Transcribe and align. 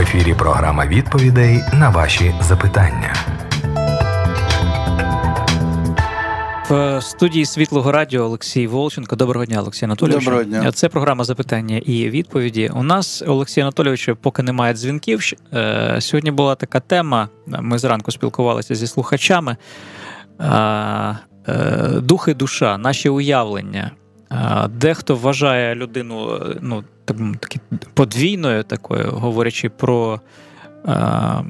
ефірі 0.00 0.34
програма 0.34 0.86
відповідей 0.86 1.60
на 1.72 1.90
ваші 1.90 2.34
запитання. 2.40 3.14
В 6.70 7.00
студії 7.02 7.44
Світлого 7.44 7.92
Радіо 7.92 8.22
Олексій 8.22 8.66
Волченко. 8.66 9.16
Доброго 9.16 9.46
дня, 9.46 9.60
Олексій 9.60 9.84
Анатолійович. 9.84 10.24
Доброго 10.24 10.44
дня. 10.44 10.72
Це 10.72 10.88
програма 10.88 11.24
запитання 11.24 11.76
і 11.76 12.10
відповіді. 12.10 12.70
У 12.74 12.82
нас, 12.82 13.22
Олексій 13.26 13.60
Анатолійович, 13.60 14.10
поки 14.20 14.42
немає 14.42 14.74
дзвінків. 14.74 15.20
е, 15.54 15.96
Сьогодні 16.00 16.30
була 16.30 16.54
така 16.54 16.80
тема. 16.80 17.28
Ми 17.46 17.78
зранку 17.78 18.10
спілкувалися 18.10 18.74
зі 18.74 18.86
слухачами. 18.86 19.56
Е, 20.40 20.46
е, 21.48 21.88
Дух 22.00 22.28
і 22.28 22.34
душа, 22.34 22.78
наші 22.78 23.08
уявлення. 23.08 23.90
Е, 24.32 24.68
Дехто 24.68 25.16
вважає 25.16 25.74
людину 25.74 26.34
е, 26.34 26.56
ну, 26.60 26.84
так, 27.12 27.36
таки 27.40 27.60
подвійною 27.94 28.62
такою, 28.62 29.10
говорячи 29.10 29.68
про, 29.68 30.20
е, 30.88 31.44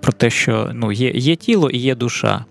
про 0.00 0.12
те, 0.12 0.30
що 0.30 0.70
ну, 0.74 0.92
є, 0.92 1.10
є 1.10 1.36
тіло 1.36 1.70
і 1.70 1.78
є 1.78 1.94
душа. 1.94 2.44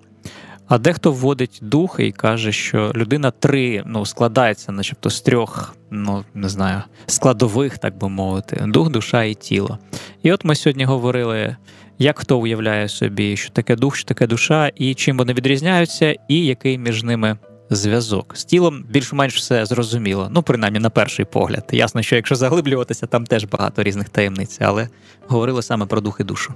А 0.68 0.78
дехто 0.78 1.12
вводить 1.12 1.60
дух 1.62 1.96
і 2.00 2.12
каже, 2.12 2.52
що 2.52 2.92
людина 2.96 3.32
три 3.32 3.84
ну, 3.86 4.06
складається, 4.06 4.72
начебто, 4.72 5.10
з 5.10 5.22
трьох, 5.22 5.76
ну 5.92 6.24
не 6.34 6.50
знаю, 6.50 6.82
складових, 7.06 7.78
так 7.78 7.98
би 7.98 8.10
мовити, 8.10 8.64
дух, 8.68 8.90
душа 8.90 9.24
і 9.24 9.34
тіло. 9.34 9.78
І 10.24 10.32
от 10.32 10.46
ми 10.46 10.56
сьогодні 10.56 10.86
говорили, 10.86 11.56
як 12.00 12.20
хто 12.20 12.40
уявляє 12.40 12.90
собі, 12.90 13.38
що 13.38 13.50
таке 13.50 13.76
дух, 13.76 13.96
що 13.96 14.06
таке 14.08 14.28
душа, 14.28 14.72
і 14.76 14.94
чим 14.94 15.18
вони 15.18 15.34
відрізняються, 15.34 16.16
і 16.28 16.46
який 16.46 16.78
між 16.78 17.04
ними 17.04 17.38
зв'язок. 17.71 18.37
З 18.37 18.45
тілом 18.45 18.85
більш-менш 18.91 19.37
все 19.37 19.67
зрозуміло. 19.67 20.29
Ну, 20.31 20.43
принаймні, 20.43 20.79
на 20.79 20.91
перший 20.91 21.25
погляд. 21.25 21.65
Ясно, 21.73 22.03
що 22.03 22.17
якщо 22.17 22.35
заглиблюватися, 22.35 23.07
там 23.07 23.27
теж 23.27 23.45
багато 23.45 23.83
різних 23.83 24.09
таємниць, 24.09 24.59
але 24.61 24.89
говорили 25.27 25.63
саме 25.63 25.87
про 25.87 26.01
дух 26.01 26.17
і 26.21 26.25
душу. 26.25 26.55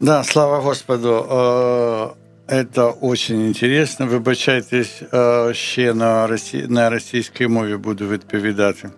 Да, 0.00 0.24
слава 0.24 0.58
Господу. 0.58 1.08
Э, 1.08 2.08
Это 2.46 2.92
очень 3.00 3.48
интересно. 3.48 4.06
Вибачайтесь, 4.06 5.02
э, 5.12 5.54
ще 5.54 5.94
на, 5.94 6.26
росі... 6.26 6.66
на 6.68 6.90
російській 6.90 7.46
мові 7.46 7.76
буду 7.76 8.08
відповідати. 8.08 8.90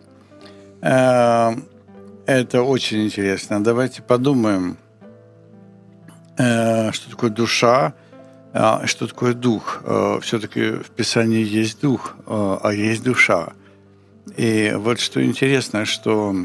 Э, 0.82 1.56
Это 2.26 2.68
очень 2.68 3.04
интересно. 3.04 3.60
Давайте 3.60 4.02
подумаем, 4.02 4.76
что 6.92 7.10
такое 7.10 7.30
душа, 7.30 7.92
Что 8.85 9.07
такое 9.07 9.33
дух. 9.33 9.83
Все-таки 10.21 10.71
в 10.71 10.89
Писании 10.91 11.43
есть 11.43 11.81
дух, 11.81 12.15
а 12.27 12.71
есть 12.71 13.03
душа. 13.03 13.53
И 14.37 14.73
вот 14.75 14.99
что 14.99 15.23
интересно, 15.23 15.85
что 15.85 16.35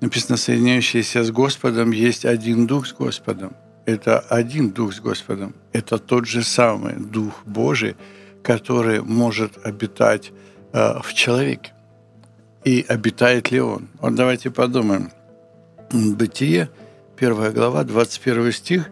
написано, 0.00 0.36
соединяющиеся 0.36 1.24
с 1.24 1.30
Господом, 1.30 1.90
есть 1.90 2.24
один 2.24 2.66
дух 2.66 2.86
с 2.86 2.92
Господом 2.92 3.54
это 3.86 4.20
один 4.20 4.70
Дух 4.70 4.94
с 4.94 5.00
Господом. 5.00 5.54
Это 5.72 5.98
тот 5.98 6.26
же 6.26 6.42
самый 6.42 6.94
Дух 6.94 7.42
Божий, 7.44 7.96
который 8.42 9.02
может 9.02 9.64
обитать 9.64 10.32
в 10.72 11.12
человеке. 11.14 11.72
И 12.64 12.84
обитает 12.88 13.50
ли 13.50 13.60
он? 13.60 13.88
Вот 14.00 14.14
давайте 14.14 14.50
подумаем. 14.50 15.10
Бытие, 15.92 16.70
1 17.16 17.52
глава, 17.52 17.84
21 17.84 18.52
стих, 18.52 18.90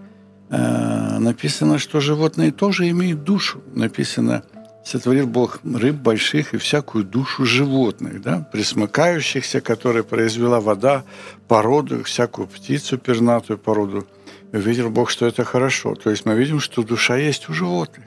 написано, 1.23 1.78
что 1.78 2.01
животные 2.01 2.53
тоже 2.53 2.89
имеют 2.91 3.25
душу. 3.25 3.62
Написано, 3.75 4.42
сотворил 4.84 5.27
Бог 5.27 5.61
рыб 5.64 5.97
больших 5.97 6.55
и 6.55 6.59
всякую 6.59 7.05
душу 7.05 7.45
животных, 7.45 8.20
да, 8.20 8.48
присмыкающихся, 8.53 9.61
которые 9.61 10.05
произвела 10.05 10.61
вода, 10.61 11.05
породу, 11.48 12.05
всякую 12.05 12.47
птицу 12.48 12.98
пернатую 12.98 13.59
породу– 13.59 14.06
увидел 14.53 14.91
Бог, 14.91 15.11
что 15.11 15.27
это 15.27 15.45
хорошо. 15.45 15.95
То 15.95 16.11
есть 16.11 16.27
мы 16.27 16.34
видим, 16.34 16.61
что 16.61 16.83
душа 16.83 17.17
есть 17.17 17.48
у 17.48 17.55
животных. 17.55 18.07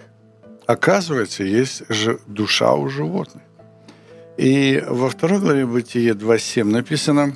Оказывается, 0.68 1.44
есть 1.44 1.84
же 1.90 2.20
душа 2.28 2.74
у 2.74 2.90
животных. 2.90 3.44
И 4.38 4.84
во 4.88 5.10
второй 5.10 5.40
главе 5.40 5.66
Бытие 5.66 6.14
2.7 6.14 6.64
написано, 6.66 7.36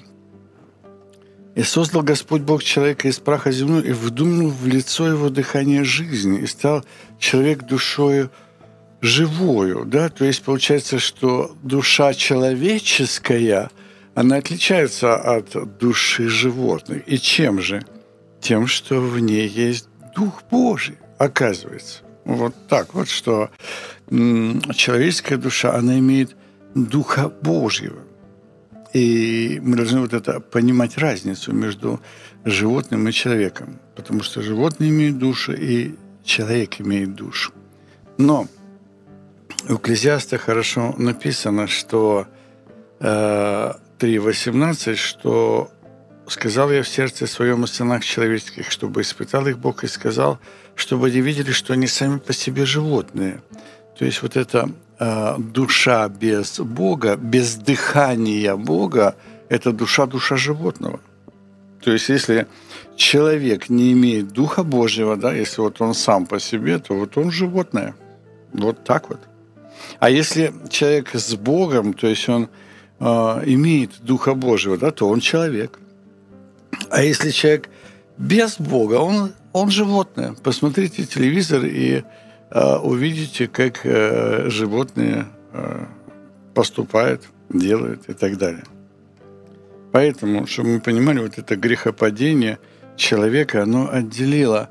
«И 1.59 1.63
создал 1.63 2.03
Господь 2.03 2.41
Бог 2.41 2.63
человека 2.63 3.07
из 3.07 3.19
праха 3.19 3.51
земного, 3.51 3.81
и 3.81 3.91
вдунул 3.91 4.49
в 4.49 4.65
лицо 4.65 5.07
его 5.07 5.29
дыхание 5.29 5.83
жизни, 5.83 6.39
и 6.39 6.47
стал 6.47 6.85
человек 7.19 7.63
душою 7.63 8.31
живою». 9.01 9.83
Да? 9.85 10.09
То 10.09 10.25
есть 10.25 10.41
получается, 10.41 10.99
что 10.99 11.55
душа 11.63 12.13
человеческая, 12.13 13.69
она 14.15 14.37
отличается 14.37 15.15
от 15.15 15.77
души 15.77 16.29
животных. 16.29 17.03
И 17.07 17.19
чем 17.19 17.61
же?– 17.61 17.83
тем, 18.41 18.67
что 18.67 18.99
в 18.99 19.19
ней 19.19 19.47
есть 19.47 19.87
Дух 20.15 20.43
Божий, 20.49 20.97
оказывается. 21.17 21.99
Вот 22.25 22.53
так 22.67 22.93
вот, 22.93 23.09
что 23.09 23.49
человеческая 24.09 25.37
душа, 25.37 25.73
она 25.73 25.99
имеет 25.99 26.35
Духа 26.75 27.29
Божьего. 27.29 27.99
И 28.93 29.59
мы 29.61 29.75
должны 29.75 30.01
вот 30.01 30.13
это 30.13 30.39
понимать 30.39 30.97
разницу 30.97 31.53
между 31.53 32.01
животным 32.43 33.07
и 33.07 33.11
человеком. 33.11 33.79
Потому 33.95 34.23
что 34.23 34.41
животные 34.41 34.89
имеют 34.89 35.17
душу, 35.17 35.53
и 35.53 35.95
человек 36.23 36.81
имеет 36.81 37.15
душу. 37.15 37.53
Но 38.17 38.47
у 39.67 39.75
Экклезиаста 39.75 40.37
хорошо 40.37 40.95
написано, 40.97 41.67
что 41.67 42.27
э, 42.99 43.05
3.18, 43.99 44.95
что 44.95 45.71
сказал 46.27 46.71
я 46.71 46.83
в 46.83 46.87
сердце 46.87 47.27
своем 47.27 47.63
о 47.63 47.67
сынах 47.67 48.03
человеческих, 48.03 48.71
чтобы 48.71 49.01
испытал 49.01 49.47
их 49.47 49.59
Бог 49.59 49.83
и 49.83 49.87
сказал, 49.87 50.39
чтобы 50.75 51.07
они 51.07 51.21
видели, 51.21 51.51
что 51.51 51.73
они 51.73 51.87
сами 51.87 52.19
по 52.19 52.33
себе 52.33 52.65
животные. 52.65 53.41
То 53.97 54.05
есть 54.05 54.21
вот 54.21 54.37
эта 54.37 54.69
э, 54.69 54.88
душа 54.99 56.09
без 56.09 56.59
Бога, 56.59 57.15
без 57.15 57.55
дыхания 57.55 58.55
Бога, 58.55 59.15
это 59.47 59.71
душа 59.71 60.05
душа 60.05 60.35
животного. 60.35 60.99
То 61.81 61.91
есть 61.91 62.09
если 62.09 62.47
человек 62.95 63.69
не 63.69 63.93
имеет 63.93 64.27
Духа 64.33 64.63
Божьего, 64.63 65.15
да, 65.15 65.33
если 65.33 65.61
вот 65.61 65.81
он 65.81 65.93
сам 65.93 66.25
по 66.25 66.39
себе, 66.39 66.79
то 66.79 66.93
вот 66.93 67.17
он 67.17 67.31
животное. 67.31 67.95
Вот 68.53 68.83
так 68.83 69.09
вот. 69.09 69.19
А 69.99 70.09
если 70.09 70.53
человек 70.69 71.15
с 71.15 71.35
Богом, 71.35 71.93
то 71.93 72.07
есть 72.07 72.27
он 72.27 72.49
э, 72.99 73.05
имеет 73.45 74.01
Духа 74.01 74.33
Божьего, 74.33 74.77
да, 74.77 74.91
то 74.91 75.07
он 75.07 75.21
человек. 75.21 75.79
А 76.89 77.01
если 77.01 77.31
человек 77.31 77.69
без 78.17 78.59
Бога, 78.59 78.95
он, 78.95 79.31
он 79.53 79.71
животное. 79.71 80.35
Посмотрите 80.43 81.05
телевизор 81.05 81.65
и 81.65 81.99
э, 81.99 82.03
увидите, 82.51 83.47
как 83.47 83.85
э, 83.85 84.49
животные 84.49 85.25
э, 85.53 85.85
поступают, 86.53 87.23
делают 87.49 88.09
и 88.09 88.13
так 88.13 88.37
далее. 88.37 88.63
Поэтому, 89.91 90.45
чтобы 90.47 90.69
мы 90.69 90.79
понимали, 90.79 91.19
вот 91.19 91.37
это 91.37 91.55
грехопадение 91.55 92.59
человека, 92.95 93.63
оно 93.63 93.89
отделило 93.91 94.69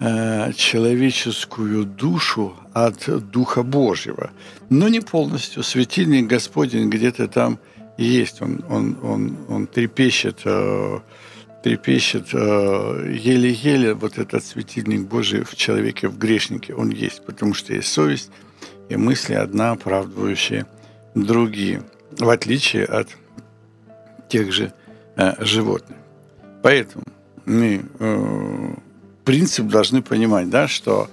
э, 0.00 0.52
человеческую 0.52 1.84
душу 1.84 2.54
от 2.72 3.30
Духа 3.30 3.62
Божьего. 3.62 4.30
Но 4.70 4.88
не 4.88 5.00
полностью. 5.00 5.62
Светильник 5.62 6.26
Господень 6.26 6.90
где-то 6.90 7.28
там 7.28 7.58
есть. 7.96 8.42
Он, 8.42 8.64
он, 8.68 8.98
он, 9.02 9.36
он 9.48 9.66
трепещет 9.66 10.40
э, 10.44 10.98
трепещет 11.64 12.34
э, 12.34 13.16
еле-еле 13.18 13.94
вот 13.94 14.18
этот 14.18 14.44
светильник 14.44 15.08
Божий 15.08 15.44
в 15.44 15.56
человеке, 15.56 16.08
в 16.08 16.18
грешнике, 16.18 16.74
он 16.74 16.90
есть, 16.90 17.24
потому 17.24 17.54
что 17.54 17.72
есть 17.72 17.88
совесть 17.88 18.30
и 18.90 18.96
мысли 18.96 19.32
одна, 19.32 19.70
оправдывающие 19.70 20.66
другие, 21.14 21.82
в 22.18 22.28
отличие 22.28 22.84
от 22.84 23.08
тех 24.28 24.52
же 24.52 24.74
э, 25.16 25.42
животных. 25.42 25.96
Поэтому 26.62 27.04
мы 27.46 27.80
э, 27.98 28.74
принцип 29.24 29.66
должны 29.68 30.02
понимать, 30.02 30.50
да, 30.50 30.68
что 30.68 31.08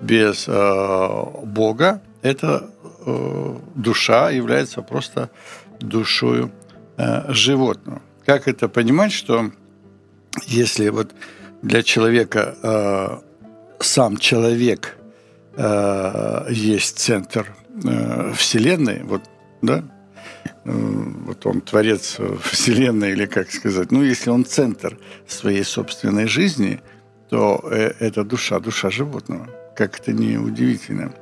без 0.00 0.46
Бога 0.46 2.00
эта 2.22 2.70
душа 3.74 4.30
является 4.30 4.82
просто 4.82 5.30
душою 5.80 6.52
животного. 7.28 8.02
Как 8.26 8.46
это 8.46 8.68
понимать, 8.68 9.12
что 9.12 9.50
если 10.44 10.88
вот 10.90 11.14
для 11.62 11.82
человека 11.82 12.54
э, 12.62 13.18
сам 13.80 14.16
человек 14.16 14.96
э, 15.56 16.46
есть 16.50 16.98
центр 16.98 17.54
э, 17.84 18.32
Вселенной, 18.34 19.02
вот, 19.04 19.22
да, 19.62 19.84
э, 20.64 20.70
вот 20.70 21.46
он 21.46 21.60
творец 21.60 22.18
Вселенной, 22.42 23.12
или 23.12 23.26
как 23.26 23.50
сказать, 23.50 23.90
ну, 23.90 24.02
если 24.02 24.30
он 24.30 24.44
центр 24.44 24.98
своей 25.26 25.64
собственной 25.64 26.26
жизни, 26.26 26.80
то 27.28 27.66
э, 27.70 27.92
это 27.98 28.24
душа, 28.24 28.60
душа 28.60 28.90
животного. 28.90 29.48
Как 29.74 29.98
это 30.00 30.12
не 30.12 30.38
удивительно. 30.38 31.12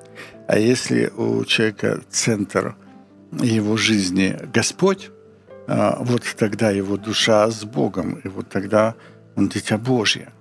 А 0.46 0.58
если 0.58 1.10
у 1.16 1.44
человека 1.44 2.02
центр 2.10 2.76
его 3.32 3.76
жизни 3.76 4.36
Господь, 4.52 5.10
вот 5.66 6.22
тогда 6.36 6.70
его 6.70 6.96
душа 6.96 7.50
с 7.50 7.64
Богом, 7.64 8.20
и 8.24 8.28
вот 8.28 8.48
тогда 8.48 8.94
он 9.36 9.48
дитя 9.48 9.78
Божье. 9.78 10.32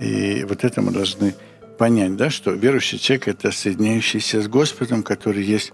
И 0.00 0.44
вот 0.48 0.64
это 0.64 0.82
мы 0.82 0.92
должны 0.92 1.34
понять, 1.78 2.16
да, 2.16 2.30
что 2.30 2.52
верующий 2.52 2.98
человек– 2.98 3.28
это 3.28 3.50
соединяющийся 3.50 4.40
с 4.40 4.48
Господом, 4.48 5.02
который 5.02 5.44
есть 5.44 5.72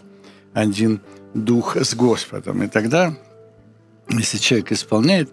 один 0.55 1.01
дух 1.35 1.77
с 1.77 1.95
Господом. 1.95 2.63
И 2.63 2.69
тогда, 2.69 3.15
если 4.09 4.39
человек 4.39 4.73
исполняет 4.73 5.31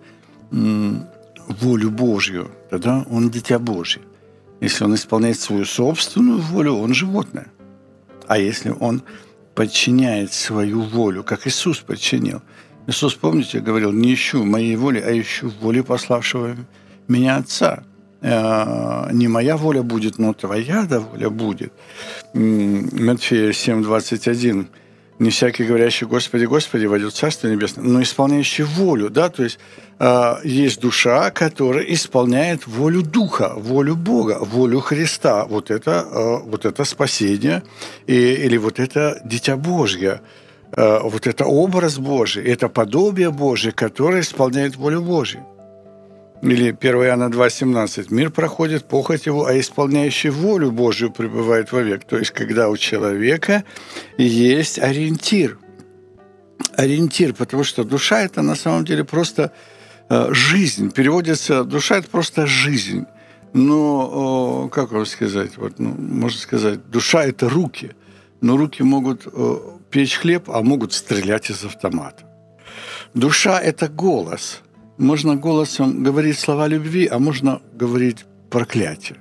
волю 0.52 1.90
Божью, 1.92 2.52
тогда 2.70 3.06
он 3.10 3.30
дитя 3.30 3.60
Божье. 3.60 4.02
Если 4.60 4.84
он 4.84 4.96
исполняет 4.96 5.40
свою 5.40 5.66
собственную 5.66 6.40
волю, 6.40 6.74
он 6.74 6.94
животное. 6.94 7.48
А 8.28 8.38
если 8.38 8.74
он 8.80 9.04
подчиняет 9.56 10.34
свою 10.34 10.82
волю, 10.82 11.24
как 11.24 11.48
Иисус 11.48 11.80
подчинил. 11.80 12.42
Иисус, 12.88 13.16
помните, 13.16 13.60
говорил, 13.60 13.92
не 13.92 14.14
ищу 14.14 14.46
моей 14.46 14.76
воли, 14.78 15.00
а 15.00 15.12
ищу 15.12 15.52
воли 15.62 15.82
пославшего 15.82 16.56
меня 17.08 17.36
Отца. 17.38 17.84
Э, 18.22 19.10
не 19.12 19.28
моя 19.28 19.58
воля 19.58 19.84
будет, 19.84 20.18
но 20.18 20.34
твоя 20.34 20.86
да 20.90 21.00
воля 21.00 21.30
будет. 21.30 21.74
Матфея 22.34 23.52
7, 23.54 23.84
21 23.84 24.70
не 25.20 25.32
всякий 25.32 25.64
говорящий 25.64 26.06
«Господи, 26.06 26.46
Господи» 26.46 26.86
войдет 26.86 27.12
в 27.12 27.16
Царство 27.16 27.48
Небесное, 27.48 27.84
но 27.84 28.02
исполняющий 28.02 28.64
волю, 28.64 29.10
да, 29.10 29.30
то 29.30 29.44
есть 29.44 29.58
э, 30.00 30.36
есть 30.44 30.80
душа, 30.80 31.32
которая 31.32 31.84
исполняет 31.86 32.68
волю 32.68 33.02
Духа, 33.02 33.54
волю 33.56 33.96
Бога, 33.96 34.38
волю 34.40 34.80
Христа. 34.80 35.46
Вот 35.46 35.72
это, 35.72 36.06
э, 36.12 36.38
вот 36.46 36.66
это 36.66 36.84
спасение 36.84 37.64
и, 38.06 38.14
или 38.14 38.58
вот 38.58 38.80
это 38.80 39.20
Дитя 39.26 39.58
Божье, 39.58 40.22
вот 40.76 41.28
это 41.28 41.46
образ 41.46 41.98
Божий, 41.98 42.44
это 42.44 42.68
подобие 42.68 43.32
Божие, 43.32 43.72
которое 43.72 44.22
исполняет 44.22 44.76
волю 44.76 45.02
Божью. 45.02 45.46
Или 46.42 46.70
1 46.70 46.96
Иоанна 46.96 47.30
2,17. 47.30 48.08
«Мир 48.10 48.30
проходит, 48.30 48.86
похоть 48.86 49.26
его, 49.26 49.46
а 49.48 49.60
исполняющий 49.60 50.30
волю 50.30 50.72
Божию 50.72 51.12
пребывает 51.12 51.72
вовек». 51.72 52.04
То 52.04 52.18
есть, 52.18 52.32
когда 52.32 52.70
у 52.70 52.78
человека 52.78 53.64
есть 54.18 54.78
ориентир. 54.78 55.58
Ориентир, 56.76 57.34
потому 57.34 57.64
что 57.64 57.84
душа– 57.84 58.22
это 58.24 58.44
на 58.44 58.56
самом 58.56 58.86
деле 58.86 59.04
просто 59.04 59.52
э, 60.10 60.28
жизнь. 60.32 60.92
Переводится 60.92 61.64
«душа»– 61.64 61.98
это 61.98 62.10
просто 62.10 62.46
жизнь. 62.46 63.06
Но, 63.54 64.70
как 64.72 64.92
вам 64.92 65.08
сказать, 65.08 65.58
вот, 65.58 65.80
ну, 65.80 65.96
можно 65.98 66.40
сказать, 66.40 66.88
душа– 66.92 67.24
это 67.26 67.50
руки. 67.50 67.92
Но 68.42 68.58
руки 68.58 68.84
могут 68.84 69.26
печь 69.90 70.16
хлеб, 70.16 70.50
а 70.50 70.62
могут 70.62 70.94
стрелять 70.94 71.50
из 71.50 71.64
автомата. 71.64 72.24
Душа– 73.14 73.60
это 73.62 73.88
голос– 73.88 74.62
можно 74.98 75.36
голосом 75.36 76.04
говорить 76.04 76.40
слова 76.40 76.68
любви, 76.68 77.08
а 77.08 77.20
можно 77.20 77.62
говорить 77.74 78.26
проклятие. 78.50 79.18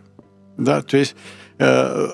Да, 0.57 0.81
то 0.83 0.97
есть 0.97 1.15
э, 1.59 2.09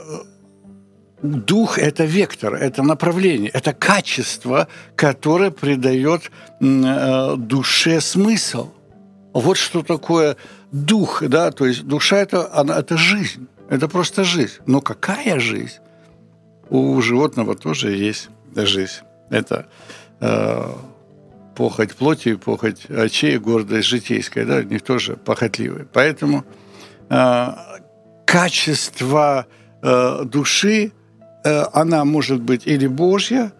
дух– 1.22 1.78
это 1.78 2.04
вектор, 2.04 2.54
это 2.54 2.82
направление, 2.82 3.50
это 3.50 3.72
качество, 3.72 4.66
которое 4.96 5.50
придает 5.50 6.30
э, 6.60 7.36
душе 7.36 8.00
смысл. 8.00 8.70
Вот 9.32 9.56
что 9.56 9.82
такое 9.82 10.36
дух, 10.72 11.22
да, 11.26 11.52
то 11.52 11.66
есть 11.66 11.84
душа 11.84 12.18
это, 12.18 12.52
она, 12.52 12.78
это 12.78 12.96
жизнь, 12.96 13.46
это 13.70 13.88
просто 13.88 14.24
жизнь. 14.24 14.58
Но 14.66 14.80
какая 14.80 15.38
жизнь? 15.38 15.78
У 16.68 17.00
животного 17.00 17.54
тоже 17.54 17.92
есть 17.92 18.28
жизнь. 18.54 19.02
Это 19.30 19.66
э, 20.20 20.72
похоть 21.54 21.94
плоти, 21.94 22.34
похоть 22.34 22.86
очей, 22.90 23.38
гордость 23.38 23.88
житейская, 23.88 24.44
да, 24.44 24.56
они 24.58 24.78
тоже 24.78 25.16
похотливые. 25.16 25.86
Поэтому 25.92 26.44
э, 27.10 27.46
качество 28.26 29.46
э, 29.82 30.24
души, 30.24 30.92
э, 31.44 31.64
она 31.72 32.04
может 32.04 32.40
быть 32.40 32.66
или 32.66 32.86
Божья, 32.86 33.52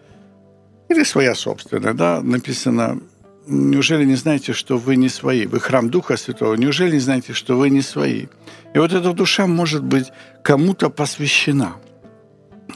или 0.89 1.03
своя 1.03 1.35
собственная, 1.35 1.93
да, 1.93 2.21
написано, 2.21 2.99
неужели 3.47 4.05
не 4.05 4.15
знаете, 4.15 4.53
что 4.53 4.77
вы 4.77 4.95
не 4.95 5.09
свои? 5.09 5.45
Вы 5.45 5.59
храм 5.59 5.89
Духа 5.89 6.17
Святого, 6.17 6.55
неужели 6.55 6.93
не 6.93 6.99
знаете, 6.99 7.33
что 7.33 7.57
вы 7.57 7.69
не 7.69 7.81
свои? 7.81 8.27
И 8.73 8.79
вот 8.79 8.93
эта 8.93 9.13
душа 9.13 9.47
может 9.47 9.83
быть 9.83 10.11
кому-то 10.43 10.89
посвящена. 10.89 11.75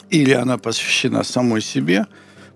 Или 0.09 0.31
она 0.31 0.57
посвящена 0.57 1.23
самой 1.23 1.61
себе, 1.61 2.05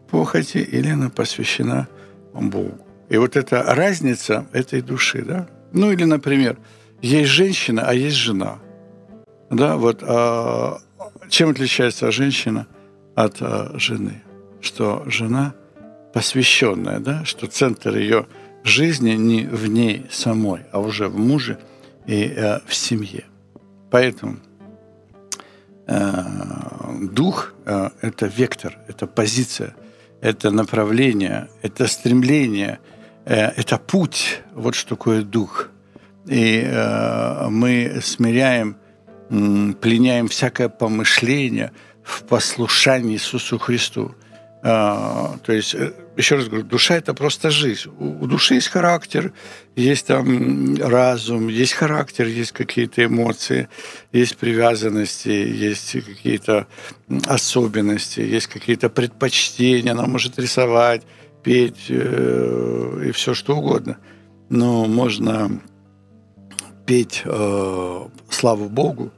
похоти, 0.10 0.58
или 0.58 0.90
она 0.90 1.10
посвящена 1.10 1.88
Богу. 2.34 2.78
И 3.10 3.18
вот 3.18 3.36
эта 3.36 3.64
разница 3.64 4.46
этой 4.54 4.82
души, 4.82 5.22
да? 5.24 5.48
Ну 5.74 5.92
или, 5.92 6.06
например, 6.06 6.58
есть 7.02 7.30
женщина, 7.30 7.84
а 7.86 7.94
есть 7.94 8.16
жена. 8.16 8.60
Да, 9.50 9.76
вот 9.76 10.02
а, 10.02 10.80
чем 11.30 11.50
отличается 11.50 12.12
женщина 12.12 12.68
от 13.16 13.38
а, 13.42 13.72
жены? 13.76 14.24
Что 14.62 15.04
жена 15.08 15.54
посвященная, 16.14 17.00
да, 17.00 17.26
что 17.26 17.48
центр 17.48 17.98
ее 17.98 18.28
жизни 18.64 19.12
не 19.12 19.46
в 19.46 19.68
ней 19.68 20.06
самой, 20.12 20.62
а 20.72 20.80
уже 20.80 21.08
в 21.08 21.18
муже 21.18 21.58
и 22.06 22.34
э, 22.36 22.60
в 22.66 22.74
семье. 22.76 23.26
Поэтому 23.90 24.38
дух 27.12 27.54
э, 27.66 27.90
это 28.02 28.26
вектор, 28.28 28.78
это 28.88 29.08
позиция– 29.08 29.76
это 30.22 30.52
направление, 30.52 31.50
это 31.64 31.88
стремление, 31.88 32.80
э, 33.26 33.36
это 33.36 33.78
путь. 33.78 34.42
Вот 34.54 34.76
что 34.76 34.96
такое 34.96 35.24
дух. 35.24 35.70
И 36.28 36.62
э, 36.64 37.48
мы 37.50 38.00
смиряем, 38.02 38.78
пленяем 39.30 40.28
всякое 40.28 40.70
помышление 40.70 41.72
в 42.04 42.24
послушании 42.24 43.16
Иисусу 43.16 43.58
Христу. 43.58 44.16
А, 44.64 45.38
то 45.44 45.54
есть, 45.54 45.74
э, 45.74 45.92
еще 46.18 46.36
раз 46.36 46.48
говорю, 46.48 46.64
душа– 46.64 46.96
это 46.98 47.16
просто 47.16 47.50
жизнь. 47.50 47.90
У 47.98 48.28
души 48.28 48.56
есть 48.56 48.68
характер, 48.68 49.34
есть 49.76 50.06
там 50.06 50.76
разум, 50.76 51.48
есть 51.48 51.74
характер, 51.74 52.28
есть 52.28 52.52
какие-то 52.52 53.04
эмоции, 53.06 53.70
есть 54.12 54.38
привязанности, 54.38 55.30
есть 55.30 55.94
какие-то 56.06 56.68
особенности, 57.28 58.20
есть 58.20 58.48
какие-то 58.48 58.90
предпочтения. 58.90 59.94
Она 59.94 60.06
может 60.06 60.38
рисовать, 60.38 61.02
петь 61.42 61.86
э, 61.90 63.06
и 63.08 63.12
все 63.12 63.34
что 63.34 63.58
угодно. 63.58 63.98
Но 64.50 64.86
можно 64.86 65.60
петь 66.86 67.24
э, 67.26 68.08
славу 68.30 68.70
Богу, 68.70 69.12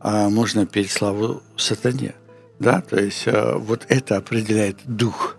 а 0.00 0.28
можно 0.28 0.66
петь 0.66 0.90
славу 0.90 1.40
сатане. 1.56 2.14
Да? 2.62 2.80
То 2.80 2.96
есть 2.96 3.26
э, 3.26 3.54
вот 3.56 3.86
это 3.88 4.16
определяет 4.16 4.78
дух. 4.84 5.36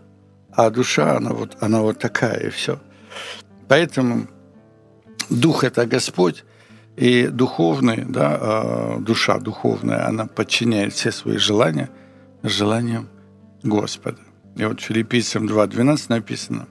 А 0.52 0.70
душа, 0.70 1.18
она 1.18 1.32
вот, 1.32 1.58
она 1.62 1.82
вот 1.82 2.00
такая, 2.00 2.48
и 2.48 2.50
все. 2.50 2.80
Поэтому 3.68 4.28
дух– 5.30 5.64
это 5.66 5.86
Господь, 5.86 6.44
и 6.98 7.28
духовный, 7.28 8.04
да, 8.06 8.38
э, 8.42 9.00
душа 9.00 9.40
духовная, 9.40 10.06
она 10.08 10.28
подчиняет 10.28 10.94
все 10.94 11.12
свои 11.12 11.38
желания 11.38 11.90
желаниям 12.44 13.08
Господа. 13.64 14.20
И 14.58 14.66
вот 14.66 14.82
филиппийцам 14.82 15.48
2.12 15.48 16.06
написано, 16.10 16.68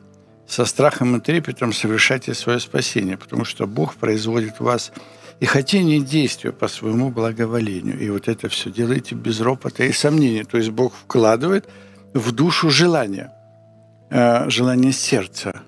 «Со 0.47 0.67
страхом 0.67 1.17
и 1.17 1.21
трепетом 1.21 1.73
совершайте 1.73 2.35
свое 2.35 2.61
спасение, 2.61 3.17
потому 3.17 3.45
что 3.45 3.67
Бог 3.67 3.95
производит 3.95 4.61
в 4.61 4.65
вас 4.65 4.93
и 5.43 5.45
хотение 5.45 5.99
действия 5.99 6.53
по 6.53 6.69
своему 6.69 7.11
благоволению. 7.11 7.99
И 7.99 8.11
вот 8.11 8.29
это 8.29 8.49
все 8.49 8.71
делайте 8.71 9.17
без 9.17 9.41
ропота 9.41 9.83
и 9.83 9.93
сомнений. 9.93 10.45
То 10.45 10.57
есть 10.57 10.71
Бог 10.71 10.93
вкладывает 10.95 11.69
в 12.15 12.31
душу 12.31 12.71
желание, 12.71 13.33
э, 14.11 14.49
желание 14.51 14.93
сердца. 14.93 15.63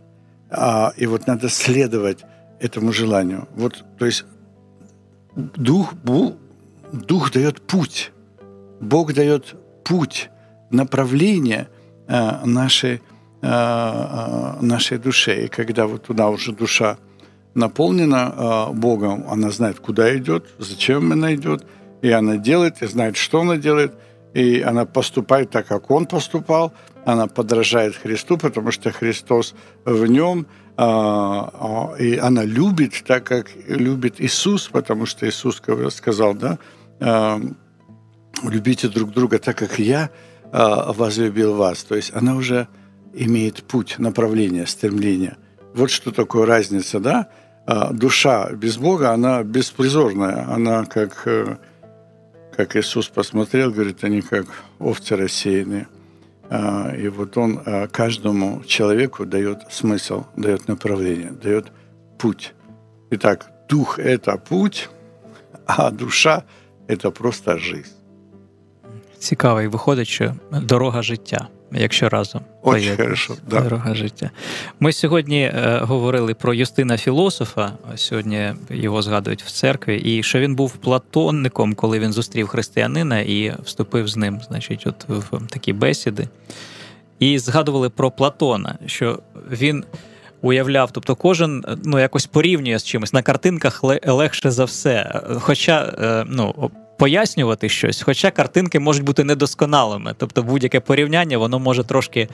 А, 0.49 0.93
и 0.97 1.07
вот 1.07 1.27
надо 1.27 1.49
следовать 1.49 2.25
этому 2.61 2.93
желанию. 2.93 3.49
Вот, 3.57 3.85
то 3.99 4.07
есть 4.07 4.25
дух, 5.35 5.95
дух 6.93 7.33
дает 7.33 7.61
путь. 7.61 8.13
Бог 8.81 9.13
дает 9.13 9.57
путь, 9.83 10.31
направление 10.71 11.67
э, 12.07 12.47
нашей, 12.47 13.03
э, 13.43 14.59
нашей 14.61 14.99
душе. 14.99 15.47
И 15.47 15.49
когда 15.49 15.89
вот 15.89 16.05
туда 16.05 16.29
уже 16.29 16.53
душа 16.53 16.97
наполнена 17.55 18.35
э, 18.37 18.73
Богом, 18.73 19.25
она 19.29 19.51
знает, 19.51 19.81
куда 19.81 20.17
идет, 20.17 20.47
зачем 20.59 21.13
она 21.13 21.35
идет, 21.35 21.65
и 22.03 22.11
она 22.11 22.37
делает, 22.37 22.83
и 22.83 22.87
знает, 22.87 23.17
что 23.17 23.41
она 23.41 23.57
делает, 23.57 23.95
и 24.35 24.61
она 24.61 24.85
поступает 24.85 25.51
так, 25.51 25.67
как 25.67 25.91
он 25.91 26.07
поступал, 26.07 26.73
она 27.05 27.27
подражает 27.27 27.97
Христу, 27.97 28.39
потому 28.39 28.73
что 28.73 28.91
Христос 28.91 29.55
в 29.85 30.07
нем, 30.07 30.47
э, 30.77 30.85
и 32.01 32.17
она 32.17 32.45
любит 32.45 33.05
так, 33.07 33.25
как 33.25 33.51
любит 33.69 34.21
Иисус, 34.21 34.69
потому 34.69 35.07
что 35.07 35.29
Иисус 35.29 35.63
сказал, 35.91 36.35
да, 36.35 36.59
любите 38.43 38.89
друг 38.89 39.11
друга 39.11 39.39
так, 39.39 39.57
как 39.59 39.79
я 39.79 40.11
возлюбил 40.53 41.55
вас. 41.55 41.83
То 41.85 41.97
есть 41.97 42.13
она 42.15 42.37
уже 42.37 42.69
имеет 43.13 43.65
путь, 43.65 43.97
направление, 43.99 44.67
стремление 44.67 45.37
вот 45.75 45.91
что 45.91 46.13
такое 46.13 46.47
разница, 46.47 47.01
да? 47.01 47.29
А 47.67 47.93
душа 47.93 48.51
без 48.53 48.77
Бога, 48.77 49.13
она 49.13 49.43
беспризорная, 49.43 50.47
она 50.55 50.85
как, 50.85 51.27
э, 51.27 51.57
как 52.57 52.77
Иисус 52.77 53.09
посмотрел, 53.09 53.71
говорит, 53.71 54.05
они 54.05 54.21
как 54.21 54.47
овцы 54.79 55.17
рассеянные. 55.17 55.87
А, 56.51 56.95
и 56.95 57.09
вот 57.09 57.37
он 57.39 57.61
а, 57.65 57.87
каждому 57.87 58.63
человеку 58.67 59.25
дает 59.25 59.59
смысл, 59.71 60.25
дает 60.37 60.69
направление, 60.69 61.31
дает 61.31 61.73
путь. 62.19 62.53
Итак, 63.11 63.51
дух– 63.69 63.99
это 63.99 64.37
путь, 64.37 64.91
а 65.67 65.91
душа– 65.91 66.43
это 66.89 67.11
просто 67.11 67.59
жизнь. 67.59 67.93
Цікаво, 69.19 69.63
і 69.63 69.67
виходить, 69.67 70.09
що 70.09 70.35
дорога 70.53 71.03
життя, 71.03 71.49
якщо 71.73 72.09
разом. 72.09 72.41
Очень 72.63 72.97
хорошо, 72.97 73.37
да. 73.51 73.61
Дорога 73.61 73.95
життя. 73.95 74.31
Ми 74.81 74.93
сьогодні 74.93 75.43
е, 75.43 75.81
говорили 75.83 76.35
про 76.35 76.55
Юстина 76.55 76.97
Філософа. 76.97 77.73
Сьогодні 77.97 78.53
його 78.71 79.03
згадують 79.03 79.43
в 79.43 79.51
церкві, 79.51 79.97
і 79.97 80.23
що 80.23 80.41
він 80.41 80.55
був 80.55 80.77
платонником, 80.77 81.75
коли 81.75 81.99
він 81.99 82.13
зустрів 82.13 82.47
християнина 82.47 83.21
і 83.21 83.55
вступив 83.63 84.09
з 84.09 84.17
ним, 84.17 84.41
значить, 84.49 84.87
от 84.87 85.05
в 85.09 85.47
такі 85.47 85.73
бесіди. 85.73 86.29
І 87.19 87.39
згадували 87.39 87.91
про 87.91 88.11
Платона, 88.11 88.79
що 88.87 89.19
він. 89.51 89.85
Уявляв, 90.41 90.91
тобто 90.91 91.17
кожен 91.17 91.65
ну 91.85 91.99
якось 91.99 92.27
порівнює 92.27 92.79
з 92.79 92.85
чимось 92.85 93.13
на 93.13 93.23
картинках 93.23 93.85
легше 94.07 94.51
за 94.51 94.65
все. 94.65 95.21
Хоча 95.41 95.95
е, 95.99 96.25
ну 96.29 96.71
пояснювати 96.99 97.69
щось, 97.69 98.03
хоча 98.03 98.31
картинки 98.31 98.81
можуть 98.81 99.05
бути 99.05 99.25
недосконалими. 99.25 100.15
Тобто 100.19 100.43
будь-яке 100.43 100.81
порівняння 100.81 101.39
воно 101.39 101.59
може 101.59 101.85
трошки 101.85 102.29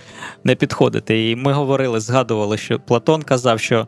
не 0.45 0.55
підходити. 0.55 1.31
І 1.31 1.37
ми 1.37 1.53
говорили, 1.53 2.01
згадували, 2.01 2.59
що 2.59 2.79
Платон 2.79 3.23
казав, 3.23 3.61
що 3.61 3.87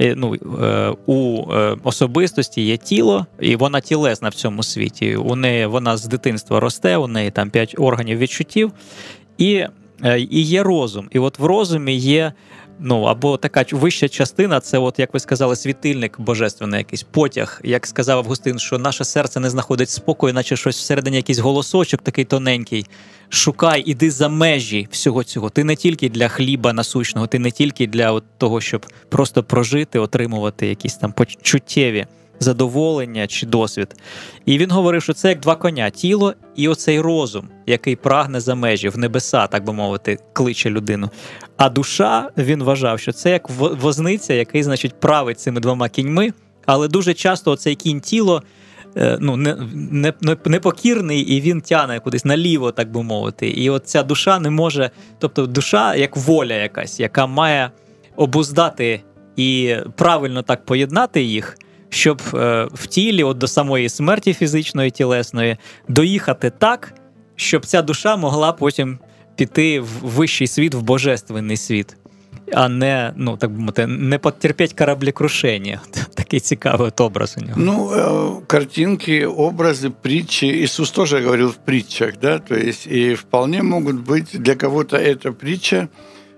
е, 0.00 0.14
ну, 0.16 0.34
е, 0.34 0.94
у 1.06 1.46
е, 1.52 1.76
особистості 1.84 2.62
є 2.62 2.76
тіло, 2.76 3.26
і 3.40 3.56
вона 3.56 3.80
тілесна 3.80 4.28
в 4.28 4.34
цьому 4.34 4.62
світі. 4.62 5.16
У 5.16 5.36
неї 5.36 5.66
вона 5.66 5.96
з 5.96 6.06
дитинства 6.06 6.60
росте, 6.60 6.96
у 6.96 7.06
неї 7.06 7.30
там 7.30 7.50
п'ять 7.50 7.74
органів 7.78 8.18
відчуттів, 8.18 8.72
і, 9.38 9.64
і 10.30 10.42
є 10.42 10.62
розум. 10.62 11.08
І 11.10 11.18
от 11.18 11.38
в 11.38 11.44
розумі 11.44 11.94
є. 11.96 12.32
Ну, 12.80 13.02
або 13.02 13.36
така 13.36 13.64
вища 13.72 14.08
частина, 14.08 14.60
це, 14.60 14.78
от, 14.78 14.98
як 14.98 15.14
ви 15.14 15.20
сказали, 15.20 15.56
світильник 15.56 16.20
божественний, 16.20 16.78
якийсь 16.78 17.02
потяг. 17.02 17.60
Як 17.64 17.86
сказав 17.86 18.18
Августин, 18.18 18.58
що 18.58 18.78
наше 18.78 19.04
серце 19.04 19.40
не 19.40 19.50
знаходить 19.50 19.90
спокою, 19.90 20.34
наче 20.34 20.56
щось 20.56 20.78
всередині 20.78 21.16
якийсь 21.16 21.38
голосочок 21.38 22.02
такий 22.02 22.24
тоненький. 22.24 22.86
Шукай, 23.28 23.82
іди 23.86 24.10
за 24.10 24.28
межі 24.28 24.88
всього 24.90 25.24
цього. 25.24 25.50
Ти 25.50 25.64
не 25.64 25.76
тільки 25.76 26.08
для 26.08 26.28
хліба 26.28 26.72
насущного, 26.72 27.26
ти 27.26 27.38
не 27.38 27.50
тільки 27.50 27.86
для 27.86 28.12
от 28.12 28.24
того, 28.38 28.60
щоб 28.60 28.86
просто 29.08 29.42
прожити, 29.42 29.98
отримувати 29.98 30.66
якісь 30.66 30.94
там 30.94 31.12
почуттєві 31.12 32.06
задоволення 32.42 33.26
чи 33.26 33.46
досвід. 33.46 33.94
І 34.46 34.58
він 34.58 34.70
говорив, 34.70 35.02
що 35.02 35.12
це 35.12 35.28
як 35.28 35.40
два 35.40 35.56
коня: 35.56 35.90
тіло 35.90 36.34
і 36.56 36.68
оцей 36.68 37.00
розум, 37.00 37.48
який 37.66 37.96
прагне 37.96 38.40
за 38.40 38.54
межі 38.54 38.88
в 38.88 38.98
небеса, 38.98 39.46
так 39.46 39.64
би 39.64 39.72
мовити, 39.72 40.18
кличе 40.32 40.70
людину. 40.70 41.10
А 41.56 41.68
душа 41.68 42.30
він 42.38 42.62
вважав, 42.62 43.00
що 43.00 43.12
це 43.12 43.30
як 43.30 43.50
возниця, 43.58 44.34
який, 44.34 44.62
значить, 44.62 45.00
править 45.00 45.40
цими 45.40 45.60
двома 45.60 45.88
кіньми, 45.88 46.32
але 46.66 46.88
дуже 46.88 47.14
часто 47.14 47.56
цей 47.56 47.74
кінь 47.74 48.00
тіло. 48.00 48.42
Е, 48.96 49.18
ну, 49.20 49.36
не, 49.36 49.56
не, 49.90 50.12
непокірний, 50.44 51.20
і 51.20 51.40
він 51.40 51.60
тяне 51.60 52.00
кудись 52.00 52.24
наліво, 52.24 52.72
так 52.72 52.90
би 52.90 53.02
мовити. 53.02 53.48
І 53.48 53.70
от 53.70 53.88
ця 53.88 54.02
душа 54.02 54.38
не 54.38 54.50
може, 54.50 54.90
тобто 55.18 55.46
душа 55.46 55.94
як 55.94 56.16
воля 56.16 56.54
якась, 56.54 57.00
яка 57.00 57.26
має 57.26 57.70
обуздати 58.16 59.00
і 59.36 59.76
правильно 59.96 60.42
так 60.42 60.64
поєднати 60.64 61.22
їх, 61.22 61.58
щоб 61.91 62.21
е, 62.33 62.67
в 62.73 62.87
тілі, 62.87 63.23
от 63.23 63.37
до 63.37 63.47
самої 63.47 63.89
смерті 63.89 64.33
фізичної 64.33 64.91
тілесної, 64.91 65.57
доїхати 65.87 66.51
так, 66.57 66.93
щоб 67.35 67.65
ця 67.65 67.81
душа 67.81 68.15
могла 68.15 68.51
потім 68.51 68.99
піти 69.35 69.79
в 69.79 69.87
вищий 70.03 70.47
світ, 70.47 70.75
в 70.75 70.81
божественний 70.81 71.57
світ. 71.57 71.97
А 72.53 72.69
не, 72.69 73.13
ну 73.15 73.37
так 73.37 73.51
би 73.51 73.59
мовити, 73.59 73.87
не 73.87 74.17
потерпіть 74.17 74.73
кораблекрушення. 74.73 75.81
Такий 76.15 76.39
цікавий 76.39 76.87
от 76.87 77.01
образ 77.01 77.37
у 77.37 77.45
нього. 77.45 77.53
Ну, 77.57 77.89
э, 77.89 78.45
картинки, 78.47 79.25
образы, 79.25 79.91
притчи. 80.01 80.45
Иисус 80.45 80.91
тоже 80.91 81.21
говорил 81.21 81.49
в 81.49 81.55
притчах, 81.55 82.13
да, 82.21 82.39
то 82.39 82.55
есть 82.55 82.87
и 82.87 83.15
вполне 83.15 83.63
могут 83.63 83.95
быть 83.95 84.41
для 84.41 84.55
кого-то 84.55 84.97
эта 84.97 85.31
притча 85.31 85.87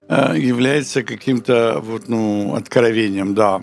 э, 0.10 0.38
является 0.38 1.04
каким-то 1.04 1.84
вот, 1.86 2.10
ну, 2.10 2.56
откровением, 2.56 3.34
да. 3.34 3.62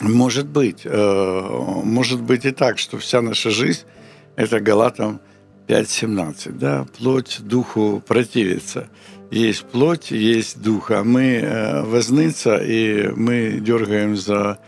Может 0.00 0.46
быть, 0.46 0.82
э, 0.84 1.80
может 1.84 2.22
быть 2.22 2.44
и 2.44 2.52
так, 2.52 2.78
что 2.78 2.98
вся 2.98 3.20
наша 3.20 3.50
жизнь – 3.50 4.36
это 4.36 4.60
Галатам 4.60 5.20
5.17, 5.66 6.52
да, 6.52 6.86
плоть 6.98 7.40
духу 7.42 8.02
противится. 8.06 8.88
Есть 9.30 9.64
плоть, 9.64 10.10
есть 10.10 10.62
дух, 10.62 10.90
а 10.90 11.02
мы 11.04 11.22
э, 11.22 11.82
возница, 11.82 12.56
и 12.56 13.08
мы 13.16 13.60
дергаем 13.60 14.16
за 14.16 14.58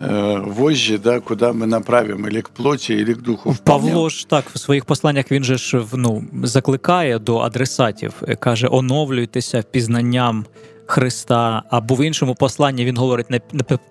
э, 0.00 0.54
вожжі, 0.54 0.98
да, 0.98 1.20
куди 1.20 1.52
ми 1.52 1.66
направимо, 1.66 2.28
или 2.28 2.42
к 2.42 2.48
плоті, 2.48 2.94
или 2.94 3.14
к 3.14 3.20
духу. 3.22 3.56
Павло 3.64 4.08
ж 4.08 4.28
так 4.28 4.44
в 4.54 4.58
своїх 4.58 4.84
посланнях 4.84 5.30
він 5.30 5.44
же 5.44 5.58
ж 5.58 5.84
ну, 5.94 6.24
закликає 6.42 7.18
до 7.18 7.38
адресатів, 7.38 8.22
каже: 8.40 8.68
оновлюйтеся 8.70 9.62
пізнанням 9.70 10.46
Христа, 10.85 11.63
або 11.69 11.95
в 11.95 12.05
іншому 12.05 12.35
посланні 12.35 12.85
він 12.85 12.97
говорить 12.97 13.29
не 13.29 13.41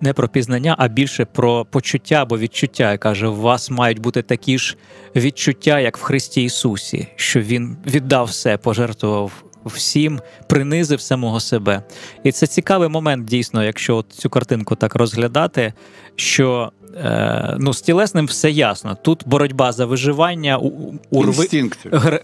не 0.01 0.13
про 0.13 0.27
пізнання, 0.27 0.75
а 0.77 0.87
більше 0.87 1.25
про 1.25 1.65
почуття 1.65 2.15
або 2.15 2.37
відчуття. 2.37 2.93
І 2.93 2.97
каже: 2.97 3.27
у 3.27 3.35
вас 3.35 3.69
мають 3.69 3.99
бути 3.99 4.21
такі 4.21 4.57
ж 4.57 4.77
відчуття, 5.15 5.79
як 5.79 5.97
в 5.97 6.01
Христі 6.01 6.43
Ісусі, 6.43 7.07
що 7.15 7.39
Він 7.39 7.77
віддав 7.85 8.25
все, 8.25 8.57
пожертвував 8.57 9.31
всім, 9.65 10.19
принизив 10.47 11.01
самого 11.01 11.39
себе. 11.39 11.83
І 12.23 12.31
це 12.31 12.47
цікавий 12.47 12.89
момент, 12.89 13.25
дійсно, 13.25 13.63
якщо 13.63 13.97
от 13.97 14.05
цю 14.09 14.29
картинку 14.29 14.75
так 14.75 14.95
розглядати, 14.95 15.73
що 16.15 16.71
е, 16.97 17.57
ну, 17.59 17.73
з 17.73 17.81
тілесним 17.81 18.25
все 18.25 18.51
ясно. 18.51 18.97
Тут 19.01 19.23
боротьба 19.25 19.71
за 19.71 19.85
виживання, 19.85 20.57
у, 20.57 20.93
урви, 21.09 21.47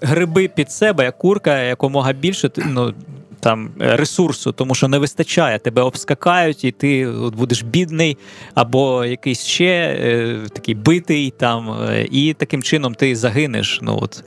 гриби 0.01 0.47
під 0.47 0.71
себе, 0.71 1.03
як 1.03 1.17
курка, 1.17 1.61
якомога 1.61 2.13
більше. 2.13 2.51
ну, 2.57 2.93
там 3.39 3.71
е, 3.81 3.95
ресурсу, 3.95 4.51
тому 4.51 4.75
що 4.75 4.87
не 4.87 4.97
вистачає, 4.97 5.59
тебе 5.59 5.81
обскакають, 5.81 6.63
і 6.63 6.71
ти 6.71 7.07
от 7.07 7.35
будеш 7.35 7.61
бідний, 7.63 8.17
або 8.53 9.05
якийсь 9.05 9.45
ще 9.45 9.65
е, 9.65 10.39
такий 10.53 10.75
битий, 10.75 11.33
там, 11.37 11.69
е, 11.69 12.07
і 12.11 12.33
таким 12.33 12.63
чином 12.63 12.95
ти 12.95 13.15
загинеш. 13.15 13.79
Ну, 13.81 13.99
от. 14.01 14.23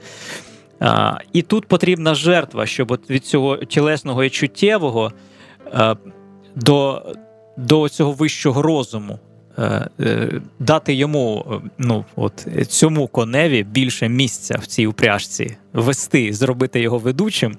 А, 0.79 1.17
І 1.33 1.41
тут 1.41 1.65
потрібна 1.65 2.15
жертва, 2.15 2.65
щоб 2.65 2.91
от 2.91 3.09
від 3.09 3.25
цього 3.25 3.57
тілесного 3.57 4.23
і 4.23 4.29
чуттєвого 4.29 5.11
а, 5.73 5.95
до 6.55 7.05
до 7.57 7.89
цього 7.89 8.11
вищого 8.11 8.61
розуму. 8.61 9.19
Дати 10.59 10.93
йому 10.93 11.45
ну, 11.77 12.05
от, 12.15 12.47
цьому 12.67 13.07
коневі 13.07 13.63
більше 13.63 14.09
місця 14.09 14.57
в 14.61 14.65
цій 14.65 14.87
упряжці, 14.87 15.57
вести, 15.73 16.33
зробити 16.33 16.81
його 16.81 16.97
ведучим, 16.97 17.57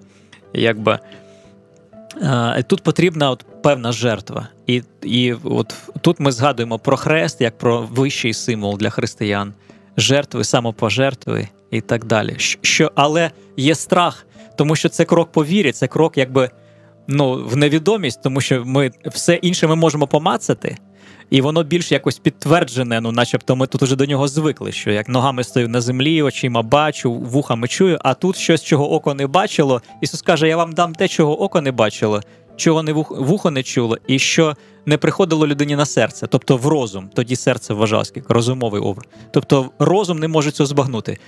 якби 0.52 0.98
Тут 2.66 2.82
потрібна 2.82 3.30
от 3.30 3.46
певна 3.62 3.92
жертва, 3.92 4.48
і 4.66 4.82
і 5.02 5.34
от 5.44 5.74
тут 6.00 6.20
ми 6.20 6.32
згадуємо 6.32 6.78
про 6.78 6.96
хрест 6.96 7.40
як 7.40 7.58
про 7.58 7.82
вищий 7.82 8.34
символ 8.34 8.78
для 8.78 8.90
християн, 8.90 9.54
жертви, 9.96 10.44
самопожертви 10.44 11.48
і 11.70 11.80
так 11.80 12.04
далі. 12.04 12.34
Що, 12.60 12.92
Але 12.94 13.30
є 13.56 13.74
страх, 13.74 14.26
тому 14.56 14.76
що 14.76 14.88
це 14.88 15.04
крок 15.04 15.32
по 15.32 15.44
вірі, 15.44 15.72
це 15.72 15.86
крок, 15.86 16.18
якби 16.18 16.50
ну, 17.08 17.44
в 17.46 17.56
невідомість, 17.56 18.22
тому 18.22 18.40
що 18.40 18.64
ми 18.64 18.90
все 19.06 19.34
інше 19.34 19.66
ми 19.66 19.76
можемо 19.76 20.06
помацати, 20.06 20.76
і 21.30 21.40
воно 21.40 21.62
більш 21.62 21.92
якось 21.92 22.18
підтверджене, 22.18 23.00
ну, 23.00 23.12
начебто 23.12 23.56
ми 23.56 23.66
тут 23.66 23.82
уже 23.82 23.96
до 23.96 24.06
нього 24.06 24.28
звикли, 24.28 24.72
що 24.72 24.90
як 24.90 25.08
ногами 25.08 25.44
стою 25.44 25.68
на 25.68 25.80
землі, 25.80 26.22
очима 26.22 26.62
бачу, 26.62 27.12
вухами 27.12 27.68
чую, 27.68 27.98
а 28.00 28.14
тут 28.14 28.36
щось, 28.36 28.62
чого 28.62 28.92
око 28.92 29.14
не 29.14 29.26
бачило. 29.26 29.82
Ісус 30.00 30.22
каже: 30.22 30.48
Я 30.48 30.56
вам 30.56 30.72
дам 30.72 30.94
те, 30.94 31.08
чого 31.08 31.42
око 31.42 31.60
не 31.60 31.72
бачило, 31.72 32.20
чого 32.56 32.82
не 32.82 32.92
вухо 32.92 33.50
не 33.50 33.62
чуло, 33.62 33.98
і 34.06 34.18
що 34.18 34.56
не 34.86 34.98
приходило 34.98 35.46
людині 35.46 35.76
на 35.76 35.86
серце, 35.86 36.26
тобто 36.26 36.56
в 36.56 36.66
розум. 36.66 37.10
Тоді 37.14 37.36
серце 37.36 37.74
вважалось, 37.74 38.12
як 38.14 38.30
розумовий 38.30 38.82
образ. 38.82 39.06
Тобто 39.30 39.70
розум 39.78 40.18
не 40.18 40.28
може 40.28 40.50
цього 40.50 40.66
збагнути. 40.66 41.18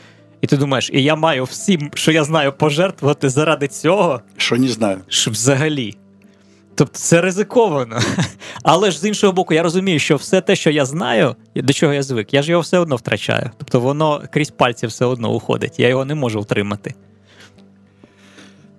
І 0.41 0.47
ти 0.47 0.57
думаєш, 0.57 0.91
і 0.93 1.03
я 1.03 1.17
маю 1.17 1.45
всім, 1.45 1.91
що 1.95 2.12
я 2.12 2.25
знаю, 2.25 2.53
пожертвувати 2.53 3.29
заради 3.29 3.69
цього, 3.69 4.21
що 4.37 4.57
не 4.57 4.69
знаю, 4.69 4.99
що 5.09 5.31
взагалі. 5.31 5.97
Тобто 6.75 6.98
це 6.98 7.22
ризиковано. 7.22 8.00
Але 8.63 8.91
ж 8.91 9.00
з 9.00 9.06
іншого 9.06 9.34
боку, 9.34 9.53
я 9.53 9.63
розумію, 9.63 10.00
що 10.00 10.15
все 10.15 10.41
те, 10.41 10.56
що 10.56 10.70
я 10.70 10.86
знаю, 10.86 11.36
до 11.56 11.74
чого 11.74 11.94
я 11.94 12.03
звик, 12.03 12.34
я 12.34 12.41
ж 12.41 12.51
його 12.51 12.62
все 12.62 12.80
одно 12.80 12.96
втрачаю. 12.96 13.50
Тобто 13.58 13.80
воно 13.80 14.24
крізь 14.34 14.50
пальці 14.50 14.88
все 14.88 15.06
одно 15.06 15.34
уходить, 15.34 15.80
я 15.80 15.88
його 15.88 16.06
не 16.06 16.15
можу 16.15 16.41
втримати. 16.41 16.96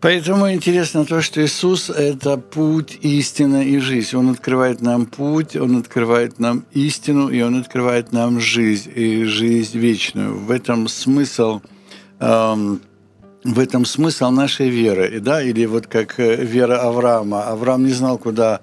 Поэтому 0.02 0.52
интересно 0.52 1.04
то, 1.04 1.22
что 1.22 1.40
Иисус – 1.40 1.90
это 1.90 2.36
путь, 2.36 2.98
истина 3.02 3.62
и 3.62 3.78
жизнь. 3.78 4.16
Он 4.16 4.30
открывает 4.30 4.82
нам 4.82 5.06
путь, 5.06 5.54
Он 5.54 5.76
открывает 5.76 6.40
нам 6.40 6.64
истину, 6.74 7.28
и 7.28 7.40
Он 7.40 7.54
открывает 7.54 8.12
нам 8.12 8.40
жизнь, 8.40 8.90
и 8.96 9.24
жизнь 9.24 9.78
вечную. 9.78 10.34
В 10.34 10.50
этом 10.50 10.88
смысл 10.88 11.60
эм, 12.18 12.80
в 13.47 13.59
этом 13.59 13.85
смысл 13.85 14.29
нашей 14.31 14.69
веры, 14.69 15.19
да, 15.19 15.41
или 15.41 15.65
вот 15.65 15.87
как 15.87 16.19
э, 16.19 16.35
вера 16.35 16.81
Авраама. 16.81 17.43
Авраам 17.43 17.85
не 17.85 17.93
знал, 17.93 18.17
куда 18.17 18.59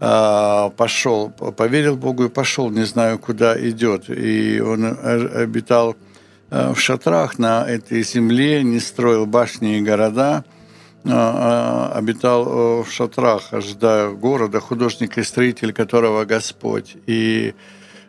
э, 0.00 0.70
пошел, 0.76 1.30
поверил 1.30 1.96
Богу 1.96 2.24
и 2.24 2.28
пошел, 2.28 2.70
не 2.70 2.84
знаю, 2.84 3.18
куда 3.18 3.58
идет. 3.68 4.08
И 4.08 4.60
он 4.60 4.84
обитал 4.84 5.96
э, 6.50 6.72
в 6.72 6.78
шатрах 6.78 7.38
на 7.38 7.66
этой 7.66 8.02
земле, 8.02 8.62
не 8.62 8.80
строил 8.80 9.26
башни 9.26 9.78
и 9.78 9.80
города– 9.80 10.44
а, 11.08 11.92
а, 11.92 11.98
обитал 11.98 12.46
э, 12.46 12.82
в 12.82 12.90
шатрах, 12.90 13.52
ожидая 13.52 14.10
города, 14.10 14.58
художник 14.58 15.18
и 15.18 15.22
строитель 15.22 15.72
которого 15.72 16.24
Господь. 16.24 16.96
И, 17.06 17.54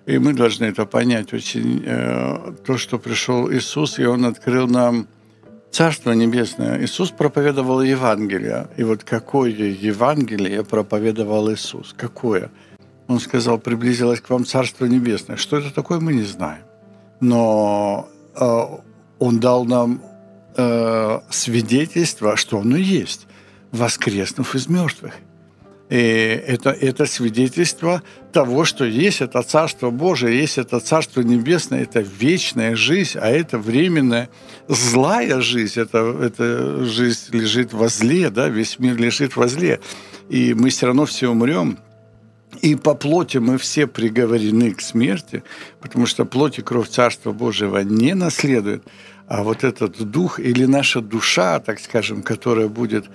и 0.07 0.17
мы 0.17 0.33
должны 0.33 0.65
это 0.65 0.87
понять 0.87 1.31
очень. 1.31 1.83
Э, 1.85 2.53
то, 2.65 2.77
что 2.77 2.97
пришел 2.97 3.51
Иисус, 3.51 3.99
и 3.99 4.05
Он 4.05 4.25
открыл 4.25 4.67
нам 4.67 5.07
Царство 5.71 6.11
Небесное. 6.11 6.81
Иисус 6.81 7.11
проповедовал 7.11 7.81
Евангелие. 7.81 8.67
И 8.77 8.83
вот 8.83 9.03
какое 9.03 9.51
Евангелие 9.51 10.63
проповедовал 10.63 11.51
Иисус? 11.51 11.93
Какое? 11.95 12.49
Он 13.07 13.19
сказал, 13.19 13.59
приблизилось 13.59 14.21
к 14.21 14.29
вам 14.29 14.45
Царство 14.45 14.85
Небесное. 14.85 15.37
Что 15.37 15.57
это 15.57 15.73
такое, 15.73 15.99
мы 15.99 16.13
не 16.13 16.23
знаем. 16.23 16.63
Но 17.19 18.09
э, 18.35 18.63
Он 19.19 19.39
дал 19.39 19.65
нам 19.65 20.01
э, 20.55 21.19
свидетельство, 21.29 22.35
что 22.35 22.59
оно 22.59 22.77
есть, 22.77 23.27
воскреснув 23.71 24.55
из 24.55 24.67
мертвых. 24.67 25.13
И 25.89 25.95
это, 25.95 26.71
это 26.71 27.05
свидетельство 27.05 28.03
того, 28.33 28.65
что 28.65 28.83
есть 28.83 29.21
это 29.21 29.41
Царство 29.41 29.89
Божие, 29.89 30.37
есть 30.37 30.57
это 30.57 30.81
Царство 30.81 31.21
Небесное, 31.21 31.83
это 31.83 32.01
вечная 32.01 32.75
жизнь, 32.75 33.17
а 33.17 33.29
это 33.29 33.57
временная 33.57 34.29
злая 34.67 35.39
жизнь, 35.39 35.79
это, 35.79 35.99
это 36.21 36.83
жизнь 36.83 37.29
лежит 37.31 37.71
во 37.71 37.87
зле, 37.87 38.29
да, 38.29 38.49
весь 38.49 38.79
мир 38.79 38.97
лежит 38.97 39.37
во 39.37 39.47
зле. 39.47 39.79
И 40.29 40.53
мы 40.53 40.71
все 40.71 40.87
равно 40.87 41.05
все 41.05 41.29
умрем, 41.29 41.79
и 42.61 42.75
по 42.75 42.93
плоти 42.93 43.37
мы 43.37 43.57
все 43.57 43.87
приговорены 43.87 44.73
к 44.73 44.81
смерти, 44.81 45.43
потому 45.79 46.05
что 46.05 46.25
плоть 46.25 46.59
и 46.59 46.61
кровь 46.61 46.89
Царства 46.89 47.31
Божьего 47.31 47.79
не 47.79 48.13
наследует, 48.13 48.83
а 49.27 49.43
вот 49.43 49.63
этот 49.63 50.09
дух 50.09 50.39
или 50.39 50.65
наша 50.65 51.01
душа, 51.01 51.59
так 51.59 51.79
скажем, 51.79 52.21
которая 52.21 52.69
будет 52.69 53.05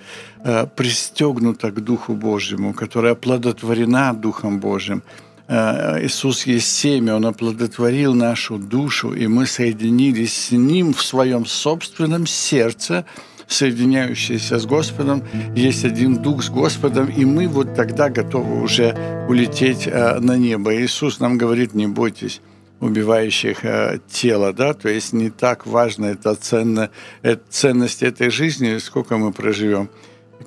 э, 0.43 0.67
пристегнута 0.75 1.71
к 1.71 1.83
Духу 1.83 2.13
Божьему, 2.13 2.73
которая 2.73 3.13
оплодотворена 3.13 4.13
Духом 4.13 4.59
Божьим. 4.59 5.01
Э, 5.47 6.05
Иисус 6.05 6.45
есть 6.45 6.67
семя, 6.67 7.15
Он 7.15 7.25
оплодотворил 7.25 8.13
нашу 8.13 8.57
душу, 8.57 9.13
и 9.13 9.25
мы 9.25 9.47
соединились 9.47 10.33
с 10.33 10.51
Ним 10.51 10.93
в 10.93 11.01
своем 11.01 11.47
собственном 11.47 12.27
сердце, 12.27 13.05
соединяющиеся 13.47 14.59
с 14.59 14.65
Господом, 14.67 15.23
есть 15.55 15.83
один 15.83 16.21
Дух 16.21 16.43
с 16.43 16.49
Господом, 16.49 17.07
и 17.07 17.25
мы 17.25 17.47
вот 17.47 17.73
тогда 17.73 18.09
готовы 18.09 18.61
уже 18.61 18.95
улететь 19.27 19.87
э, 19.87 20.19
на 20.19 20.37
небо. 20.37 20.75
Иисус 20.75 21.19
нам 21.19 21.39
говорит, 21.39 21.73
не 21.73 21.87
бойтесь, 21.87 22.39
убивающих 22.79 23.63
э, 23.63 23.99
тело, 24.09 24.53
да, 24.53 24.73
то 24.73 24.89
есть 24.89 25.13
не 25.13 25.29
так 25.29 25.65
важно 25.65 26.07
это 26.07 26.35
ценно, 26.35 26.89
это 27.21 27.41
ценность 27.49 28.03
этой 28.03 28.29
жизни, 28.29 28.77
сколько 28.77 29.17
мы 29.17 29.31
проживем. 29.31 29.89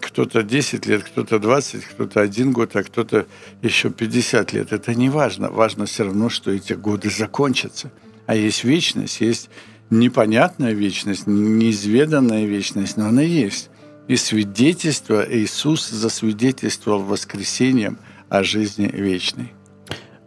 Кто-то 0.01 0.43
10 0.43 0.87
лет, 0.87 1.05
кто-то 1.05 1.39
20, 1.39 1.85
кто-то 1.85 2.21
один 2.21 2.53
год, 2.53 2.77
а 2.77 2.83
кто-то 2.83 3.27
еще 3.63 3.89
50 3.91 4.53
лет. 4.53 4.73
Это 4.73 4.95
не 4.95 5.09
важно. 5.09 5.51
Важно 5.51 5.87
все 5.87 6.05
равно, 6.05 6.29
что 6.29 6.51
эти 6.51 6.75
годы 6.75 7.09
закончатся. 7.09 7.91
А 8.27 8.35
есть 8.35 8.65
вечность, 8.65 9.23
есть 9.23 9.49
непонятная 9.89 10.73
вечность, 10.73 11.27
неизведанная 11.27 12.45
вечность, 12.45 12.99
но 12.99 13.07
она 13.07 13.23
есть. 13.23 13.71
И 14.09 14.17
свидетельство 14.17 15.27
Иисус 15.29 15.89
засвидетельствовал 15.89 17.03
воскресением 17.03 17.99
о 18.29 18.45
жизни 18.45 18.91
вечной. 18.93 19.56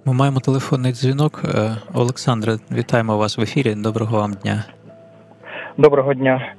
Ми 0.06 0.14
маємо 0.14 0.40
телефонний 0.40 0.92
дзвінок. 0.92 1.42
Е, 1.46 1.76
Олександре, 1.94 2.52
вітаємо 2.72 3.18
вас 3.18 3.38
в 3.38 3.42
ефірі. 3.42 3.76
Доброго 3.76 4.18
вам 4.18 4.34
дня. 4.34 4.64
Доброго 5.78 6.14
дня, 6.14 6.54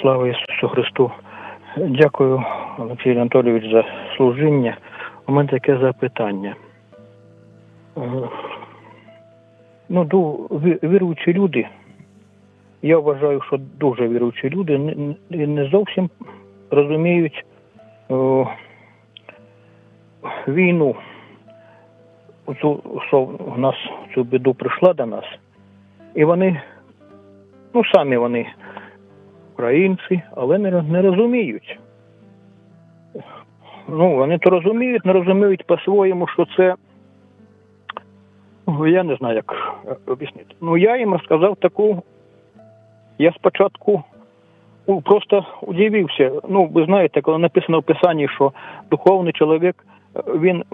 слава 0.00 0.28
Ісусу 0.28 0.68
Христу. 0.68 1.10
Дякую, 1.76 2.44
Олексій 2.78 3.10
Анатолійович, 3.10 3.72
за 3.72 3.84
служіння. 4.16 4.76
У 5.26 5.32
мене 5.32 5.48
таке 5.48 5.78
запитання. 5.78 6.56
Е, 7.96 8.00
ну, 9.88 10.04
віруючі 10.82 11.32
люди. 11.32 11.68
Я 12.82 12.98
вважаю, 12.98 13.42
що 13.46 13.56
дуже 13.80 14.08
віруючі 14.08 14.50
люди 14.50 14.78
не 15.30 15.68
зовсім 15.72 16.10
розуміють 16.70 17.44
о, 18.08 18.46
війну 20.48 20.96
оцю, 22.46 22.82
що 23.08 23.24
в 23.24 23.58
нас 23.58 23.74
цю 24.14 24.24
біду 24.24 24.54
прийшла 24.54 24.92
до 24.92 25.06
нас, 25.06 25.24
і 26.14 26.24
вони, 26.24 26.60
ну 27.74 27.84
самі 27.84 28.16
вони 28.16 28.46
українці, 29.54 30.22
але 30.34 30.58
не, 30.58 30.82
не 30.82 31.02
розуміють. 31.02 31.78
Ну, 33.88 34.16
вони 34.16 34.38
то 34.38 34.50
розуміють, 34.50 35.04
не 35.04 35.12
розуміють 35.12 35.66
по-своєму, 35.66 36.26
що 36.26 36.46
це. 36.56 36.74
Ну, 38.66 38.86
я 38.86 39.02
не 39.02 39.16
знаю, 39.16 39.34
як 39.34 39.74
об'яснити. 40.06 40.54
Ну, 40.60 40.76
я 40.76 40.96
їм 40.96 41.20
сказав 41.24 41.56
таку. 41.56 42.02
Я 43.18 43.32
спочатку 43.32 44.02
просто 45.04 45.46
удивився. 45.62 46.32
Ну, 46.48 46.66
ви 46.66 46.84
знаєте, 46.84 47.20
коли 47.20 47.38
написано 47.38 47.80
в 47.80 47.82
Писанні, 47.82 48.28
що 48.28 48.52
духовний 48.90 49.32
чоловік, 49.32 49.86
він 50.26 50.64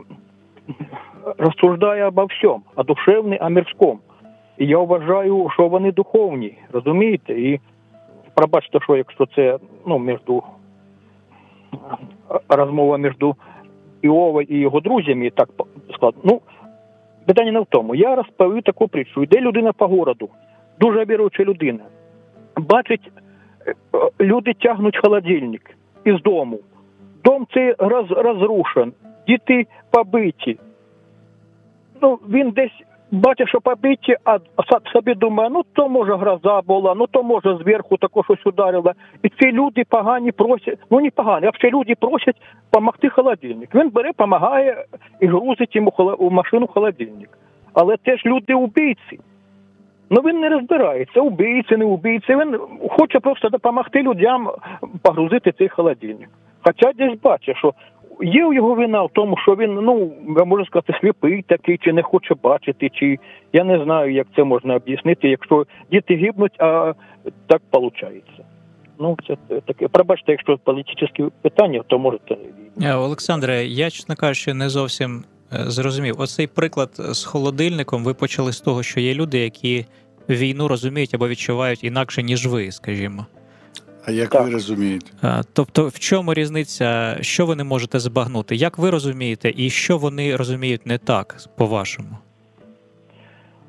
розсуждає 1.38 2.06
обо 2.06 2.24
всьому, 2.24 2.62
а 2.74 2.82
душевний, 2.82 3.38
а 3.40 3.48
мирському. 3.48 3.98
І 4.58 4.66
я 4.66 4.78
вважаю, 4.78 5.48
що 5.52 5.68
вони 5.68 5.92
духовні, 5.92 6.58
розумієте? 6.72 7.32
І 7.32 7.60
пробачте, 8.34 8.78
що 8.80 8.96
якщо 8.96 9.26
це 9.26 9.58
ну, 9.86 9.98
між 9.98 10.18
розмова 12.48 12.98
між 12.98 13.12
Іова 14.02 14.42
і 14.42 14.56
його 14.56 14.80
друзями, 14.80 15.30
так 15.30 15.48
складно. 15.94 16.20
Ну, 16.24 16.40
питання 17.26 17.52
не 17.52 17.60
в 17.60 17.66
тому. 17.68 17.94
Я 17.94 18.14
розповів 18.14 18.62
таку 18.62 18.88
притчу. 18.88 19.22
Йде 19.22 19.40
людина 19.40 19.72
по 19.72 19.86
городу, 19.86 20.28
дуже 20.80 21.04
віруюча 21.04 21.44
людина. 21.44 21.84
Бачить, 22.56 23.12
е, 23.66 23.74
люди 24.20 24.54
тягнуть 24.54 24.98
холодильник 25.02 25.76
із 26.04 26.22
дому. 26.22 26.58
Дом 27.24 27.46
цей 27.54 27.74
роз, 27.78 28.10
розрушен, 28.10 28.92
діти 29.26 29.66
побиті, 29.90 30.58
ну 32.02 32.18
він 32.28 32.50
десь 32.50 32.82
бачить, 33.12 33.48
що 33.48 33.60
побиті, 33.60 34.16
а 34.24 34.38
собі 34.92 35.14
думає, 35.14 35.50
ну 35.50 35.62
то 35.72 35.88
може 35.88 36.16
гроза 36.16 36.60
була, 36.60 36.94
ну 36.94 37.06
то 37.06 37.22
може 37.22 37.56
зверху 37.56 37.96
також 37.96 38.24
щось 38.24 38.46
ударило. 38.46 38.92
І 39.22 39.28
ці 39.28 39.52
люди 39.52 39.84
погані 39.88 40.32
просять, 40.32 40.78
ну 40.90 41.00
не 41.00 41.10
погані, 41.10 41.46
а 41.46 41.50
всі 41.50 41.70
люди 41.70 41.94
просять 41.94 42.36
допомогти 42.72 43.08
холодильник. 43.08 43.74
Він 43.74 43.90
бере, 43.90 44.08
допомагає 44.08 44.84
і 45.20 45.26
грузить 45.26 45.76
йому 45.76 45.92
у 46.18 46.30
машину 46.30 46.66
холодильник. 46.66 47.38
Але 47.74 47.96
теж 47.96 48.26
люди 48.26 48.54
убійці. 48.54 49.20
Ну 50.10 50.20
він 50.20 50.40
не 50.40 50.48
розбирається, 50.48 51.20
убійці, 51.20 51.76
не 51.76 51.84
убійці. 51.84 52.36
Він 52.36 52.58
хоче 52.90 53.20
просто 53.20 53.48
допомогти 53.48 54.02
людям 54.02 54.50
погрузити 55.02 55.52
цей 55.52 55.68
холодильник. 55.68 56.28
Хоча 56.64 56.92
десь 56.92 57.20
бачить, 57.20 57.56
що 57.56 57.74
Є 58.20 58.54
його 58.54 58.74
вина 58.74 59.02
в 59.02 59.10
тому, 59.12 59.36
що 59.42 59.54
він, 59.54 59.74
ну, 59.74 60.12
я 60.38 60.44
можу 60.44 60.66
сказати, 60.66 60.94
сліпий 61.00 61.42
такий, 61.42 61.78
чи 61.78 61.92
не 61.92 62.02
хоче 62.02 62.34
бачити, 62.42 62.90
чи 62.94 63.18
я 63.52 63.64
не 63.64 63.84
знаю, 63.84 64.12
як 64.12 64.26
це 64.36 64.44
можна 64.44 64.74
об'яснити, 64.74 65.28
якщо 65.28 65.66
діти 65.92 66.14
гибнуть, 66.16 66.56
а 66.58 66.94
так 67.46 67.62
виходить. 67.72 68.40
Ну, 68.98 69.16
це 69.26 69.36
таке. 69.66 69.88
Пробачте, 69.88 70.32
якщо 70.32 70.58
політичні 70.58 71.30
питання, 71.42 71.82
то 71.86 71.98
можете. 71.98 72.36
Е, 72.82 72.94
Олександре, 72.94 73.64
я, 73.64 73.90
чесно 73.90 74.16
кажучи, 74.16 74.54
не 74.54 74.68
зовсім 74.68 75.24
е, 75.52 75.56
зрозумів. 75.70 76.20
Оцей 76.20 76.46
приклад 76.46 76.90
з 76.94 77.24
холодильником 77.24 78.04
ви 78.04 78.14
почали 78.14 78.52
з 78.52 78.60
того, 78.60 78.82
що 78.82 79.00
є 79.00 79.14
люди, 79.14 79.38
які 79.38 79.84
війну 80.28 80.68
розуміють 80.68 81.14
або 81.14 81.28
відчувають 81.28 81.84
інакше, 81.84 82.22
ніж 82.22 82.46
ви, 82.46 82.72
скажімо. 82.72 83.26
А 84.06 84.10
як 84.10 84.30
так. 84.30 84.44
ви 84.44 84.50
розумієте? 84.50 85.06
Тобто, 85.52 85.88
в 85.88 85.98
чому 85.98 86.34
різниця, 86.34 87.16
що 87.20 87.46
ви 87.46 87.56
не 87.56 87.64
можете 87.64 87.98
збагнути? 87.98 88.56
Як 88.56 88.78
ви 88.78 88.90
розумієте, 88.90 89.52
і 89.56 89.70
що 89.70 89.98
вони 89.98 90.36
розуміють 90.36 90.86
не 90.86 90.98
так, 90.98 91.36
по-вашому? 91.58 92.08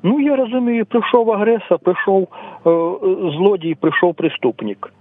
Ну, 0.02 0.20
я 0.20 0.36
розумію, 0.36 0.86
прийшов 0.86 1.30
агресор, 1.30 1.78
прийшов 1.78 2.22
е, 2.22 2.70
злодій, 3.36 3.74
прийшов 3.74 4.14
преступник. 4.14 4.92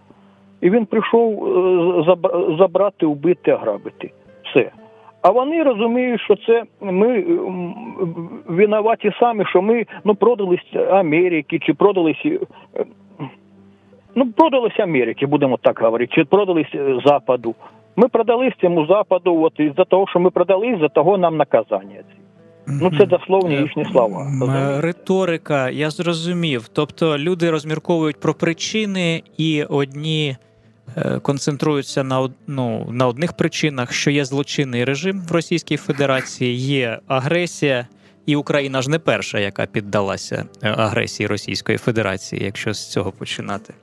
і 0.62 0.70
він 0.70 0.86
прийшов 0.86 1.48
е, 1.48 2.16
забрати, 2.60 3.06
вбити, 3.06 3.54
ограбити. 3.54 4.12
Все. 4.44 4.72
А 5.22 5.32
вони 5.32 5.64
розуміють, 5.64 6.22
що 6.22 6.36
це 6.36 6.64
ми 6.82 7.26
винуваті 8.48 9.12
самі, 9.20 9.46
що 9.46 9.62
ми 9.62 9.86
ну, 10.04 10.16
продались 10.16 10.76
Америки 10.90 11.60
чи 11.60 11.74
продались. 11.74 12.26
Е, 14.16 14.20
ну, 14.20 14.32
продались 14.32 14.80
Америки, 14.80 15.26
будемо 15.26 15.58
так 15.58 15.80
говорити, 15.80 16.14
чи 16.16 16.24
продались 16.24 17.02
Западу. 17.06 17.56
Ми 17.96 18.08
продались 18.08 18.54
цьому 18.62 18.86
Западу, 18.86 19.42
от 19.42 19.60
із-за 19.60 19.86
того, 19.86 20.08
що 20.10 20.20
ми 20.20 20.30
продались, 20.30 20.80
за 20.80 20.90
того 20.90 21.18
нам 21.18 21.38
наказання. 21.38 22.04
Ну, 22.68 22.92
це 22.98 23.06
дословні 23.06 23.56
їхні 23.56 23.86
слова. 23.86 24.28
Риторика, 24.82 25.70
я 25.70 25.90
зрозумів. 25.90 26.68
Тобто 26.74 27.18
люди 27.18 27.52
розмірковують 27.52 28.20
про 28.20 28.34
причини, 28.34 29.24
і 29.38 29.64
одні 29.64 30.38
е, 30.98 31.20
концентруються 31.20 32.04
на 32.04 32.30
ну, 32.48 32.88
на 32.92 33.08
одних 33.08 33.34
причинах, 33.34 33.94
що 33.94 34.12
є 34.12 34.26
злочинний 34.26 34.84
режим 34.84 35.22
в 35.30 35.32
Російській 35.32 35.78
Федерації, 35.78 36.56
є 36.56 37.00
агресія, 37.08 37.88
і 38.26 38.36
Україна 38.36 38.82
ж 38.82 38.90
не 38.90 39.00
перша, 39.00 39.40
яка 39.40 39.66
піддалася 39.66 40.46
е, 40.64 40.70
агресії 40.70 41.28
Російської 41.28 41.78
Федерації, 41.78 42.44
якщо 42.46 42.74
з 42.74 42.92
цього 42.92 43.12
починати. 43.12 43.74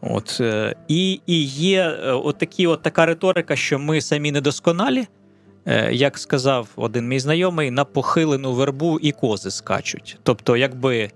От, 0.00 0.38
е, 0.40 0.74
І 0.88 1.20
і 1.26 1.42
є 1.44 1.88
от 2.24 2.38
такі, 2.38 2.66
от 2.66 2.82
така 2.82 3.06
риторика, 3.06 3.56
що 3.56 3.78
ми 3.78 4.00
самі 4.00 4.32
недосконалі. 4.32 5.06
Е, 5.66 5.92
як 5.92 6.18
сказав 6.18 6.68
один 6.76 7.08
мій 7.08 7.20
знайомий, 7.20 7.70
на 7.70 7.84
похилену 7.84 8.52
вербу 8.52 8.98
і 8.98 9.12
кози 9.12 9.50
скачуть. 9.50 10.18
Тобто, 10.22 10.56
якби 10.56 10.98
е, 10.98 11.10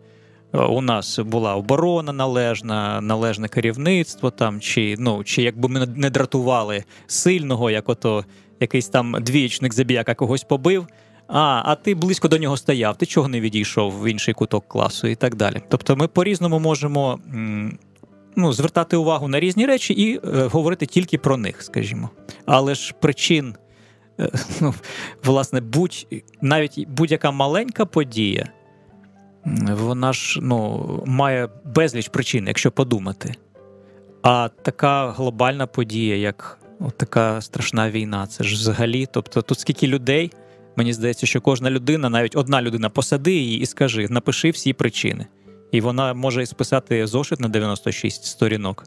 у 0.58 0.80
нас 0.80 1.18
була 1.18 1.54
оборона 1.54 2.12
належна, 2.12 3.00
належне 3.00 3.48
керівництво, 3.48 4.30
там, 4.30 4.60
чи 4.60 4.96
ну, 4.98 5.24
чи 5.24 5.42
якби 5.42 5.68
ми 5.68 5.86
не 5.86 6.10
дратували 6.10 6.84
сильного, 7.06 7.70
як 7.70 7.88
ото 7.88 8.24
якийсь 8.60 8.88
там 8.88 9.16
двієчник 9.20 9.74
забіяка 9.74 10.14
когось 10.14 10.44
побив. 10.44 10.86
А, 11.28 11.62
а 11.64 11.74
ти 11.74 11.94
близько 11.94 12.28
до 12.28 12.38
нього 12.38 12.56
стояв, 12.56 12.96
ти 12.96 13.06
чого 13.06 13.28
не 13.28 13.40
відійшов 13.40 14.02
в 14.02 14.10
інший 14.10 14.34
куток 14.34 14.68
класу 14.68 15.08
і 15.08 15.14
так 15.14 15.34
далі. 15.34 15.62
Тобто 15.68 15.96
ми 15.96 16.08
по-різному 16.08 16.58
можемо 16.58 17.18
ну, 18.36 18.52
звертати 18.52 18.96
увагу 18.96 19.28
на 19.28 19.40
різні 19.40 19.66
речі 19.66 19.94
і 19.94 20.16
е, 20.16 20.20
говорити 20.42 20.86
тільки 20.86 21.18
про 21.18 21.36
них, 21.36 21.62
скажімо. 21.62 22.10
Але 22.46 22.74
ж 22.74 22.94
причин 23.00 23.54
Е, 24.20 24.30
ну, 24.60 24.74
власне, 25.24 25.60
будь 25.60 26.06
навіть 26.40 26.88
будь-яка 26.88 27.30
маленька 27.30 27.86
подія, 27.86 28.48
вона 29.70 30.12
ж 30.12 30.40
ну, 30.42 31.02
має 31.06 31.48
безліч 31.64 32.08
причин, 32.08 32.46
якщо 32.46 32.70
подумати. 32.70 33.34
А 34.22 34.48
така 34.62 35.10
глобальна 35.10 35.66
подія, 35.66 36.16
як 36.16 36.58
от 36.80 36.96
така 36.98 37.40
страшна 37.40 37.90
війна, 37.90 38.26
це 38.26 38.44
ж 38.44 38.54
взагалі. 38.54 39.06
Тобто, 39.12 39.42
тут 39.42 39.58
скільки 39.58 39.86
людей, 39.86 40.32
мені 40.76 40.92
здається, 40.92 41.26
що 41.26 41.40
кожна 41.40 41.70
людина, 41.70 42.08
навіть 42.08 42.36
одна 42.36 42.62
людина, 42.62 42.90
посади 42.90 43.32
її 43.32 43.60
і 43.60 43.66
скажи, 43.66 44.06
напиши 44.10 44.50
всі 44.50 44.72
причини. 44.72 45.26
І 45.74 45.80
вона 45.80 46.14
може 46.14 46.46
списати 46.46 47.06
зошит 47.06 47.40
на 47.40 47.48
96 47.48 48.24
сторінок. 48.24 48.84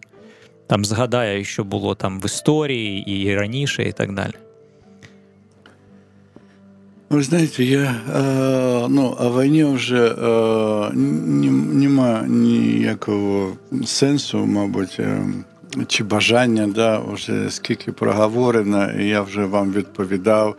Там 0.67 0.85
згадає, 0.85 1.43
що 1.43 1.63
було 1.63 1.95
там 1.95 2.19
в 2.19 2.25
історії 2.25 3.11
і 3.11 3.35
раніше, 3.35 3.83
і 3.83 3.91
так 3.91 4.13
далі. 4.13 4.33
Ви 7.09 7.23
знаєте, 7.23 7.63
я 7.63 7.95
э, 8.13 8.87
ну, 8.89 9.15
о 9.19 9.41
війні 9.41 9.63
вже 9.63 10.09
э, 10.09 10.93
нема 11.73 12.23
ніякого 12.27 13.53
сенсу, 13.85 14.45
мабуть, 14.45 14.99
чи 15.87 16.03
бажання, 16.03 16.67
да, 16.67 16.99
вже 16.99 17.49
скільки 17.49 17.91
проговорено, 17.91 18.91
і 18.99 19.07
я 19.07 19.21
вже 19.21 19.45
вам 19.45 19.71
відповідав, 19.71 20.55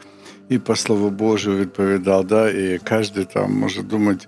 і 0.48 0.58
по 0.58 0.76
слову 0.76 1.10
Божу 1.10 1.56
відповідав, 1.56 2.26
да, 2.26 2.50
і 2.50 2.80
кожен 2.88 3.24
там 3.24 3.52
може 3.52 3.82
думати, 3.82 4.26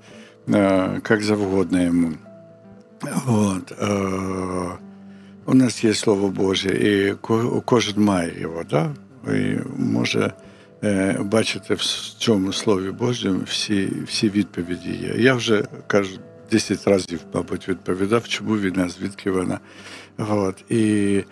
як 1.10 1.22
завгодно 1.22 1.82
йому. 1.82 2.12
Вот. 3.26 3.72
У 5.46 5.54
нас 5.54 5.84
є 5.84 5.94
Слово 5.94 6.28
Боже, 6.28 6.68
і 6.68 7.14
кожен 7.64 8.04
має 8.04 8.40
його, 8.40 8.64
да? 8.70 8.90
і 9.34 9.58
може 9.76 10.32
Е, 10.84 11.16
бачите 11.20 11.74
в 11.74 11.82
цьому 12.18 12.52
слові 12.52 12.90
Божому 12.90 13.40
всі 13.40 13.92
всі 14.06 14.30
відповіді 14.30 14.90
є. 14.90 15.14
Я 15.16 15.34
вже 15.34 15.64
кажу 15.86 16.18
10 16.50 16.88
разів, 16.88 17.20
мабуть, 17.34 17.68
відповідав, 17.68 18.28
чому 18.28 18.56
війна, 18.56 18.88
звідки 18.88 19.30
вона. 19.30 19.60
От. 20.18 20.64
І, 20.70 21.24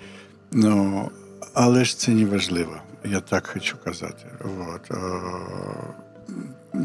ну, 0.52 1.10
Але 1.54 1.84
ж 1.84 1.98
це 1.98 2.10
не 2.10 2.26
важливо, 2.26 2.76
я 3.04 3.20
так 3.20 3.46
хочу 3.46 3.76
казати. 3.84 4.24
От. 4.44 4.90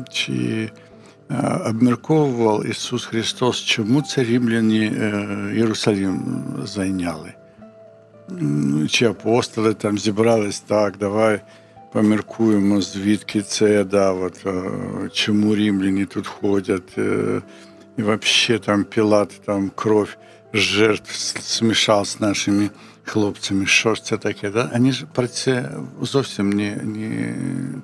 Чи 0.10 0.70
обмірковував 1.66 2.66
Ісус 2.66 3.06
Христос, 3.06 3.62
чому 3.62 4.02
це 4.02 4.24
рівляні 4.24 4.86
е, 4.86 5.54
Єрусалим 5.56 6.44
зайняли? 6.64 7.34
Чи 8.90 9.06
апостоли 9.06 9.74
там 9.74 9.98
зібрались 9.98 10.60
так, 10.60 10.98
давай 10.98 11.42
поміркуємо, 11.94 12.82
звідки 12.82 13.42
це, 13.42 13.84
да, 13.84 14.12
от, 14.12 14.46
чому 15.14 15.56
римляні 15.56 16.06
тут 16.06 16.28
ходять, 16.28 16.98
і 17.98 18.02
взагалі 18.02 18.60
там 18.66 18.84
Пілат 18.84 19.42
там 19.46 19.72
кров 19.76 20.10
жертв 20.54 21.16
смішав 21.42 22.08
з 22.08 22.20
нашими 22.20 22.70
хлопцями. 23.04 23.66
Що 23.66 23.96
ж 23.96 24.04
це 24.04 24.18
таке? 24.18 24.50
Да? 24.50 24.70
Вони 24.74 24.92
ж 24.92 25.06
про 25.14 25.28
це 25.28 25.70
зовсім 26.02 26.50
не, 26.50 26.76
не 26.76 27.36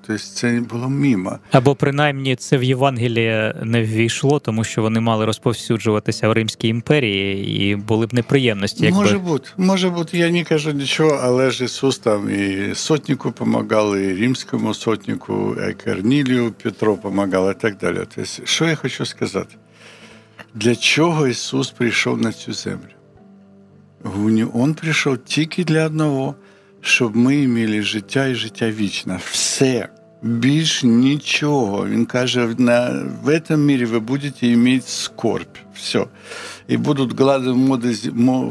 тобто 0.08 0.24
це 0.24 0.62
було 0.70 0.90
мимо. 0.90 1.38
Або 1.52 1.76
принаймні 1.76 2.36
це 2.36 2.58
в 2.58 2.64
Євангелії 2.64 3.54
не 3.64 3.84
ввійшло, 3.84 4.40
тому 4.40 4.64
що 4.64 4.82
вони 4.82 5.00
мали 5.00 5.26
розповсюджуватися 5.26 6.30
в 6.30 6.32
Римській 6.32 6.68
імперії 6.68 7.62
і 7.62 7.76
були 7.76 8.06
б 8.06 8.14
неприємності. 8.14 8.86
Якби... 8.86 9.00
Може 9.00 9.18
бути, 9.18 9.50
може 9.58 9.90
бути, 9.90 10.18
я 10.18 10.30
не 10.30 10.44
кажу 10.44 10.72
нічого, 10.72 11.20
але 11.24 11.52
ж 11.52 11.64
Ісус 11.64 11.98
там 11.98 12.30
і 12.30 12.76
сотнику 12.76 13.30
допомагав, 13.30 13.98
і 13.98 14.14
римському 14.14 14.74
сотнику, 14.74 15.56
і 15.70 15.74
Корнілію 15.74 16.52
Петро 16.64 16.96
допомагав, 16.96 17.52
і 17.52 17.62
так 17.62 17.78
далі. 17.78 17.98
Тобто, 18.16 18.32
що 18.44 18.66
я 18.66 18.76
хочу 18.76 19.06
сказати? 19.06 19.56
Для 20.54 20.76
чого 20.76 21.28
Ісус 21.28 21.72
прийшов 21.72 22.22
на 22.22 22.32
цю 22.32 22.54
землю? 22.54 22.99
Він 24.05 24.75
прийшов 24.75 25.19
тільки 25.19 25.65
для 25.65 25.87
одного, 25.87 26.35
щоб 26.81 27.17
ми 27.17 27.49
мали 27.49 27.83
життя 27.83 28.27
і 28.27 28.35
життя 28.35 28.71
вічне. 28.71 29.21
Все. 29.31 29.89
Більш 30.23 30.85
нічого. 30.85 31.87
Він 31.89 32.07
каже, 32.07 32.55
на, 32.59 33.05
в 33.23 33.29
этом 33.29 33.57
мире 33.57 33.87
ви 33.87 34.01
будете 34.01 34.57
мати 34.57 34.83
скорбь. 34.87 35.59
Все. 35.75 36.07
И 36.71 36.77
будут 36.77 37.13
глады, 37.13 37.53
моды, 37.53 37.95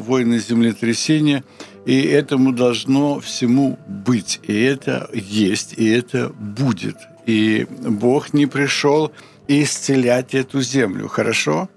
войны, 0.07 0.39
землетрясения, 0.39 1.43
и 1.87 2.01
этому 2.01 2.51
должно 2.51 3.19
всему 3.19 3.77
быть. 3.87 4.39
И 4.43 4.53
это 4.53 5.09
есть, 5.13 5.73
и 5.77 5.89
это 5.89 6.31
будет. 6.39 6.95
И 7.25 7.65
Бог 7.81 8.33
не 8.33 8.47
пришел 8.47 9.11
исцелять 9.47 10.35
эту 10.35 10.61
землю. 10.61 11.07
Хорошо? 11.07 11.69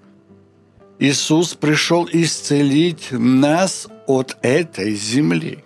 Иисус 1.01 1.55
пришел 1.55 2.09
исцелить 2.11 3.09
нас 3.13 3.87
от 4.07 4.37
этой 4.43 4.95
земли. 4.95 5.59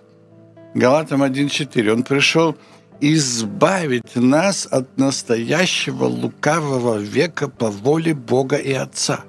Галатам 0.75 1.23
1.4. 1.23 1.89
Он 1.89 2.03
пришел 2.03 2.55
избавить 2.99 4.15
нас 4.15 4.67
от 4.69 4.97
настоящего 4.97 6.05
лукавого 6.05 6.97
века 6.97 7.47
по 7.47 7.71
воле 7.71 8.13
Бога 8.13 8.57
и 8.57 8.73
Отца. 8.73 9.23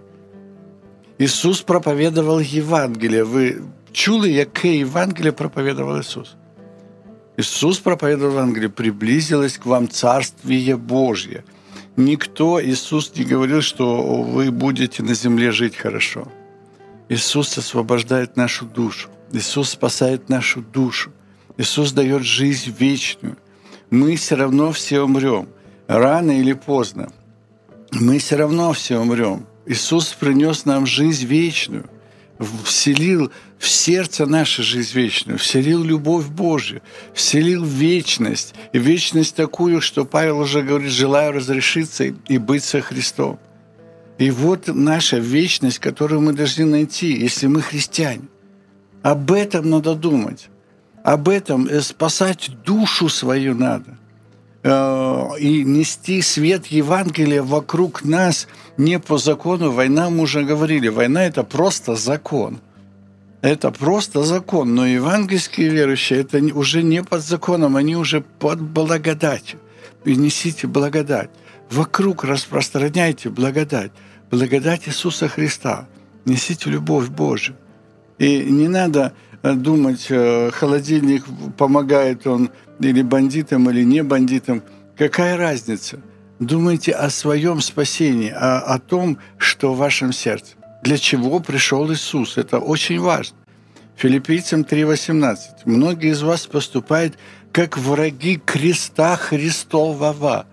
Ісус 1.19 1.61
проповідував 1.61 2.43
Євангеліє. 2.43 3.23
Ви 3.23 3.57
чули, 3.93 4.31
яке 4.31 4.69
Євангеліє 4.69 5.33
проповідував 5.33 6.01
Ісус? 6.01 6.35
Ісус 7.37 7.79
проповідував 7.79 8.33
Євангеліє, 8.35 8.69
приблизилось 8.69 9.57
к 9.57 9.69
вам 9.69 9.89
Царствие 9.89 10.77
Божье – 10.77 11.53
Никто, 11.98 12.64
Иисус 12.64 13.12
не 13.16 13.26
говорил, 13.26 13.62
что 13.62 14.22
вы 14.22 14.52
будете 14.52 15.02
на 15.02 15.16
земле 15.16 15.52
жить 15.52 15.76
хорошо. 15.76 16.28
Иисус 17.10 17.58
освобождает 17.58 18.38
нашу 18.38 18.66
душу. 18.66 19.10
Иисус 19.32 19.72
спасает 19.72 20.30
нашу 20.30 20.62
душу. 20.62 21.12
Иисус 21.58 21.92
дает 21.92 22.22
жизнь 22.22 22.72
вечную. 22.78 23.36
Мы 23.90 24.16
все 24.16 24.36
равно 24.36 24.72
все 24.72 25.02
умрем. 25.02 25.50
Рано 25.88 26.40
или 26.40 26.54
поздно. 26.54 27.12
Мы 27.92 28.20
все 28.20 28.36
равно 28.36 28.74
все 28.74 29.00
умрем. 29.00 29.48
Иисус 29.66 30.14
принес 30.14 30.66
нам 30.66 30.86
жизнь 30.86 31.26
вечную 31.26 31.90
вселил 32.40 33.32
в 33.58 33.68
сердце 33.68 34.26
наше 34.26 34.64
жизнь 34.64 34.94
вечную, 34.94 35.40
вселил 35.40 35.84
любовь 35.84 36.28
Божью, 36.28 36.82
вселил 37.14 37.64
вечность. 37.64 38.54
И 38.74 38.80
вечность 38.80 39.36
такую, 39.36 39.82
что 39.82 40.06
Павел 40.06 40.40
уже 40.40 40.62
говорит, 40.62 40.92
желаю 40.92 41.34
разрешиться 41.34 42.04
и 42.06 42.38
быть 42.38 42.64
со 42.64 42.82
Христом. 42.82 43.40
И 44.18 44.32
вот 44.32 44.68
наша 44.68 45.18
вечность, 45.18 45.80
которую 45.80 46.22
мы 46.22 46.34
должны 46.34 46.66
найти, 46.66 47.14
если 47.14 47.48
мы 47.48 47.62
христиане. 47.62 48.28
Об 49.04 49.32
этом 49.32 49.70
надо 49.70 49.96
думать. 49.96 50.50
Об 51.04 51.30
этом 51.30 51.68
э, 51.68 51.82
спасать 51.82 52.50
душу 52.66 53.10
свою 53.10 53.56
надо. 53.56 53.98
Э, 54.70 55.40
и 55.40 55.64
нести 55.64 56.22
свет 56.22 56.66
Евангелия 56.68 57.42
вокруг 57.42 58.04
нас 58.04 58.48
не 58.76 59.00
по 59.00 59.18
закону. 59.18 59.72
Война, 59.72 60.10
мы 60.10 60.24
уже 60.24 60.44
говорили, 60.44 60.90
война– 60.90 61.24
это 61.26 61.44
просто 61.44 61.96
закон. 61.96 62.60
Это 63.42 63.72
просто 63.72 64.24
закон. 64.24 64.76
Но 64.76 64.86
евангельские 64.86 65.70
верующие– 65.70 66.20
это 66.22 66.40
уже 66.54 66.84
не 66.84 67.02
под 67.02 67.22
законом, 67.22 67.78
они 67.78 67.96
уже 67.96 68.20
под 68.20 68.60
благодатью. 68.60 69.60
И 70.04 70.16
несите 70.18 70.68
благодать. 70.68 71.30
Вокруг 71.72 72.26
распространяйте 72.26 73.30
благодать. 73.30 73.92
Благодать 74.32 74.90
Иисуса 74.90 75.30
Христа. 75.30 75.88
Несите 76.26 76.70
любовь 76.70 77.08
Божию. 77.08 77.56
И 78.18 78.44
не 78.44 78.68
надо 78.68 79.14
думать, 79.44 80.08
э, 80.10 80.52
холодильник 80.52 81.24
помогает 81.58 82.28
он 82.28 82.50
или 82.80 83.02
бандитам, 83.02 83.70
или 83.70 83.84
не 83.84 84.04
бандитам. 84.04 84.64
Какая 84.98 85.38
разница? 85.38 86.00
Думайте 86.40 86.92
о 86.92 87.10
своем 87.10 87.62
спасении, 87.62 88.30
о, 88.30 88.60
о 88.60 88.80
том, 88.80 89.18
что 89.38 89.74
в 89.74 89.78
вашем 89.78 90.14
сердце. 90.14 90.56
Для 90.84 90.98
чего 90.98 91.40
пришел 91.40 91.92
Иисус? 91.92 92.38
Это 92.38 92.60
очень 92.60 93.00
важно. 93.00 93.38
Филиппийцам 93.96 94.62
3.18. 94.62 95.38
Многие 95.66 96.12
из 96.12 96.22
вас 96.22 96.46
поступают 96.46 97.18
как 97.52 97.78
враги 97.78 98.38
креста 98.38 99.16
Христового, 99.16 100.46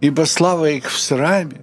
ибо 0.00 0.24
слава 0.24 0.70
их 0.70 0.88
в 0.88 0.98
сраме, 0.98 1.62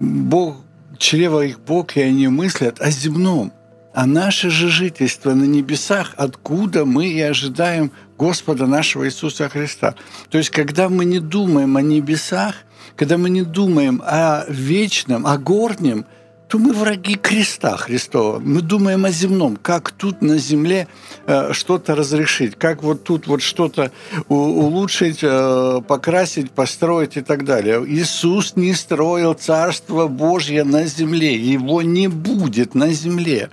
Бог, 0.00 0.56
чрево 0.98 1.40
их 1.46 1.60
Бог, 1.60 1.96
и 1.96 2.02
они 2.02 2.28
мыслят 2.28 2.80
о 2.80 2.90
земном– 2.90 3.52
а 3.94 4.06
наше 4.06 4.50
же 4.50 4.68
жительство 4.68 5.34
на 5.34 5.44
небесах, 5.44 6.14
откуда 6.16 6.84
мы 6.84 7.06
и 7.06 7.20
ожидаем 7.20 7.92
Господа 8.18 8.66
нашего 8.66 9.06
Иисуса 9.06 9.48
Христа. 9.48 9.94
То 10.30 10.38
есть, 10.38 10.50
когда 10.50 10.88
мы 10.88 11.04
не 11.04 11.20
думаем 11.20 11.76
о 11.76 11.82
небесах, 11.82 12.56
когда 12.96 13.16
мы 13.18 13.30
не 13.30 13.42
думаем 13.42 14.02
о 14.04 14.44
вечном, 14.48 15.26
о 15.26 15.38
горнем, 15.38 16.06
то 16.48 16.58
мы 16.58 16.72
враги 16.72 17.14
креста 17.14 17.76
Христова. 17.76 18.38
Мы 18.38 18.60
думаем 18.60 19.04
о 19.04 19.10
земном, 19.10 19.56
как 19.56 19.92
тут 19.92 20.22
на 20.22 20.38
земле 20.38 20.88
э, 21.26 21.52
что-то 21.52 21.94
разрешить, 21.94 22.56
как 22.56 22.82
вот 22.82 23.04
тут 23.04 23.26
вот 23.26 23.42
что-то 23.42 23.92
улучшить, 24.28 25.20
э, 25.22 25.80
покрасить, 25.86 26.50
построить 26.50 27.16
и 27.16 27.22
так 27.22 27.44
далее. 27.44 27.84
Иисус 27.86 28.56
не 28.56 28.74
строил 28.74 29.34
Царство 29.34 30.08
Божье 30.08 30.64
на 30.64 30.84
земле, 30.84 31.34
его 31.34 31.82
не 31.82 32.08
будет 32.08 32.74
на 32.74 32.92
земле. 32.92 33.50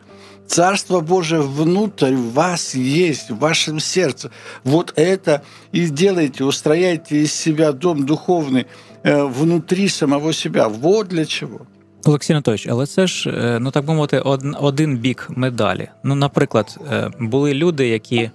Царство 0.50 1.00
Божие 1.00 1.40
внутрь 1.40 2.14
вас 2.14 2.74
есть, 2.74 3.30
в 3.30 3.38
вашем 3.38 3.80
сердце. 3.80 4.30
Вот 4.64 4.92
это 4.96 5.40
и 5.72 5.88
делайте, 5.88 6.44
устрояйте 6.44 7.22
из 7.22 7.32
себя 7.32 7.72
дом 7.72 8.06
духовный 8.06 8.66
э, 9.02 9.24
внутрі 9.24 9.88
самого 9.88 10.32
себя. 10.32 10.68
Вот 10.68 11.08
для 11.08 11.24
чого. 11.24 11.60
Олексій 12.06 12.32
Анатолійович, 12.32 12.66
але 12.70 12.86
це 12.86 13.06
ж, 13.06 13.30
е, 13.30 13.58
ну 13.60 13.70
так 13.70 13.84
би 13.84 13.94
мовити, 13.94 14.18
один 14.60 14.98
бік 14.98 15.26
медалі. 15.30 15.88
Ну, 16.04 16.14
наприклад, 16.14 16.78
е, 16.92 17.10
були 17.20 17.54
люди, 17.54 17.88
які. 17.88 18.30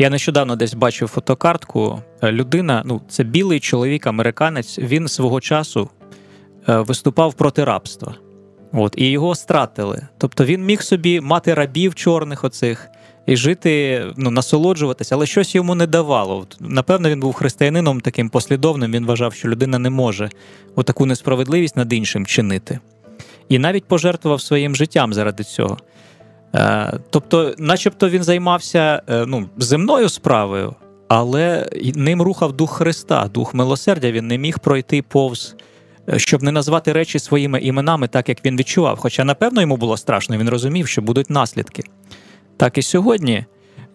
Я 0.00 0.10
нещодавно 0.10 0.56
десь 0.56 0.74
бачив 0.74 1.08
фотокартку. 1.08 2.02
Е, 2.22 2.32
людина, 2.32 2.82
ну 2.86 3.00
це 3.08 3.24
білий 3.24 3.60
чоловік, 3.60 4.06
американець. 4.06 4.78
Він 4.78 5.08
свого 5.08 5.40
часу 5.40 5.88
виступав 6.66 7.34
проти 7.34 7.64
рабства. 7.64 8.14
От, 8.73 8.93
І 8.97 9.09
його 9.09 9.35
стратили. 9.35 10.07
Тобто 10.17 10.45
він 10.45 10.65
міг 10.65 10.81
собі 10.81 11.21
мати 11.21 11.53
рабів 11.53 11.95
чорних 11.95 12.43
оцих 12.43 12.89
і 13.25 13.37
жити, 13.37 14.03
ну, 14.17 14.31
насолоджуватися, 14.31 15.15
але 15.15 15.25
щось 15.25 15.55
йому 15.55 15.75
не 15.75 15.87
давало. 15.87 16.47
Напевно, 16.59 17.09
він 17.09 17.19
був 17.19 17.33
християнином 17.33 18.01
таким 18.01 18.29
послідовним. 18.29 18.91
Він 18.91 19.05
вважав, 19.05 19.33
що 19.33 19.47
людина 19.47 19.79
не 19.79 19.89
може 19.89 20.29
отаку 20.75 21.05
несправедливість 21.05 21.75
над 21.75 21.93
іншим 21.93 22.25
чинити. 22.25 22.79
І 23.49 23.59
навіть 23.59 23.85
пожертвував 23.85 24.41
своїм 24.41 24.75
життям 24.75 25.13
заради 25.13 25.43
цього. 25.43 25.77
Е, 26.55 26.99
Тобто, 27.09 27.55
начебто 27.57 28.09
він 28.09 28.23
займався 28.23 29.01
е, 29.09 29.25
ну, 29.27 29.49
земною 29.57 30.09
справою, 30.09 30.75
але 31.07 31.69
ним 31.95 32.21
рухав 32.21 32.53
дух 32.53 32.71
Христа, 32.71 33.29
дух 33.33 33.53
милосердя. 33.53 34.11
Він 34.11 34.27
не 34.27 34.37
міг 34.37 34.59
пройти 34.59 35.01
повз. 35.01 35.55
Е, 36.09 36.19
щоб 36.19 36.43
не 36.43 36.51
назвати 36.51 36.93
речі 36.93 37.19
своїми 37.19 37.59
іменами, 37.59 38.07
так 38.07 38.29
як 38.29 38.45
він 38.45 38.57
відчував. 38.57 38.99
Хоча, 38.99 39.23
напевно, 39.23 39.61
йому 39.61 39.77
було 39.77 39.97
страшно, 39.97 40.37
він 40.37 40.49
розумів, 40.49 40.87
що 40.87 41.01
будуть 41.01 41.29
наслідки. 41.29 41.83
Так 42.57 42.77
і 42.77 42.81
сьогодні, 42.81 43.45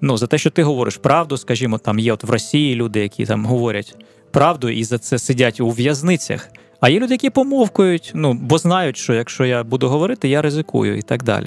ну, 0.01 0.17
за 0.17 0.27
те, 0.27 0.39
що 0.39 0.51
ти 0.51 0.63
говориш 0.63 0.97
правду, 0.97 1.37
скажімо, 1.37 1.79
там 1.79 1.99
є 1.99 2.13
от 2.13 2.25
в 2.25 2.31
Росії 2.31 2.75
люди, 2.75 3.01
які 3.01 3.27
там 3.27 3.47
говорять 3.47 3.97
правду 4.31 4.69
і 4.69 4.85
за 4.85 4.99
це 4.99 5.19
сидять 5.19 5.61
у 5.61 5.71
в'язницях. 5.71 6.49
А 6.81 6.89
є 6.89 7.01
люди, 7.01 7.15
які 7.15 7.31
помовкують, 7.31 8.13
ну, 8.15 8.35
бо 8.35 8.59
знають, 8.59 8.97
що 8.97 9.15
якщо 9.15 9.45
я 9.45 9.65
буду 9.65 9.89
говорити, 9.89 10.29
я 10.29 10.43
ризикую 10.43 10.99
і 10.99 11.03
так 11.03 11.23
далі. 11.23 11.47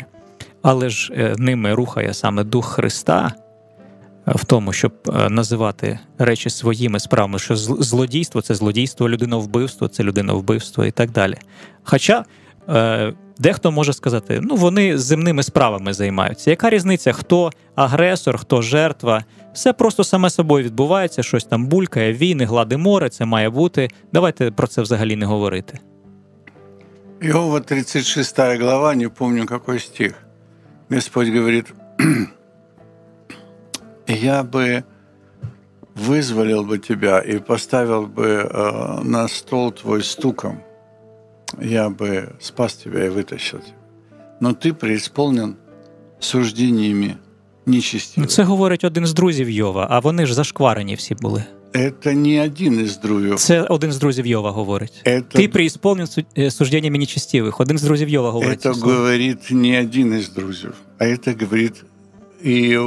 Але 0.62 0.90
ж 0.90 1.14
е, 1.14 1.36
ними 1.38 1.74
рухає 1.74 2.14
саме 2.14 2.44
Дух 2.44 2.66
Христа, 2.66 3.34
в 4.28 4.46
тому, 4.46 4.74
щоб 4.74 4.94
е, 5.08 5.30
називати 5.30 6.00
речі 6.18 6.50
своїми 6.50 7.00
справами, 7.00 7.40
що 7.40 7.56
злодійство 7.56 8.42
це 8.42 8.56
злодійство, 8.56 9.10
людиновбивство, 9.10 9.88
це 9.88 10.04
людиновбивство 10.04 10.86
і 10.86 10.92
так 10.92 11.12
далі. 11.12 11.36
Хоча 11.84 12.26
е, 12.70 13.14
дехто 13.40 13.72
може 13.72 13.94
сказати, 13.94 14.40
ну 14.44 14.56
вони 14.56 14.98
земними 14.98 15.44
справами 15.44 15.94
займаються. 15.94 16.50
Яка 16.50 16.70
різниця, 16.70 17.12
хто 17.12 17.52
агресор, 17.76 18.38
хто 18.38 18.62
жертва? 18.62 19.24
Все 19.54 19.74
просто 19.74 20.04
саме 20.04 20.30
собою 20.30 20.66
відбувається, 20.66 21.24
щось 21.24 21.44
там 21.44 21.68
булькає, 21.68 22.14
війни, 22.14 22.46
глади 22.46 22.78
море, 22.78 23.10
це 23.10 23.26
має 23.26 23.50
бути. 23.50 23.90
Давайте 24.14 24.52
про 24.52 24.68
це 24.68 24.82
взагалі 24.82 25.16
не 25.16 25.26
говорити. 25.26 25.80
Иова 27.22 27.60
36 27.60 28.40
глава, 28.40 28.96
не 28.96 29.10
помню 29.10 29.46
какой 29.46 29.80
стих. 29.80 30.14
Господь 30.90 31.30
говорит, 31.30 31.66
я 34.11 34.43
бы 34.43 34.85
вызволил 35.95 36.65
бы 36.65 36.79
тебя 36.79 37.21
и 37.21 37.39
поставил 37.39 38.07
бы 38.07 38.25
э, 38.25 39.01
на 39.03 39.29
стол 39.29 39.73
твой 39.73 40.03
стуком, 40.03 40.63
я 41.61 41.89
бы 41.89 42.35
спас 42.41 42.75
тебя 42.75 43.07
и 43.07 43.09
вытащил 43.09 43.59
тебя. 43.61 43.77
Но 44.41 44.53
ты 44.53 44.75
преисполнен 44.75 45.57
суждениями 46.21 47.17
нечестивых. 47.67 48.27
Це 48.27 48.43
говорить 48.43 48.85
один 48.85 49.07
з 49.07 49.15
друзів 49.15 49.51
Йова, 49.51 49.87
а 49.91 49.99
вони 49.99 50.27
ж 50.27 50.35
зашкварені 50.35 50.95
всі 50.95 51.15
були. 51.15 51.45
Это 51.73 52.15
не 52.15 52.45
один 52.45 52.81
из 52.81 52.99
друзів. 52.99 53.35
Це 53.35 53.63
один 53.63 53.93
з 53.93 53.99
друзів 53.99 54.27
Йова 54.27 54.51
говорить. 54.51 54.93
Это... 55.05 55.37
Ти 55.37 55.49
преисполнен 55.49 56.07
суждениями 56.51 56.99
нечестивых. 56.99 57.55
Один 57.59 57.79
з 57.79 57.83
друзів 57.83 58.09
Йова 58.09 58.31
говорить. 58.31 58.67
Это 58.67 58.81
говорит 58.81 59.51
не 59.51 59.81
один 59.81 60.15
из 60.15 60.29
друзів, 60.29 60.75
а 60.99 61.05
это 61.05 61.45
говорит 61.45 61.85
и, 62.45 62.79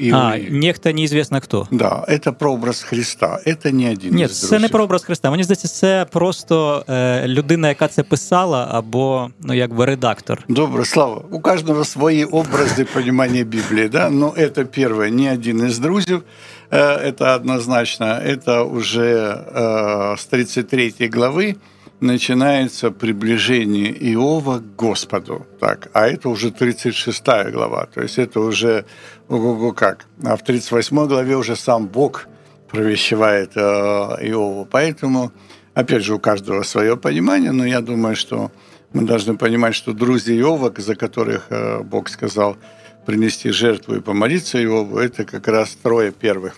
и 0.00 0.10
а, 0.14 0.38
нехто 0.50 0.92
неізвісно 0.92 1.40
хто. 1.40 1.68
Да, 1.70 2.04
это 2.08 2.32
прообраз 2.32 2.82
Христа. 2.82 3.40
Это 3.46 3.72
не 3.72 3.92
один 3.92 4.14
Ні, 4.14 4.28
це 4.28 4.58
не 4.58 4.68
прообраз 4.68 5.04
Христа. 5.04 5.30
Мені 5.30 5.44
здається, 5.44 5.68
це 5.68 6.06
просто 6.10 6.84
е, 6.88 7.28
людина, 7.28 7.68
яка 7.68 7.88
це 7.88 8.02
писала, 8.02 8.68
або 8.70 9.30
ну 9.40 9.54
якби 9.54 9.84
редактор. 9.84 10.44
Добре, 10.48 10.84
Слава. 10.84 11.22
У 11.30 11.40
кожного 11.40 11.84
свої 11.84 12.24
образи 12.24 12.84
понимания 12.84 13.44
Библии, 13.44 13.88
да? 13.88 14.10
Но 14.10 14.34
это 14.36 14.64
первое, 14.64 15.10
не 15.10 15.32
один 15.32 15.66
из 15.66 15.78
друзів. 15.78 16.22
Это 16.70 17.34
однозначно. 17.34 18.04
Это 18.04 18.62
уже 18.62 19.42
э, 19.54 20.16
с 20.16 20.26
33 20.26 21.08
главы 21.08 21.56
начинается 22.03 22.91
приближение 22.91 23.91
Иова 24.13 24.59
к 24.59 24.75
Господу. 24.75 25.47
Так, 25.59 25.89
а 25.93 26.07
это 26.07 26.29
уже 26.29 26.51
36 26.51 27.23
глава, 27.51 27.87
то 27.93 28.01
есть 28.01 28.19
это 28.19 28.41
уже 28.41 28.85
ого-го 29.29 29.71
как. 29.71 30.05
А 30.23 30.35
в 30.35 30.43
38 30.43 31.07
главе 31.07 31.37
уже 31.37 31.55
сам 31.55 31.87
Бог 31.87 32.27
провещевает 32.69 33.51
э, 33.55 33.59
Иову. 33.59 34.67
Поэтому, 34.69 35.31
опять 35.73 36.03
же, 36.03 36.15
у 36.15 36.19
каждого 36.19 36.63
свое 36.63 36.97
понимание, 36.97 37.51
но 37.51 37.65
я 37.65 37.81
думаю, 37.81 38.15
что 38.15 38.51
мы 38.91 39.03
должны 39.03 39.37
понимать, 39.37 39.73
что 39.73 39.93
друзья 39.93 40.35
Иова, 40.35 40.73
за 40.77 40.95
которых 40.95 41.47
э, 41.49 41.83
Бог 41.83 42.09
сказал 42.09 42.57
принести 43.05 43.49
жертву 43.51 43.95
и 43.95 44.01
помолиться 44.01 44.61
Иову, 44.61 44.97
это 44.97 45.23
как 45.23 45.47
раз 45.47 45.77
трое 45.81 46.11
первых. 46.11 46.55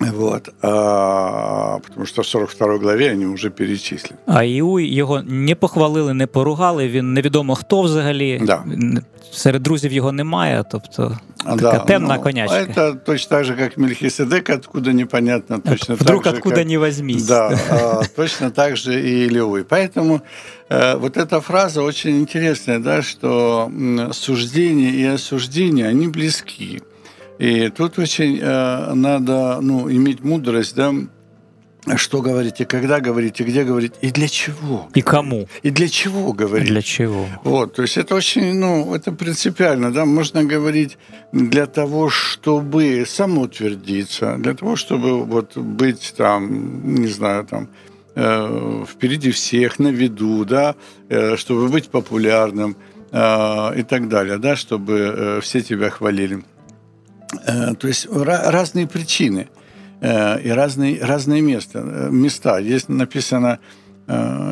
Вот. 0.00 0.48
А, 0.62 1.78
потому 1.82 2.06
що 2.06 2.22
в 2.22 2.26
42 2.26 2.78
главі 2.78 3.10
вони 3.10 3.34
вже 3.34 3.50
перечислені. 3.50 4.20
А 4.26 4.42
Іуй 4.42 4.94
його 4.94 5.22
не 5.22 5.54
похвалили, 5.54 6.14
не 6.14 6.26
поругали. 6.26 6.88
Він 6.88 7.12
невідомо 7.12 7.54
хто 7.54 7.82
взагалі. 7.82 8.40
Да. 8.44 8.64
Серед 9.32 9.62
друзів 9.62 9.92
його 9.92 10.12
немає. 10.12 10.64
Тобто 10.70 11.18
така 11.44 11.56
да, 11.56 11.78
темна 11.78 12.16
ну, 12.16 12.22
конячка. 12.22 12.56
Это 12.56 12.96
точно 13.04 13.36
так 13.36 13.44
же, 13.44 13.54
как 13.54 13.76
Мельхиседек, 13.76 14.50
откуда 14.50 14.92
непонятно. 14.92 15.58
Точно 15.58 15.94
Вдруг 15.94 16.22
так 16.22 16.32
же, 16.32 16.38
откуда 16.38 16.56
как, 16.56 16.66
не 16.66 16.78
возьмись. 16.78 17.26
Да, 17.26 17.58
а, 17.70 18.02
точно 18.16 18.50
так 18.50 18.76
же 18.76 19.00
и 19.00 19.28
Левый. 19.28 19.64
Поэтому 19.64 20.20
э, 20.68 20.96
вот 20.96 21.16
эта 21.16 21.40
фраза 21.40 21.82
очень 21.82 22.20
интересная, 22.20 22.78
да, 22.78 23.02
что 23.02 23.68
м, 23.68 24.12
суждение 24.12 24.90
и 24.90 25.04
осуждение, 25.04 25.88
они 25.88 26.08
близки. 26.08 26.82
И 27.41 27.69
тут 27.69 27.97
очень 27.97 28.37
э, 28.39 28.93
надо 28.93 29.61
ну, 29.61 29.91
иметь 29.91 30.23
мудрость, 30.23 30.75
да, 30.75 30.93
что 31.95 32.21
говорить, 32.21 32.61
и 32.61 32.65
когда 32.65 32.99
говорить, 32.99 33.41
и 33.41 33.43
где 33.43 33.63
говорить, 33.63 33.93
и 34.01 34.11
для 34.11 34.27
чего. 34.27 34.87
И 34.93 35.01
кому. 35.01 35.47
И 35.63 35.71
для 35.71 35.87
чего 35.87 36.33
говорить. 36.33 36.67
Для 36.67 36.83
чего. 36.83 37.25
Вот, 37.43 37.73
то 37.73 37.81
есть 37.81 37.97
это 37.97 38.13
очень, 38.13 38.53
ну, 38.59 38.93
это 38.93 39.11
принципиально, 39.11 39.91
да, 39.91 40.05
можно 40.05 40.43
говорить 40.43 40.99
для 41.31 41.65
того, 41.65 42.09
чтобы 42.09 43.05
самоутвердиться, 43.07 44.35
для 44.37 44.53
того, 44.53 44.75
чтобы 44.75 45.23
вот 45.23 45.57
быть 45.57 46.13
там, 46.15 46.93
не 46.93 47.07
знаю, 47.07 47.45
там, 47.45 47.69
э, 48.13 48.85
впереди 48.87 49.31
всех, 49.31 49.79
на 49.79 49.87
виду, 49.87 50.45
да, 50.45 50.75
э, 51.09 51.37
чтобы 51.37 51.69
быть 51.69 51.89
популярным 51.89 52.75
э, 53.11 53.79
и 53.79 53.81
так 53.81 54.09
далее, 54.09 54.37
да, 54.37 54.55
чтобы 54.55 54.93
э, 54.93 55.39
все 55.41 55.61
тебя 55.61 55.89
хвалили. 55.89 56.43
Э, 57.45 57.73
то 57.75 57.87
есть 57.87 58.07
разные 58.11 58.87
причины 58.87 59.47
э, 60.01 60.41
и 60.41 60.49
разные, 60.49 60.99
разные 61.03 61.41
места, 61.41 61.79
э, 61.79 62.09
места. 62.11 62.59
Есть 62.59 62.89
написано, 62.89 63.59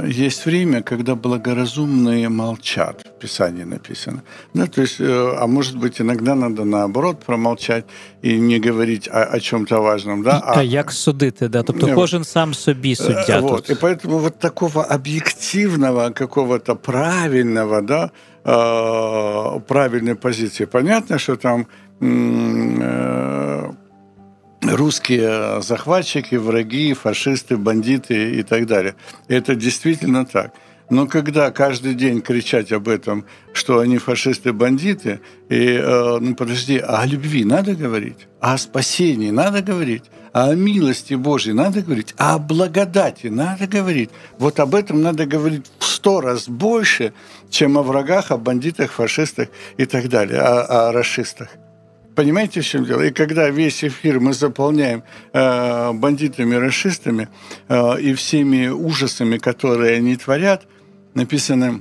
есть 0.07 0.45
время, 0.45 0.81
когда 0.83 1.15
благоразумные 1.15 2.29
молчат, 2.29 3.01
в 3.05 3.19
Писании 3.19 3.65
написано. 3.65 4.21
Да, 4.53 4.67
то 4.67 4.81
есть, 4.81 5.01
а 5.01 5.47
может 5.47 5.75
быть, 5.75 5.99
иногда 5.99 6.35
надо 6.35 6.63
наоборот 6.63 7.25
промолчать 7.25 7.85
и 8.21 8.39
не 8.39 8.59
говорить 8.59 9.09
о, 9.09 9.23
о 9.23 9.39
чем-то 9.39 9.81
важном. 9.81 10.23
Да? 10.23 10.41
А 10.45 10.63
як 10.63 10.91
судити? 10.91 11.47
Да? 11.47 11.63
Тобто 11.63 11.87
Ні, 11.87 11.93
кожен 11.93 12.23
сам 12.23 12.53
собі 12.53 12.95
суддя. 12.95 13.39
Вот. 13.39 13.69
И 13.69 13.73
поэтому 13.73 14.19
вот 14.19 14.39
такого 14.39 14.83
объективного, 14.83 16.11
какого-то 16.11 16.75
правильного, 16.75 17.81
да, 17.81 18.11
правильной 19.67 20.15
позиции. 20.15 20.65
Понятно, 20.65 21.19
что 21.19 21.35
там 21.35 21.65
русские 24.61 25.61
захватчики, 25.61 26.35
враги, 26.35 26.93
фашисты, 26.93 27.57
бандиты 27.57 28.31
и 28.31 28.43
так 28.43 28.65
далее. 28.65 28.95
Это 29.27 29.55
действительно 29.55 30.25
так. 30.25 30.53
Но 30.89 31.05
когда 31.05 31.51
каждый 31.51 31.93
день 31.93 32.21
кричать 32.21 32.71
об 32.71 32.87
этом, 32.87 33.25
что 33.53 33.77
они 33.79 33.99
фашисты, 33.99 34.53
бандиты, 34.53 35.19
и, 35.47 35.79
э, 35.79 36.17
ну 36.19 36.33
подожди, 36.33 36.79
а 36.79 37.01
о 37.01 37.05
любви 37.05 37.45
надо 37.45 37.75
говорить? 37.75 38.27
А 38.41 38.55
о 38.55 38.57
спасении 38.57 39.29
надо 39.29 39.61
говорить? 39.61 40.03
А 40.33 40.49
о 40.49 40.55
милости 40.55 41.13
Божьей 41.13 41.53
надо 41.53 41.81
говорить? 41.81 42.15
А 42.17 42.35
о 42.35 42.39
благодати 42.39 43.27
надо 43.27 43.67
говорить? 43.67 44.09
Вот 44.39 44.59
об 44.59 44.73
этом 44.73 45.01
надо 45.03 45.27
говорить 45.27 45.67
в 45.77 45.85
сто 45.85 46.21
раз 46.21 46.49
больше, 46.49 47.13
чем 47.51 47.77
о 47.77 47.83
врагах, 47.83 48.31
о 48.31 48.37
бандитах, 48.37 48.91
фашистах 48.91 49.49
и 49.77 49.85
так 49.85 50.09
далее, 50.09 50.41
о, 50.41 50.87
о 50.89 50.91
расистах. 50.91 51.49
Понимаете, 52.19 52.59
в 52.59 52.65
чем 52.65 52.83
дело? 52.83 53.03
И 53.03 53.11
когда 53.11 53.49
весь 53.49 53.81
эфир 53.81 54.19
мы 54.19 54.33
заполняем 54.33 55.03
э, 55.31 55.93
бандитами, 55.93 56.55
расистами 56.55 57.29
э, 57.69 58.01
и 58.01 58.13
всеми 58.13 58.67
ужасами, 58.67 59.37
которые 59.37 59.95
они 59.95 60.17
творят, 60.17 60.67
написано, 61.13 61.79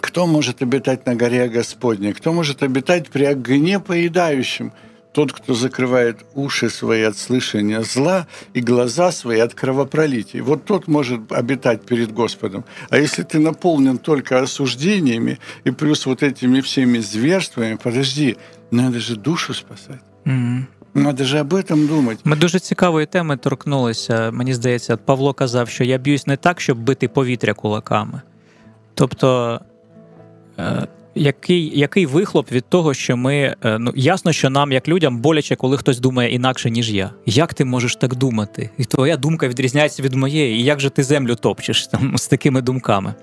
кто 0.00 0.26
может 0.26 0.62
обитать 0.62 1.06
на 1.06 1.14
горе 1.14 1.46
Господней, 1.46 2.12
кто 2.12 2.32
может 2.32 2.64
обитать 2.64 3.08
при 3.10 3.22
огне 3.22 3.78
поедающем, 3.78 4.72
тот, 5.16 5.32
кто 5.32 5.54
закрывает 5.54 6.26
уши 6.34 6.68
свои 6.68 7.02
от 7.02 7.16
слышания 7.16 7.80
зла 7.82 8.26
и 8.52 8.60
глаза 8.60 9.12
свои 9.12 9.38
от 9.38 9.54
кровопролитий. 9.54 10.40
Вот 10.40 10.64
тот 10.64 10.88
может 10.88 11.32
обитать 11.32 11.86
перед 11.86 12.12
Господом. 12.12 12.64
А 12.90 12.98
если 12.98 13.22
ты 13.22 13.38
наполнен 13.38 13.96
только 13.96 14.40
осуждениями 14.40 15.38
и 15.64 15.70
плюс 15.70 16.04
вот 16.04 16.22
этими 16.22 16.60
всеми 16.60 16.98
зверствами, 16.98 17.78
подожди, 17.82 18.36
надо 18.70 19.00
же 19.00 19.16
душу 19.16 19.54
спасать. 19.54 20.00
Мгм. 20.24 20.66
Надо 20.94 21.24
же 21.24 21.40
об 21.40 21.54
этом 21.54 21.86
думать. 21.88 22.18
Ми 22.24 22.36
дуже 22.36 22.58
цікавої 22.58 23.06
теми 23.06 23.36
торкнулися. 23.36 24.30
Мені 24.30 24.54
здається, 24.54 24.96
Павло 24.96 25.32
казав, 25.32 25.68
що 25.68 25.84
я 25.84 25.98
б'юсь 25.98 26.26
не 26.26 26.36
так, 26.36 26.60
щоб 26.60 26.78
бити 26.78 27.08
повітря 27.08 27.54
кулаками. 27.54 28.20
Тобто, 28.94 29.60
е, 30.58 30.86
який, 31.14 31.78
який 31.78 32.06
вихлоп 32.06 32.52
від 32.52 32.64
того, 32.68 32.94
що 32.94 33.16
ми. 33.16 33.56
е, 33.64 33.78
ну, 33.78 33.92
ясно, 33.96 34.32
що 34.32 34.50
нам, 34.50 34.72
як 34.72 34.88
людям, 34.88 35.18
боляче, 35.20 35.56
коли 35.56 35.76
хтось 35.76 35.98
думає 35.98 36.30
інакше, 36.34 36.70
ніж 36.70 36.92
я. 36.92 37.10
Як 37.26 37.54
ти 37.54 37.64
можеш 37.64 37.96
так 37.96 38.14
думати? 38.14 38.70
І 38.78 38.84
твоя 38.84 39.16
думка 39.16 39.48
відрізняється 39.48 40.02
від 40.02 40.14
моєї, 40.14 40.60
і 40.60 40.64
як 40.64 40.80
же 40.80 40.90
ти 40.90 41.02
землю 41.02 41.34
топчеш 41.34 41.86
там, 41.86 42.18
з 42.18 42.28
такими 42.28 42.62
думками? 42.62 43.14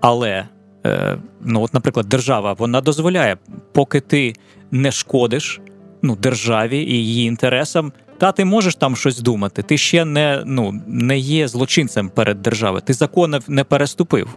Але, 0.00 0.48
е, 0.86 1.18
ну, 1.40 1.62
от, 1.62 1.74
наприклад, 1.74 2.06
держава 2.08 2.52
вона 2.52 2.80
дозволяє, 2.80 3.36
поки 3.72 4.00
ти 4.00 4.34
не 4.70 4.92
шкодиш 4.92 5.60
ну, 6.02 6.16
державі 6.16 6.78
і 6.78 6.92
її 6.92 7.28
інтересам. 7.28 7.92
Та 8.18 8.32
ти 8.32 8.44
можеш 8.44 8.74
там 8.74 8.96
щось 8.96 9.18
думати. 9.18 9.62
Ти 9.62 9.78
ще 9.78 10.04
не, 10.04 10.42
ну, 10.46 10.82
не 10.86 11.18
є 11.18 11.48
злочинцем 11.48 12.08
перед 12.08 12.42
державою. 12.42 12.82
Ти 12.86 12.92
законів 12.92 13.42
не 13.48 13.64
переступив. 13.64 14.28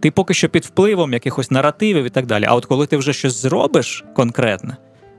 Ти 0.00 0.10
поки 0.10 0.34
що 0.34 0.48
під 0.48 0.64
впливом 0.64 1.12
якихось 1.12 1.50
наративів 1.50 2.04
і 2.04 2.10
так 2.10 2.26
далі. 2.26 2.44
А 2.48 2.54
от 2.54 2.66
коли 2.66 2.86
ти 2.86 2.96
вже 2.96 3.12
щось 3.12 3.42
зробиш 3.42 4.04
конкретне, 4.16 4.76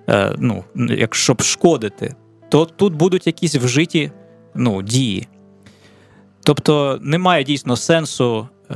е, 0.09 0.35
ну, 0.39 0.63
як 0.75 1.15
щоб 1.15 1.41
шкодити, 1.41 2.15
то 2.49 2.65
тут 2.65 2.93
будуть 2.93 3.27
якісь 3.27 3.55
вжиті 3.55 4.11
ну, 4.55 4.81
дії. 4.81 5.27
Тобто 6.43 6.99
немає 7.01 7.43
дійсно 7.43 7.75
сенсу. 7.75 8.47
Е, 8.71 8.75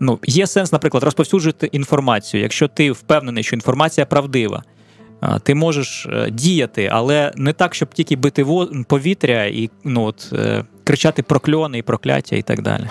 ну, 0.00 0.18
є 0.26 0.46
сенс, 0.46 0.72
наприклад, 0.72 1.02
розповсюджувати 1.04 1.66
інформацію, 1.66 2.42
якщо 2.42 2.68
ти 2.68 2.92
впевнений, 2.92 3.44
що 3.44 3.56
інформація 3.56 4.06
правдива. 4.06 4.62
А, 5.21 5.39
Ти 5.39 5.55
можеш 5.55 6.05
е, 6.05 6.29
діяти, 6.31 6.89
але 6.91 7.31
не 7.35 7.53
так, 7.53 7.75
щоб 7.75 7.93
тільки 7.93 8.15
бити 8.15 8.43
во- 8.43 8.69
повітря 8.87 9.45
і 9.45 9.69
ну, 9.83 10.03
от, 10.03 10.29
е, 10.33 10.63
кричати 10.83 11.23
прокльони 11.23 11.77
і 11.77 11.81
прокляття 11.81 12.35
і 12.35 12.41
так 12.41 12.61
далі. 12.61 12.83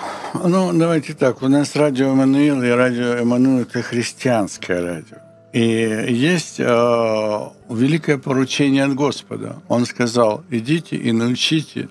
Ну, 0.45 0.73
давайте 0.73 1.13
так. 1.13 1.43
У 1.43 1.49
нас 1.49 1.75
радио 1.75 2.07
Эммануил, 2.07 2.63
и 2.63 2.75
радио 2.75 3.05
Эммануил – 3.05 3.59
это 3.59 3.81
христианское 3.81 4.81
радио. 4.81 5.17
И 5.55 5.61
есть 6.31 6.59
э, 6.59 7.39
великое 7.69 8.17
поручение 8.17 8.85
от 8.85 8.93
Господа. 8.95 9.55
Он 9.67 9.85
сказал, 9.85 10.41
идите 10.51 10.95
и 10.95 11.11
научите 11.11 11.87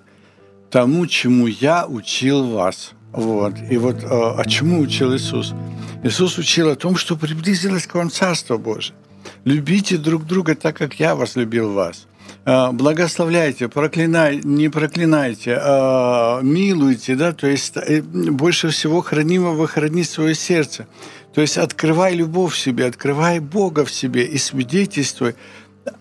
тому, 0.70 1.06
чему 1.06 1.46
я 1.46 1.86
учил 1.86 2.50
вас. 2.50 2.92
Вот. 3.12 3.54
И 3.70 3.76
вот 3.78 4.02
э, 4.02 4.34
а 4.38 4.44
чему 4.44 4.80
учил 4.80 5.14
Иисус? 5.14 5.54
Иисус 6.02 6.38
учил 6.38 6.68
о 6.70 6.74
том, 6.74 6.96
что 6.96 7.16
приблизилось 7.16 7.86
к 7.86 7.94
вам 7.94 8.10
Царство 8.10 8.56
Божие. 8.56 8.96
Любите 9.47 9.97
друг 9.97 10.25
друга 10.25 10.55
так, 10.55 10.75
как 10.75 10.99
я 10.99 11.15
вас 11.15 11.37
любил 11.37 11.71
вас. 11.71 12.05
Э, 12.43 12.73
Благословляйте, 12.73 13.69
проклинай, 13.69 14.41
не 14.43 14.67
проклинайте, 14.67 15.51
э, 15.51 16.39
милуйте, 16.43 17.15
да, 17.15 17.31
то 17.31 17.47
есть 17.47 17.77
э, 17.77 18.01
больше 18.01 18.67
всего 18.67 18.99
хранимого 18.99 19.65
храни 19.65 20.03
свое 20.03 20.35
сердце. 20.35 20.85
То 21.33 21.39
есть 21.39 21.57
открывай 21.57 22.13
любовь 22.13 22.55
в 22.55 22.59
себе, 22.59 22.87
открывай 22.87 23.39
Бога 23.39 23.85
в 23.85 23.89
себе 23.89 24.25
и 24.25 24.37
свидетельствуй 24.37 25.35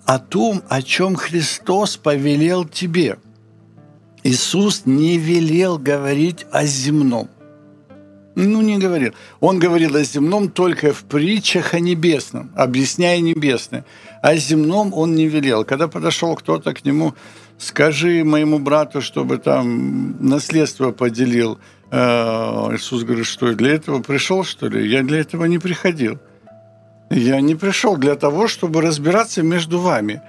о 0.06 0.18
том, 0.18 0.60
о 0.68 0.82
чем 0.82 1.14
Христос 1.14 1.96
повелел 1.96 2.64
тебе. 2.64 3.16
Иисус 4.24 4.82
не 4.86 5.18
велел 5.18 5.78
говорить 5.78 6.46
о 6.50 6.64
земном. 6.64 7.28
Ну, 8.36 8.60
не 8.60 8.76
говорил. 8.76 9.14
Он 9.40 9.58
говорил 9.58 9.96
о 9.96 10.04
земном 10.04 10.50
только 10.50 10.92
в 10.92 11.04
притчах 11.04 11.72
о 11.72 11.80
небесном, 11.80 12.50
объясняя 12.54 13.18
небесное. 13.18 13.86
О 14.20 14.36
земном 14.36 14.92
он 14.92 15.14
не 15.14 15.26
велел. 15.26 15.64
Когда 15.64 15.88
подошел 15.88 16.36
кто-то 16.36 16.74
к 16.74 16.84
нему, 16.84 17.14
скажи 17.56 18.24
моему 18.24 18.58
брату, 18.58 19.00
чтобы 19.00 19.38
там 19.38 20.16
наследство 20.20 20.92
поделил. 20.92 21.58
Э, 21.90 22.74
Иисус 22.74 23.04
говорит, 23.04 23.24
что 23.24 23.54
для 23.54 23.72
этого 23.72 24.02
пришел, 24.02 24.44
что 24.44 24.68
ли? 24.68 24.86
Я 24.86 25.02
для 25.02 25.20
этого 25.20 25.46
не 25.46 25.58
приходил. 25.58 26.18
Я 27.08 27.40
не 27.40 27.54
пришел 27.54 27.96
для 27.96 28.16
того, 28.16 28.48
чтобы 28.48 28.82
разбираться 28.82 29.42
между 29.42 29.78
вами 29.78 30.20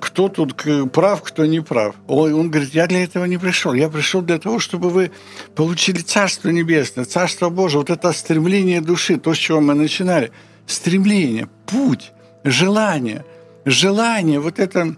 кто 0.00 0.28
тут 0.28 0.56
прав, 0.92 1.22
кто 1.22 1.46
не 1.46 1.60
прав. 1.60 1.94
Ой, 2.08 2.32
Он 2.32 2.50
говорит, 2.50 2.74
я 2.74 2.86
для 2.86 3.04
этого 3.04 3.26
не 3.26 3.38
пришел. 3.38 3.74
Я 3.74 3.88
пришел 3.88 4.22
для 4.22 4.38
того, 4.38 4.58
чтобы 4.58 4.90
вы 4.90 5.12
получили 5.54 6.00
Царство 6.00 6.48
Небесное, 6.48 7.04
Царство 7.04 7.48
Божие, 7.48 7.78
вот 7.78 7.90
это 7.90 8.12
стремление 8.12 8.80
души, 8.80 9.18
то, 9.18 9.34
с 9.34 9.38
чего 9.38 9.60
мы 9.60 9.74
начинали. 9.74 10.32
Стремление, 10.66 11.48
путь, 11.66 12.12
желание, 12.42 13.24
желание, 13.64 14.40
вот 14.40 14.58
это 14.58 14.96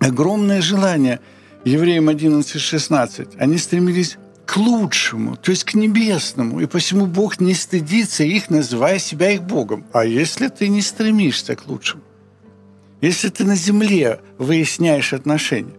огромное 0.00 0.62
желание 0.62 1.20
Евреям 1.64 2.08
11.16, 2.08 3.36
они 3.38 3.58
стремились 3.58 4.16
к 4.46 4.56
лучшему, 4.56 5.36
то 5.36 5.50
есть 5.50 5.64
к 5.64 5.74
небесному. 5.74 6.60
И 6.60 6.66
посему 6.66 7.04
Бог 7.06 7.40
не 7.40 7.52
стыдится 7.52 8.24
их, 8.24 8.48
называя 8.48 8.98
себя 8.98 9.30
их 9.32 9.42
Богом. 9.42 9.84
А 9.92 10.06
если 10.06 10.48
ты 10.48 10.68
не 10.68 10.80
стремишься 10.80 11.54
к 11.54 11.66
лучшему? 11.66 12.02
Если 13.00 13.28
ты 13.28 13.44
на 13.44 13.54
земле 13.54 14.20
выясняешь 14.38 15.12
отношения, 15.12 15.74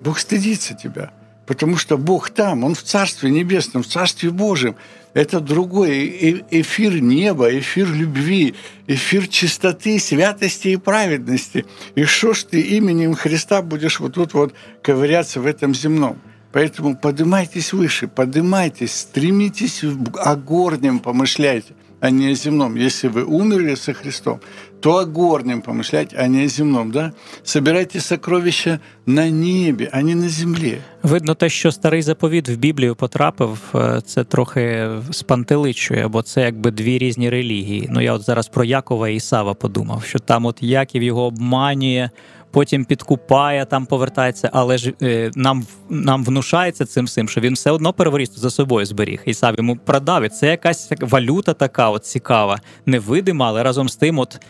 Бог 0.00 0.18
стыдится 0.18 0.74
тебя, 0.74 1.12
потому 1.46 1.76
что 1.76 1.96
Бог 1.96 2.30
там, 2.30 2.64
Он 2.64 2.74
в 2.74 2.82
Царстве 2.82 3.30
Небесном, 3.30 3.82
в 3.82 3.86
Царстве 3.86 4.30
Божьем. 4.30 4.76
Это 5.14 5.40
другой 5.40 6.44
эфир 6.50 7.00
неба, 7.00 7.56
эфир 7.58 7.88
любви, 7.88 8.54
эфир 8.86 9.26
чистоты, 9.26 9.98
святости 9.98 10.68
и 10.68 10.76
праведности. 10.76 11.64
И 11.94 12.04
что 12.04 12.34
ж 12.34 12.44
ты 12.44 12.60
именем 12.60 13.14
Христа 13.14 13.62
будешь 13.62 14.00
вот 14.00 14.14
тут 14.14 14.34
вот 14.34 14.54
ковыряться 14.82 15.40
в 15.40 15.46
этом 15.46 15.74
земном? 15.74 16.18
Поэтому 16.52 16.96
поднимайтесь 16.96 17.72
выше, 17.72 18.08
поднимайтесь, 18.08 18.92
стремитесь 18.92 19.82
о 20.16 20.34
горнем 20.34 20.98
помышляйте, 20.98 21.74
а 22.00 22.10
не 22.10 22.32
о 22.32 22.34
земном. 22.34 22.76
Если 22.76 23.08
вы 23.08 23.24
умерли 23.24 23.74
со 23.74 23.92
Христом, 23.92 24.40
то 24.80 24.98
о 24.98 25.04
горнем 25.04 25.62
помышлять, 25.62 26.14
а 26.16 26.26
не 26.28 26.44
о 26.44 26.48
земном. 26.48 26.90
Да? 26.90 27.12
Собирайте 27.42 28.00
сокровища 28.00 28.78
на 29.06 29.30
небі, 29.30 29.88
а 29.92 30.02
не 30.02 30.14
на 30.14 30.28
землі. 30.28 30.78
Видно, 31.02 31.34
те, 31.34 31.48
що 31.48 31.72
старий 31.72 32.02
заповіт 32.02 32.48
в 32.48 32.56
Біблію 32.56 32.96
потрапив, 32.96 33.74
це 34.04 34.24
трохи 34.24 34.88
спантеличує, 35.10 36.08
бо 36.08 36.22
це 36.22 36.40
якби 36.40 36.70
дві 36.70 36.98
різні 36.98 37.30
релігії. 37.30 37.88
Ну 37.90 38.00
я 38.00 38.12
от 38.12 38.22
зараз 38.22 38.48
про 38.48 38.64
Якова 38.64 39.08
і 39.08 39.16
Ісава 39.16 39.54
подумав, 39.54 40.04
що 40.04 40.18
там 40.18 40.46
от 40.46 40.56
Яків 40.60 41.02
його 41.02 41.24
обманює 41.24 42.10
потім 42.50 42.84
підкупає, 42.84 43.64
там 43.64 43.86
повертається, 43.86 44.50
але 44.52 44.78
ж 44.78 44.92
е, 45.02 45.30
нам 45.34 45.66
нам 45.90 46.24
внушається 46.24 46.84
цим 46.84 47.04
всім, 47.04 47.28
що 47.28 47.40
він 47.40 47.54
все 47.54 47.70
одно 47.70 47.92
переворіст 47.92 48.38
за 48.38 48.50
собою 48.50 48.86
зберіг. 48.86 49.22
І 49.24 49.34
сам 49.34 49.54
йому 49.58 49.76
продав. 49.76 50.24
І 50.24 50.28
Це 50.28 50.46
якась 50.46 50.92
валюта 51.00 51.54
така 51.54 51.90
от 51.90 52.04
цікава, 52.04 52.58
невидима, 52.86 53.48
але 53.48 53.62
разом 53.62 53.88
з 53.88 53.96
тим, 53.96 54.18
от 54.18 54.40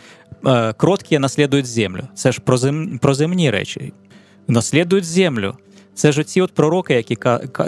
е, 0.45 0.73
кроткі 0.73 1.19
наслідують 1.19 1.65
землю. 1.65 2.01
Це 2.15 2.31
ж 2.31 2.39
про, 2.41 2.57
зем, 2.57 2.99
про 3.01 3.13
земні 3.13 3.51
речі. 3.51 3.93
Наслідують 4.47 5.05
землю. 5.05 5.53
Це 5.93 6.11
ж 6.11 6.21
оці 6.21 6.41
от 6.41 6.53
пророки, 6.53 6.93
які 6.93 7.17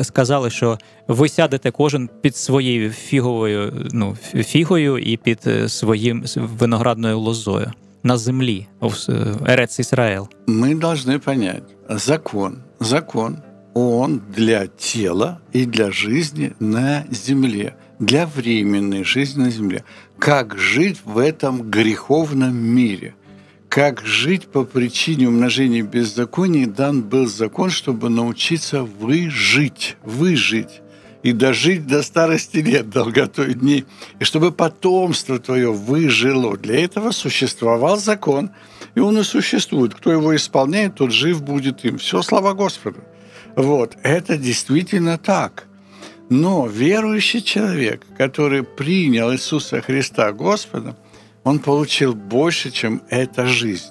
сказали, 0.01 0.49
що 0.49 0.77
ви 1.07 1.29
сядете 1.29 1.71
кожен 1.71 2.09
під 2.21 2.35
своєю 2.35 2.89
фіговою 2.89 3.89
ну, 3.91 4.15
фігою 4.33 4.97
і 4.97 5.17
під 5.17 5.39
е, 5.47 5.69
своїм 5.69 6.23
виноградною 6.35 7.19
лозою 7.19 7.71
на 8.03 8.17
земле, 8.17 8.67
в 8.79 8.93
Эрец 9.47 9.79
Израил? 9.79 10.29
Мы 10.47 10.75
должны 10.75 11.19
понять, 11.19 11.63
закон, 11.89 12.63
закон, 12.79 13.43
он 13.73 14.21
для 14.35 14.67
тела 14.67 15.41
и 15.53 15.65
для 15.65 15.91
жизни 15.91 16.53
на 16.59 17.05
земле, 17.09 17.75
для 17.99 18.25
временной 18.25 19.03
жизни 19.03 19.43
на 19.43 19.51
земле. 19.51 19.83
Как 20.19 20.57
жить 20.57 21.01
в 21.05 21.17
этом 21.17 21.69
греховном 21.69 22.55
мире? 22.55 23.15
Как 23.69 24.01
жить 24.01 24.47
по 24.47 24.65
причине 24.65 25.29
умножения 25.29 25.81
беззаконий 25.81 26.65
дан 26.65 27.03
был 27.03 27.25
закон, 27.25 27.69
чтобы 27.69 28.09
научиться 28.09 28.83
выжить, 28.83 29.95
выжить 30.03 30.80
и 31.23 31.33
дожить 31.33 31.87
до 31.87 32.01
старости 32.01 32.57
лет, 32.57 32.89
долготой 32.89 33.53
дней, 33.53 33.85
и 34.19 34.23
чтобы 34.23 34.51
потомство 34.51 35.39
твое 35.39 35.71
выжило. 35.71 36.57
Для 36.57 36.83
этого 36.83 37.11
существовал 37.11 37.97
закон, 37.97 38.51
и 38.95 38.99
он 38.99 39.17
и 39.19 39.23
существует. 39.23 39.93
Кто 39.93 40.11
его 40.11 40.35
исполняет, 40.35 40.95
тот 40.95 41.11
жив 41.11 41.43
будет 41.43 41.85
им. 41.85 41.97
Все, 41.97 42.21
слава 42.21 42.53
Господу. 42.53 42.99
Вот, 43.55 43.97
это 44.03 44.37
действительно 44.37 45.17
так. 45.17 45.67
Но 46.29 46.65
верующий 46.65 47.41
человек, 47.41 48.05
который 48.17 48.63
принял 48.63 49.33
Иисуса 49.33 49.81
Христа 49.81 50.31
Господом, 50.31 50.95
он 51.43 51.59
получил 51.59 52.13
больше, 52.13 52.71
чем 52.71 53.01
эта 53.09 53.47
жизнь. 53.47 53.89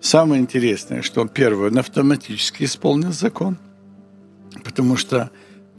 Самое 0.00 0.40
интересное, 0.40 1.02
что 1.02 1.26
первое, 1.26 1.70
он 1.70 1.78
автоматически 1.78 2.64
исполнил 2.64 3.12
закон, 3.12 3.58
потому 4.64 4.96
что 4.96 5.30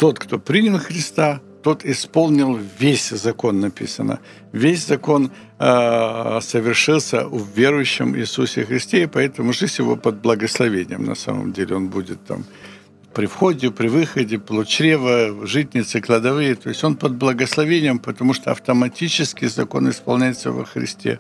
тот, 0.04 0.20
кто 0.20 0.38
принял 0.38 0.80
Христа, 0.80 1.40
тот 1.62 1.86
исполнил 1.86 2.60
весь 2.78 3.10
закон, 3.12 3.62
написано. 3.62 4.20
Весь 4.52 4.86
закон 4.86 5.32
э, 5.60 6.40
совершился 6.42 7.26
в 7.26 7.48
верующем 7.56 8.14
Иисусе 8.18 8.66
Христе, 8.66 9.04
и 9.04 9.06
поэтому 9.06 9.54
жизнь 9.54 9.76
его 9.78 9.96
под 9.96 10.16
благословением 10.22 11.06
на 11.06 11.16
самом 11.16 11.54
деле. 11.54 11.78
Он 11.78 11.88
будет 11.88 12.26
там 12.26 12.44
при 13.14 13.28
входе, 13.28 13.72
при 13.72 13.88
выходе, 13.88 14.40
плочрево, 14.40 15.48
житницы, 15.48 16.02
кладовые. 16.02 16.56
То 16.56 16.68
есть 16.68 16.84
он 16.84 16.96
под 16.96 17.16
благословением, 17.16 18.00
потому 18.00 18.34
что 18.34 18.52
автоматически 18.52 19.48
закон 19.48 19.90
исполняется 19.90 20.52
во 20.52 20.66
Христе. 20.66 21.20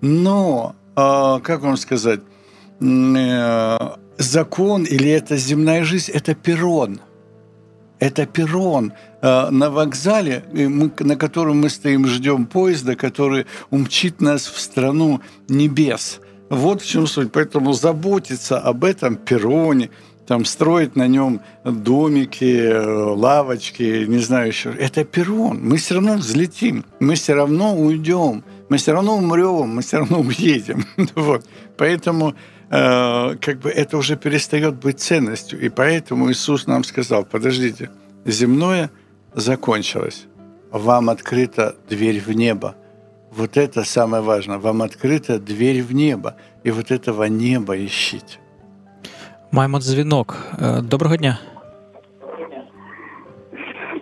Но, 0.00 0.74
э, 0.96 1.40
как 1.42 1.60
вам 1.60 1.76
сказать, 1.76 2.20
э, 2.80 3.78
закон 4.16 4.84
или 4.84 5.10
эта 5.10 5.36
земная 5.36 5.84
жизнь– 5.84 6.12
это 6.14 6.34
перрон– 6.34 7.00
это 7.98 8.26
перрон 8.26 8.92
э, 9.22 9.50
на 9.50 9.70
вокзале, 9.70 10.44
на 10.52 11.16
котором 11.16 11.60
мы 11.60 11.70
стоим, 11.70 12.06
ждем 12.06 12.46
поезда, 12.46 12.96
который 12.96 13.46
умчит 13.70 14.20
нас 14.20 14.46
в 14.46 14.58
страну 14.60 15.20
небес. 15.48 16.20
Вот 16.48 16.82
в 16.82 16.86
чем 16.86 17.06
суть. 17.06 17.32
Поэтому 17.32 17.72
заботиться 17.72 18.58
об 18.58 18.84
этом 18.84 19.16
перроне, 19.16 19.90
там 20.26 20.44
строить 20.44 20.96
на 20.96 21.06
нем 21.06 21.40
домики, 21.64 22.72
лавочки, 23.14 24.04
не 24.06 24.18
знаю 24.18 24.48
еще. 24.48 24.70
Это 24.70 25.04
перрон. 25.04 25.60
Мы 25.62 25.76
все 25.78 25.94
равно 25.94 26.14
взлетим, 26.14 26.84
мы 27.00 27.14
все 27.14 27.34
равно 27.34 27.76
уйдем, 27.76 28.44
мы 28.68 28.76
все 28.76 28.92
равно 28.92 29.16
умрем, 29.16 29.76
мы 29.76 29.82
все 29.82 29.98
равно 29.98 30.20
уедем. 30.20 30.84
вот. 31.14 31.44
Поэтому 31.76 32.34
Э, 32.34 32.55
как 32.69 33.59
бы 33.59 33.69
это 33.69 33.97
уже 33.97 34.15
перестает 34.15 34.75
быть 34.75 34.99
ценностью. 34.99 35.59
И 35.59 35.69
поэтому 35.69 36.29
Иисус 36.29 36.67
нам 36.67 36.83
сказал, 36.83 37.25
подождите, 37.25 37.89
земное 38.25 38.89
закончилось, 39.33 40.27
вам 40.71 41.09
открыта 41.09 41.75
дверь 41.89 42.19
в 42.19 42.31
небо. 42.31 42.75
Вот 43.37 43.57
это 43.57 43.83
самое 43.83 44.23
важное. 44.23 44.57
Вам 44.57 44.81
открыта 44.81 45.39
дверь 45.39 45.81
в 45.81 45.93
небо. 45.93 46.33
И 46.65 46.71
вот 46.71 46.91
этого 46.91 47.29
неба 47.29 47.75
ищите. 47.75 48.37
Маємо 49.51 49.79
дзвінок. 49.79 50.37
Доброго 50.83 51.17
дня. 51.17 51.39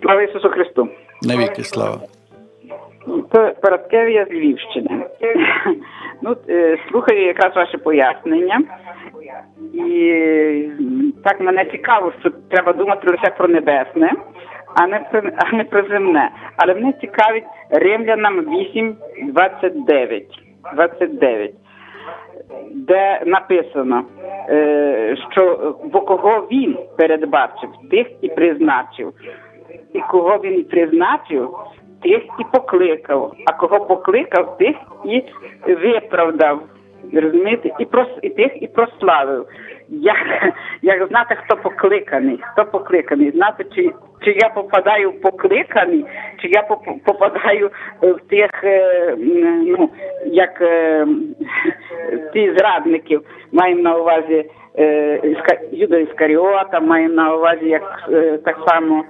Слава 0.02 0.22
Ісусу 0.22 0.48
Христу. 0.48 0.88
Навіки 1.22 1.64
слава. 1.64 2.00
Це 3.32 3.56
Параскевія 3.62 4.26
з 4.26 4.32
Львівщини. 4.32 5.06
Ну, 6.21 6.35
е, 6.49 6.77
слухаю 6.89 7.25
якраз 7.25 7.55
ваше 7.55 7.77
пояснення. 7.77 8.61
І 9.73 10.69
так 11.23 11.39
мене 11.39 11.65
цікаво, 11.65 12.13
що 12.19 12.29
треба 12.49 12.73
думати 12.73 13.11
лише 13.11 13.29
про 13.37 13.47
небесне, 13.47 14.11
а 14.75 14.87
не 14.87 14.99
про 14.99 15.21
а 15.37 15.55
не 15.55 15.63
про 15.63 15.83
земне. 15.83 16.29
Але 16.57 16.73
мене 16.73 16.93
цікавить 17.01 17.43
римлянам 17.69 18.39
8, 18.39 18.95
29, 19.23 20.23
29, 20.75 21.53
де 22.73 23.21
написано, 23.25 24.03
е, 24.49 25.15
що 25.31 25.75
бо 25.83 26.01
кого 26.01 26.47
він 26.51 26.77
передбачив, 26.97 27.69
тих 27.91 28.07
і 28.21 28.29
призначив, 28.29 29.13
і 29.93 29.99
кого 29.99 30.37
він 30.37 30.63
призначив, 30.63 31.55
тих 32.05 32.23
і 32.39 32.43
покликав, 32.51 33.33
а 33.45 33.53
кого 33.53 33.85
покликав, 33.85 34.57
тих 34.57 34.75
і 35.05 35.23
виправдав. 35.73 36.59
Розумієте, 37.13 37.69
і 37.79 37.85
прос 37.85 38.07
і 38.21 38.29
тих, 38.29 38.61
і 38.61 38.67
прославив. 38.67 39.45
Як 39.89 40.17
як 40.81 41.07
знати, 41.07 41.37
хто 41.43 41.57
покликаний, 41.57 42.39
хто 42.51 42.65
покликаний, 42.65 43.31
знати, 43.31 43.65
чи 43.75 43.91
чи 44.21 44.31
я 44.31 44.49
попадаю 44.49 45.11
в 45.11 45.21
покликаний, 45.21 46.05
чи 46.41 46.47
я 46.47 46.61
попадаю 47.05 47.71
в 48.01 48.19
тих, 48.29 48.63
е, 48.63 49.15
ну 49.67 49.89
як 50.25 50.61
е, 50.61 51.07
ті 52.33 52.53
зрадників, 52.57 53.21
маємо 53.51 53.81
на 53.81 53.97
увазі 53.97 54.45
е, 54.77 55.35
Юда 55.71 55.97
Іскаріота, 55.97 56.79
маємо 56.79 57.13
на 57.13 57.35
увазі 57.35 57.69
як 57.69 58.09
так 58.45 58.57
само 58.67 59.03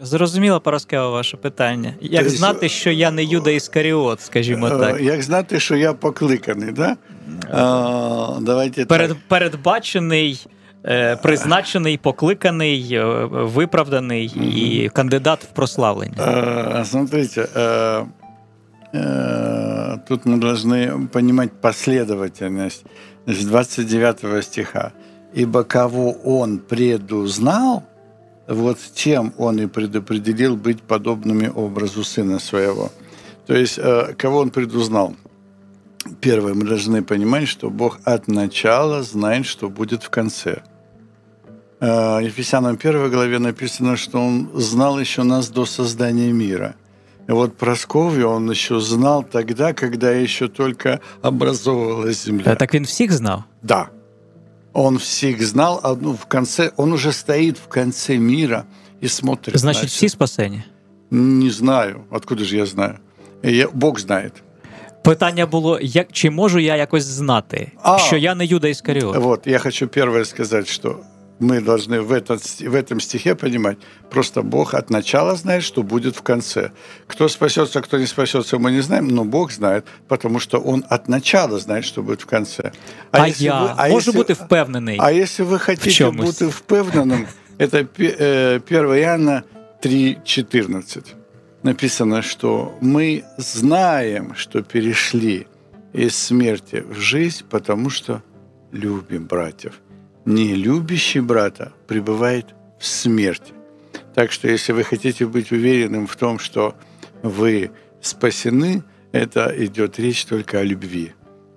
Зрозуміло, 0.00 0.60
Параскева, 0.60 1.08
ваше 1.10 1.36
питання. 1.36 1.94
Як 2.00 2.22
Тобто, 2.22 2.38
знати, 2.38 2.68
що 2.68 2.90
я 2.90 3.10
не 3.10 3.24
Юда 3.24 3.50
Іскаріот, 3.50 4.20
скажімо 4.20 4.66
е, 4.66 4.70
так? 4.70 5.00
Як 5.00 5.22
знати, 5.22 5.60
що 5.60 5.76
я 5.76 5.92
покликаний, 5.92 6.72
да? 6.72 6.96
А, 7.50 8.38
давайте 8.40 8.84
Перед, 8.84 9.08
так. 9.08 9.18
Передбачений, 9.28 10.46
е, 10.84 11.16
призначений, 11.16 11.98
покликаний, 11.98 12.88
е, 12.92 13.04
виправданий 13.30 14.28
mm 14.28 14.42
і 14.42 14.88
кандидат 14.88 15.44
в 15.44 15.46
прославлення. 15.46 16.16
А, 16.18 16.84
смотрите, 16.84 17.48
а, 17.54 18.04
тут 20.08 20.26
мы 20.26 20.38
должны 20.38 21.06
понимать 21.06 21.50
последовательность 21.60 22.84
29 23.26 24.42
стиха. 24.42 24.92
ибо 25.36 25.64
кого 25.64 26.16
Он 26.24 26.58
предузнал, 26.58 27.82
вот 28.48 28.78
тем 28.94 29.32
Он 29.38 29.58
и 29.60 29.66
предопределил 29.66 30.56
быть 30.56 30.82
подобными 30.82 31.52
образу 31.54 32.04
Сына 32.04 32.38
Своего. 32.38 32.90
То 33.46 33.54
есть, 33.54 33.78
э, 33.78 34.14
кого 34.18 34.38
Он 34.38 34.50
предузнал? 34.50 35.14
Первое, 36.20 36.54
мы 36.54 36.64
должны 36.64 37.02
понимать, 37.02 37.48
что 37.48 37.70
Бог 37.70 37.98
от 38.04 38.28
начала 38.28 39.02
знает, 39.02 39.46
что 39.46 39.68
будет 39.68 40.02
в 40.02 40.10
конце. 40.10 40.62
Э, 41.80 42.20
Ефесянам 42.22 42.76
1 42.76 43.10
главе 43.10 43.38
написано, 43.38 43.96
что 43.96 44.18
Он 44.18 44.50
знал 44.54 45.00
еще 45.00 45.22
нас 45.22 45.48
до 45.48 45.66
создания 45.66 46.32
мира– 46.32 46.74
и 47.28 47.32
вот 47.32 47.56
Просковью 47.56 48.28
он 48.28 48.50
еще 48.50 48.80
знал 48.80 49.24
тогда, 49.24 49.72
когда 49.72 50.10
еще 50.10 50.48
только 50.48 51.00
образовывалась 51.22 52.24
земля. 52.24 52.52
А 52.52 52.54
так 52.54 52.74
він 52.74 52.84
всіх 52.84 53.12
знав? 53.12 53.42
Да. 53.62 53.88
Он 54.75 54.97
всех 54.97 55.43
знал, 55.43 55.79
а 55.83 55.95
ну, 56.01 56.13
в 56.13 56.25
конце, 56.25 56.71
он 56.77 56.93
уже 56.93 57.11
стоит 57.11 57.57
в 57.57 57.67
конце 57.67 58.17
мира 58.17 58.63
и 59.03 59.07
смотрит. 59.07 59.57
Значить, 59.57 59.83
на 59.83 59.87
всі 59.87 60.09
спасені? 60.09 60.63
Не 61.11 61.49
знаю. 61.49 62.01
Откуда 62.09 62.43
же 62.43 62.57
я 62.57 62.65
знаю? 62.65 62.97
Я, 63.43 63.67
Бог 63.73 63.99
знает. 63.99 64.33
Питання 65.03 65.45
було: 65.45 65.79
як 65.81 66.07
чи 66.11 66.29
можу 66.29 66.59
я 66.59 66.75
якось 66.75 67.03
знати, 67.03 67.71
А. 67.83 67.97
що 67.97 68.17
я 68.17 68.35
не 68.35 68.45
Юда 68.45 68.67
Іскаріот? 68.67 69.17
Вот, 69.17 69.47
я 69.47 69.59
хочу 69.59 69.87
первое 69.87 70.25
сказать, 70.25 70.67
что 70.67 70.99
мы 71.38 71.60
должны 71.60 72.00
в, 72.00 72.12
этот, 72.12 72.42
в 72.60 72.74
этом 72.74 72.98
стихе 73.00 73.34
понимать, 73.34 73.76
просто 74.10 74.42
Бог 74.42 74.74
от 74.74 74.90
начала 74.90 75.36
знает, 75.36 75.62
что 75.62 75.82
будет 75.82 76.16
в 76.16 76.22
конце. 76.22 76.70
Кто 77.06 77.28
спасется, 77.28 77.82
кто 77.82 77.98
не 77.98 78.06
спасется, 78.06 78.58
мы 78.58 78.70
не 78.72 78.80
знаем, 78.80 79.08
но 79.08 79.24
Бог 79.24 79.52
знает, 79.52 79.84
потому 80.08 80.38
что 80.40 80.58
Он 80.58 80.84
от 80.88 81.08
начала 81.08 81.58
знает, 81.58 81.84
что 81.84 82.02
будет 82.02 82.22
в 82.22 82.26
конце. 82.26 82.72
А, 83.10 83.28
если 83.28 83.44
я 83.44 83.60
вы- 83.62 83.68
а 83.76 83.88
можу 83.88 84.10
если- 84.10 84.18
бути 84.18 84.32
впевнений. 84.34 84.96
А 84.98 85.12
если 85.12 85.42
вы 85.42 85.58
хотите 85.58 86.10
бути 86.10 86.50
впевненим, 86.50 87.26
это 87.58 87.84
пе- 87.84 88.16
э, 88.18 88.60
1 88.60 88.94
Иоанна 89.00 89.44
3,14. 89.82 91.04
Написано, 91.62 92.22
что 92.22 92.76
мы 92.80 93.24
знаем, 93.38 94.34
что 94.36 94.62
перешли 94.62 95.46
из 95.92 96.16
смерти 96.16 96.84
в 96.88 96.98
жизнь, 97.00 97.44
потому 97.50 97.90
что 97.90 98.22
любим 98.72 99.26
братьев 99.26 99.80
Не 100.25 100.55
любящий 100.55 101.21
брата 101.21 101.71
пребывает 101.87 102.45
в 102.79 102.85
смерти. 102.85 103.53
Так 104.15 104.31
что 104.31 104.47
если 104.47 104.73
вы 104.73 104.83
хотите 104.83 105.25
быть 105.25 105.51
уверенным 105.51 106.05
в 106.07 106.15
том, 106.15 106.39
что 106.39 106.73
вы 107.23 107.69
спасены, 108.01 108.83
это 109.13 109.53
идет 109.65 109.99
речь 109.99 110.25
только 110.25 110.59
о 110.59 110.63
любви. 110.63 111.11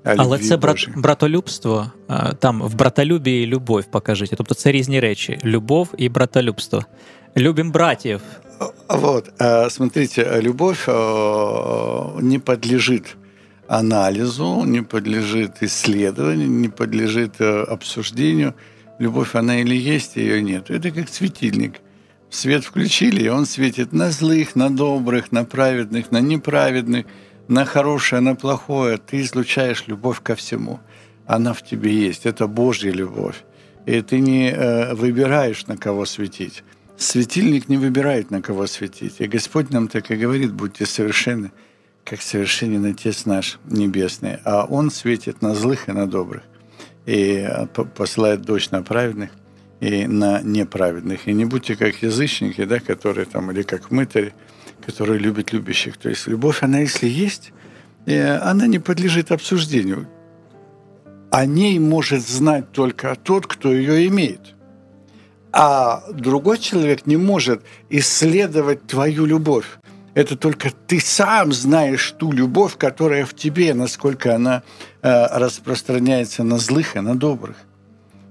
О 0.05 0.14
Але 0.16 0.36
любви 0.36 0.48
це 0.48 0.57
брат, 0.57 0.74
Божией. 0.74 0.96
братолюбство. 0.96 1.92
а, 2.09 2.32
Там 2.34 2.62
в 2.62 2.74
братолюбі 2.74 3.42
і 3.42 3.46
любов 3.46 3.84
покажіть. 3.84 4.32
Тобто 4.36 4.55
це 4.55 4.72
різні 4.72 5.00
речі: 5.00 5.38
любов 5.44 5.88
і 5.96 6.09
братолюбство. 6.09 6.84
Любім 7.36 7.72
братів. 7.72 8.20
Вот, 8.88 9.32
э, 9.40 9.70
смотрите, 9.70 10.22
э, 10.22 10.42
любовь 10.42 10.84
э, 10.86 12.22
не 12.22 12.38
подлежит 12.38 13.16
анализу, 13.70 14.63
не 14.65 14.82
подлежит 14.82 15.61
исследованию, 15.61 16.49
не 16.49 16.70
подлежит 16.70 17.36
э, 17.39 17.63
обсуждению. 17.63 18.55
Любовь, 18.97 19.36
она 19.36 19.61
или 19.61 19.76
есть, 19.76 20.15
ее 20.15 20.41
нет. 20.41 20.72
Это 20.72 20.89
как 20.89 21.07
светильник. 21.07 21.76
Свет 22.32 22.63
включили, 22.63 23.24
и 23.24 23.30
он 23.30 23.45
светит 23.45 23.93
на 23.93 24.09
злых, 24.09 24.55
на 24.55 24.76
добрых, 24.76 25.32
на 25.32 25.45
праведных, 25.45 26.11
на 26.11 26.20
неправедных, 26.20 27.05
на 27.47 27.63
хорошее, 27.63 28.22
на 28.22 28.36
плохое. 28.36 28.97
Ты 28.97 29.22
излучаешь 29.22 29.84
любовь 29.88 30.22
ко 30.24 30.36
всему. 30.36 30.80
Она 31.28 31.53
в 31.53 31.61
тебе 31.61 31.93
есть. 31.93 32.26
Это 32.26 32.47
Божья 32.47 32.91
любовь. 32.91 33.43
И 33.86 34.01
ты 34.01 34.20
не 34.20 34.49
э, 34.49 34.95
выбираешь, 34.95 35.67
на 35.67 35.78
кого 35.78 36.05
светить. 36.05 36.63
Светильник 36.97 37.70
не 37.70 37.78
выбирает, 37.78 38.32
на 38.32 38.41
кого 38.41 38.65
светить. 38.65 39.15
И 39.20 39.28
Господь 39.28 39.70
нам 39.70 39.88
так 39.88 40.09
и 40.09 40.15
говорит, 40.15 40.53
будьте 40.53 40.88
совершенны, 40.88 41.51
как 42.10 42.22
совершенен 42.22 42.86
Отец 42.86 43.26
наш 43.26 43.60
Небесный. 43.66 44.38
А 44.43 44.66
Он 44.66 44.89
светит 44.89 45.41
на 45.43 45.53
злых 45.53 45.89
и 45.89 45.91
на 45.91 46.07
добрых. 46.07 46.41
И 47.05 47.47
по- 47.74 47.86
посылает 47.86 48.41
дождь 48.41 48.72
на 48.72 48.82
праведных 48.82 49.30
и 49.80 50.07
на 50.07 50.41
неправедных. 50.41 51.28
И 51.28 51.34
не 51.34 51.45
будьте 51.45 51.76
как 51.76 52.01
язычники, 52.01 52.66
да, 52.66 52.80
которые 52.80 53.26
там, 53.26 53.51
или 53.51 53.62
как 53.62 53.91
мытари, 53.91 54.34
которые 54.86 55.20
любят 55.20 55.53
любящих. 55.53 55.97
То 55.97 56.10
есть 56.10 56.28
любовь, 56.28 56.64
она 56.64 56.80
если 56.80 57.07
есть, 57.07 57.53
э, 58.07 58.38
она 58.38 58.66
не 58.66 58.80
подлежит 58.80 59.32
обсуждению. 59.32 60.07
О 61.32 61.45
ней 61.45 61.78
может 61.78 62.28
знать 62.28 62.72
только 62.72 63.16
тот, 63.16 63.45
кто 63.45 63.72
ее 63.72 64.07
имеет. 64.07 64.55
А 65.51 66.03
другой 66.12 66.57
человек 66.57 67.05
не 67.05 67.18
может 67.18 67.62
исследовать 67.89 68.88
твою 68.88 69.26
любовь. 69.26 69.78
Это 70.14 70.36
только 70.36 70.72
ты 70.88 70.99
сам 70.99 71.53
знаешь 71.53 72.14
ту 72.18 72.32
любовь, 72.32 72.78
которая 72.78 73.26
в 73.26 73.34
тебе, 73.34 73.74
насколько 73.74 74.36
она 74.36 74.64
э, 75.01 75.28
распространяется 75.38 76.43
на 76.43 76.57
злых 76.57 76.95
и 76.95 76.99
на 76.99 77.16
добрых. 77.16 77.57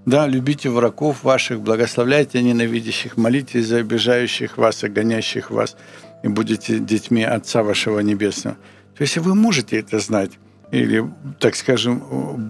Да, 0.07 0.26
любите 0.26 0.70
врагов 0.70 1.22
ваших, 1.22 1.61
благословляйте 1.61 2.43
ненавидящих, 2.43 3.16
молитесь 3.16 3.66
за 3.66 3.79
обижающих 3.79 4.57
вас 4.57 4.83
и 4.83 5.43
вас, 5.51 5.76
и 6.22 6.29
будете 6.29 6.79
детьми 6.79 7.22
Отца 7.22 7.62
вашего 7.62 8.01
Небесного. 8.01 8.57
То 8.97 9.03
есть 9.03 9.18
вы 9.18 9.35
можете 9.35 9.79
это 9.79 9.99
знать, 10.01 10.33
или, 10.70 11.05
так 11.39 11.57
скажем, 11.57 12.03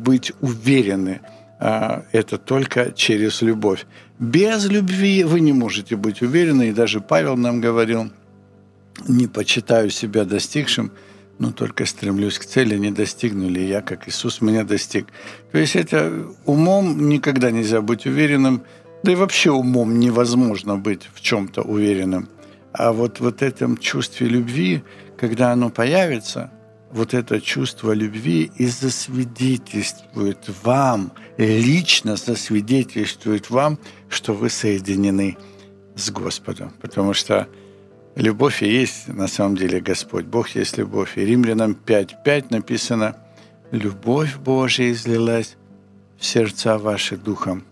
быть 0.02 0.32
уверены, 0.40 1.20
а, 1.58 2.04
это 2.12 2.38
только 2.38 2.92
через 2.92 3.42
любовь. 3.42 3.86
Без 4.18 4.66
любви 4.66 5.24
вы 5.24 5.40
не 5.40 5.52
можете 5.52 5.96
быть 5.96 6.22
уверены, 6.22 6.68
и 6.68 6.72
даже 6.72 7.00
Павел 7.00 7.36
нам 7.36 7.60
говорил, 7.60 8.10
не 9.06 9.26
почитаю 9.26 9.90
себя 9.90 10.24
достигшим, 10.24 10.92
но 11.38 11.52
только 11.52 11.86
стремлюсь 11.86 12.38
к 12.38 12.44
цели, 12.44 12.76
не 12.76 12.90
достигну 12.90 13.48
ли 13.48 13.66
я, 13.66 13.80
как 13.80 14.08
Иисус 14.08 14.40
меня 14.40 14.64
достиг. 14.64 15.06
То 15.52 15.58
есть 15.58 15.76
это 15.76 16.26
умом 16.44 17.08
никогда 17.08 17.50
нельзя 17.50 17.80
быть 17.80 18.06
уверенным, 18.06 18.62
да 19.02 19.12
и 19.12 19.14
вообще 19.14 19.52
умом 19.52 20.00
невозможно 20.00 20.76
быть 20.76 21.08
в 21.14 21.20
чем-то 21.20 21.62
уверенным. 21.62 22.28
А 22.72 22.92
вот, 22.92 23.20
вот 23.20 23.42
этом 23.42 23.76
чувстве 23.76 24.26
любви, 24.26 24.82
когда 25.16 25.52
оно 25.52 25.70
появится, 25.70 26.50
вот 26.90 27.14
это 27.14 27.40
чувство 27.40 27.92
любви 27.92 28.50
и 28.56 28.66
засвидетельствует 28.66 30.38
вам, 30.62 31.12
лично 31.36 32.16
засвидетельствует 32.16 33.50
вам, 33.50 33.78
что 34.08 34.32
вы 34.32 34.48
соединены 34.48 35.36
с 35.94 36.10
Господом. 36.10 36.72
Потому 36.80 37.14
что 37.14 37.46
Любовь 38.18 38.64
и 38.64 38.68
есть 38.68 39.06
на 39.06 39.28
самом 39.28 39.56
деле 39.56 39.80
Господь. 39.80 40.24
Бог 40.24 40.48
есть 40.48 40.76
любовь. 40.76 41.16
И 41.16 41.24
Римлянам 41.24 41.78
5.5 41.86 42.46
написано, 42.50 43.16
«Любовь 43.70 44.38
Божия 44.38 44.90
излилась 44.90 45.56
в 46.18 46.26
сердца 46.26 46.78
ваши 46.78 47.16
Духом 47.16 47.62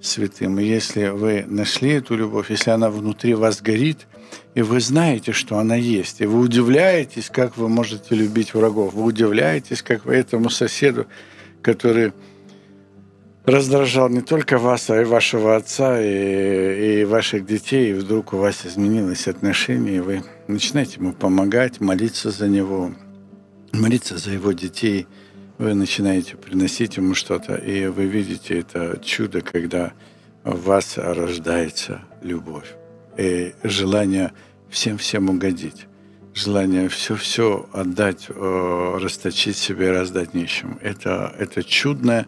Святым». 0.00 0.58
И 0.58 0.64
если 0.64 1.10
вы 1.10 1.44
нашли 1.46 1.90
эту 1.90 2.16
любовь, 2.16 2.50
если 2.50 2.70
она 2.70 2.90
внутри 2.90 3.34
вас 3.34 3.62
горит, 3.62 4.08
и 4.56 4.62
вы 4.62 4.80
знаете, 4.80 5.30
что 5.30 5.58
она 5.58 5.76
есть, 5.76 6.20
и 6.20 6.26
вы 6.26 6.40
удивляетесь, 6.40 7.30
как 7.30 7.56
вы 7.56 7.68
можете 7.68 8.16
любить 8.16 8.52
врагов, 8.52 8.94
вы 8.94 9.04
удивляетесь, 9.04 9.80
как 9.80 10.06
вы 10.06 10.16
этому 10.16 10.50
соседу, 10.50 11.06
который 11.62 12.12
раздражал 13.44 14.08
не 14.08 14.22
только 14.22 14.58
вас, 14.58 14.90
а 14.90 15.00
и 15.00 15.04
вашего 15.04 15.56
отца, 15.56 16.00
и, 16.00 17.00
и 17.00 17.04
ваших 17.04 17.46
детей, 17.46 17.90
и 17.90 17.94
вдруг 17.94 18.32
у 18.32 18.38
вас 18.38 18.64
изменилось 18.66 19.28
отношение, 19.28 19.96
и 19.96 20.00
вы 20.00 20.22
начинаете 20.48 20.96
ему 20.98 21.12
помогать, 21.12 21.80
молиться 21.80 22.30
за 22.30 22.48
него, 22.48 22.92
молиться 23.72 24.16
за 24.16 24.30
его 24.32 24.52
детей, 24.52 25.06
вы 25.58 25.74
начинаете 25.74 26.36
приносить 26.36 26.96
ему 26.96 27.14
что-то, 27.14 27.54
и 27.54 27.86
вы 27.86 28.06
видите 28.06 28.58
это 28.58 28.98
чудо, 29.02 29.40
когда 29.40 29.92
в 30.42 30.64
вас 30.64 30.94
рождается 30.96 32.02
любовь. 32.22 32.74
И 33.16 33.54
желание 33.62 34.32
всем-всем 34.68 35.30
угодить, 35.30 35.86
желание 36.34 36.88
все-все 36.88 37.68
отдать, 37.72 38.26
э, 38.28 38.98
расточить 39.00 39.56
себе 39.56 39.92
раздать 39.92 40.34
нищим. 40.34 40.78
Это, 40.82 41.32
это 41.38 41.62
чудное, 41.62 42.26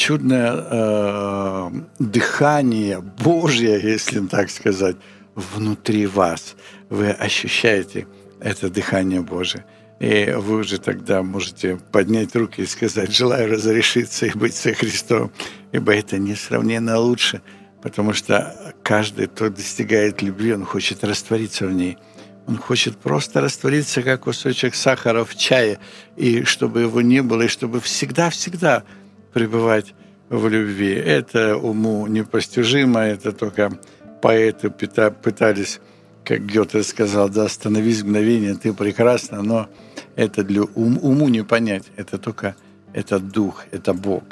чудное 0.00 0.52
э, 0.56 1.70
дыхание 1.98 3.00
Божье, 3.00 3.78
если 3.82 4.26
так 4.26 4.50
сказать, 4.50 4.96
внутри 5.34 6.06
вас. 6.06 6.56
Вы 6.88 7.10
ощущаете 7.10 8.06
это 8.40 8.70
дыхание 8.70 9.20
Божие. 9.20 9.66
И 10.00 10.34
вы 10.34 10.60
уже 10.60 10.78
тогда 10.78 11.22
можете 11.22 11.78
поднять 11.92 12.34
руки 12.34 12.62
и 12.62 12.66
сказать, 12.66 13.14
желаю 13.14 13.52
разрешиться 13.52 14.24
и 14.24 14.32
быть 14.32 14.54
со 14.54 14.72
Христом, 14.72 15.30
ибо 15.72 15.94
это 15.94 16.16
несравненно 16.16 16.98
лучше, 16.98 17.42
потому 17.82 18.14
что 18.14 18.74
каждый, 18.82 19.26
кто 19.26 19.50
достигает 19.50 20.22
любви, 20.22 20.54
он 20.54 20.64
хочет 20.64 21.04
раствориться 21.04 21.66
в 21.66 21.74
ней. 21.74 21.98
Он 22.46 22.56
хочет 22.56 22.96
просто 22.96 23.42
раствориться, 23.42 24.02
как 24.02 24.22
кусочек 24.22 24.74
сахара 24.74 25.24
в 25.24 25.36
чае, 25.36 25.78
и 26.16 26.44
чтобы 26.44 26.80
его 26.80 27.02
не 27.02 27.20
было, 27.20 27.42
и 27.42 27.48
чтобы 27.48 27.80
всегда-всегда 27.80 28.84
пребывать 29.32 29.94
в 30.28 30.48
любви. 30.48 30.92
Это 30.92 31.56
уму 31.56 32.06
непостижимо, 32.06 33.00
это 33.00 33.32
только 33.32 33.78
поэты 34.22 34.70
пытались, 34.70 35.80
как 36.24 36.46
Гёте 36.46 36.82
сказал, 36.82 37.28
да, 37.28 37.44
остановись 37.44 38.02
мгновение, 38.02 38.54
ты 38.54 38.72
прекрасна, 38.72 39.42
но 39.42 39.68
это 40.16 40.44
для 40.44 40.62
ум, 40.62 40.98
уму 41.02 41.28
не 41.28 41.44
понять. 41.44 41.84
Это 41.96 42.18
только 42.18 42.54
это 42.92 43.18
дух, 43.18 43.64
это 43.70 43.94
Бог. 43.94 44.24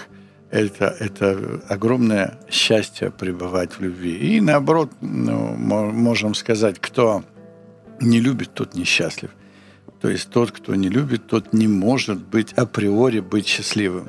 Это, 0.51 0.87
это 0.99 1.61
огромное 1.69 2.39
счастье 2.51 3.11
пребывать 3.11 3.73
в 3.73 3.81
любви. 3.81 4.17
И 4.17 4.41
наоборот, 4.41 4.91
ну, 5.01 5.55
можем 5.57 6.35
сказать, 6.35 6.79
кто 6.81 7.23
не 8.01 8.21
любит, 8.21 8.55
тот 8.55 8.75
несчастлив. 8.75 9.31
То 10.01 10.09
есть 10.09 10.31
тот, 10.31 10.53
кто 10.53 10.75
не 10.75 10.89
любит, 10.89 11.27
тот 11.27 11.53
не 11.53 11.69
может 11.69 12.19
быть 12.19 12.53
априори 12.55 13.21
быть 13.21 13.47
счастливым. 13.47 14.09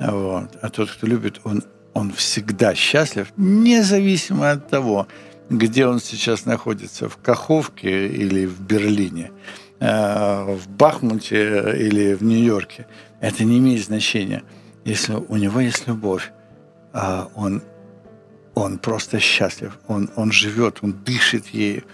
Вот. 0.00 0.50
А 0.60 0.68
тот, 0.70 0.90
кто 0.90 1.06
любит, 1.06 1.40
он, 1.44 1.62
он 1.94 2.12
всегда 2.12 2.74
счастлив, 2.74 3.32
независимо 3.36 4.50
от 4.50 4.68
того, 4.68 5.08
где 5.50 5.86
он 5.86 6.00
сейчас 6.00 6.44
находится, 6.44 7.08
в 7.08 7.16
Каховке 7.16 8.06
или 8.06 8.46
в 8.46 8.60
Берлине, 8.60 9.30
э, 9.80 10.54
в 10.54 10.68
Бахмуте 10.68 11.74
или 11.76 12.14
в 12.14 12.22
Нью-Йорке. 12.22 12.86
Это 13.20 13.44
не 13.44 13.58
имеет 13.58 13.84
значения. 13.84 14.42
Если 14.84 15.14
у 15.14 15.36
него 15.36 15.60
есть 15.60 15.86
любовь, 15.86 16.30
а 16.92 17.28
он, 17.34 17.62
он 18.54 18.78
просто 18.78 19.18
счастлив, 19.18 19.78
он, 19.88 20.10
он 20.16 20.32
живет, 20.32 20.78
он 20.82 20.92
дышит 20.92 21.46
ею. 21.48 21.84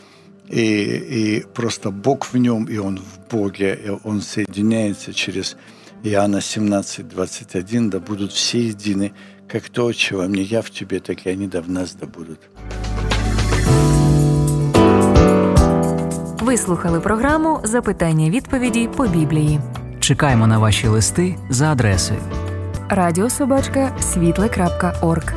И, 0.48 0.60
и 0.60 1.46
просто 1.54 1.90
Бог 1.90 2.26
в 2.26 2.36
нем, 2.36 2.64
и 2.64 2.76
он 2.76 2.98
в 2.98 3.30
Боге, 3.30 3.80
и 3.82 3.88
он 3.88 4.20
соединяется 4.20 5.14
через 5.14 5.56
Иоанна 6.04 6.40
17, 6.40 7.08
21, 7.08 7.90
да 7.90 7.98
будут 7.98 8.32
все 8.32 8.58
едины, 8.58 9.12
как 9.48 9.68
то, 9.68 9.92
чего 9.92 10.22
мне 10.22 10.42
я 10.42 10.60
в 10.60 10.70
тебе, 10.70 11.00
так 11.00 11.26
и 11.26 11.30
они 11.30 11.46
да 11.46 11.60
в 11.60 11.70
нас 11.70 11.94
да 11.94 12.06
будут. 12.06 12.38
Ви 16.40 16.56
слухали 16.56 17.00
програму 17.00 17.60
Запитання 17.64 18.30
відповіді 18.30 18.88
по 18.96 19.06
Біблії. 19.06 19.60
Чекаємо 20.00 20.46
на 20.46 20.58
ваші 20.58 20.88
листи 20.88 21.36
за 21.50 21.72
адресою 21.72 22.20
радіособачка 22.88 23.96
світле.орг. 24.00 25.34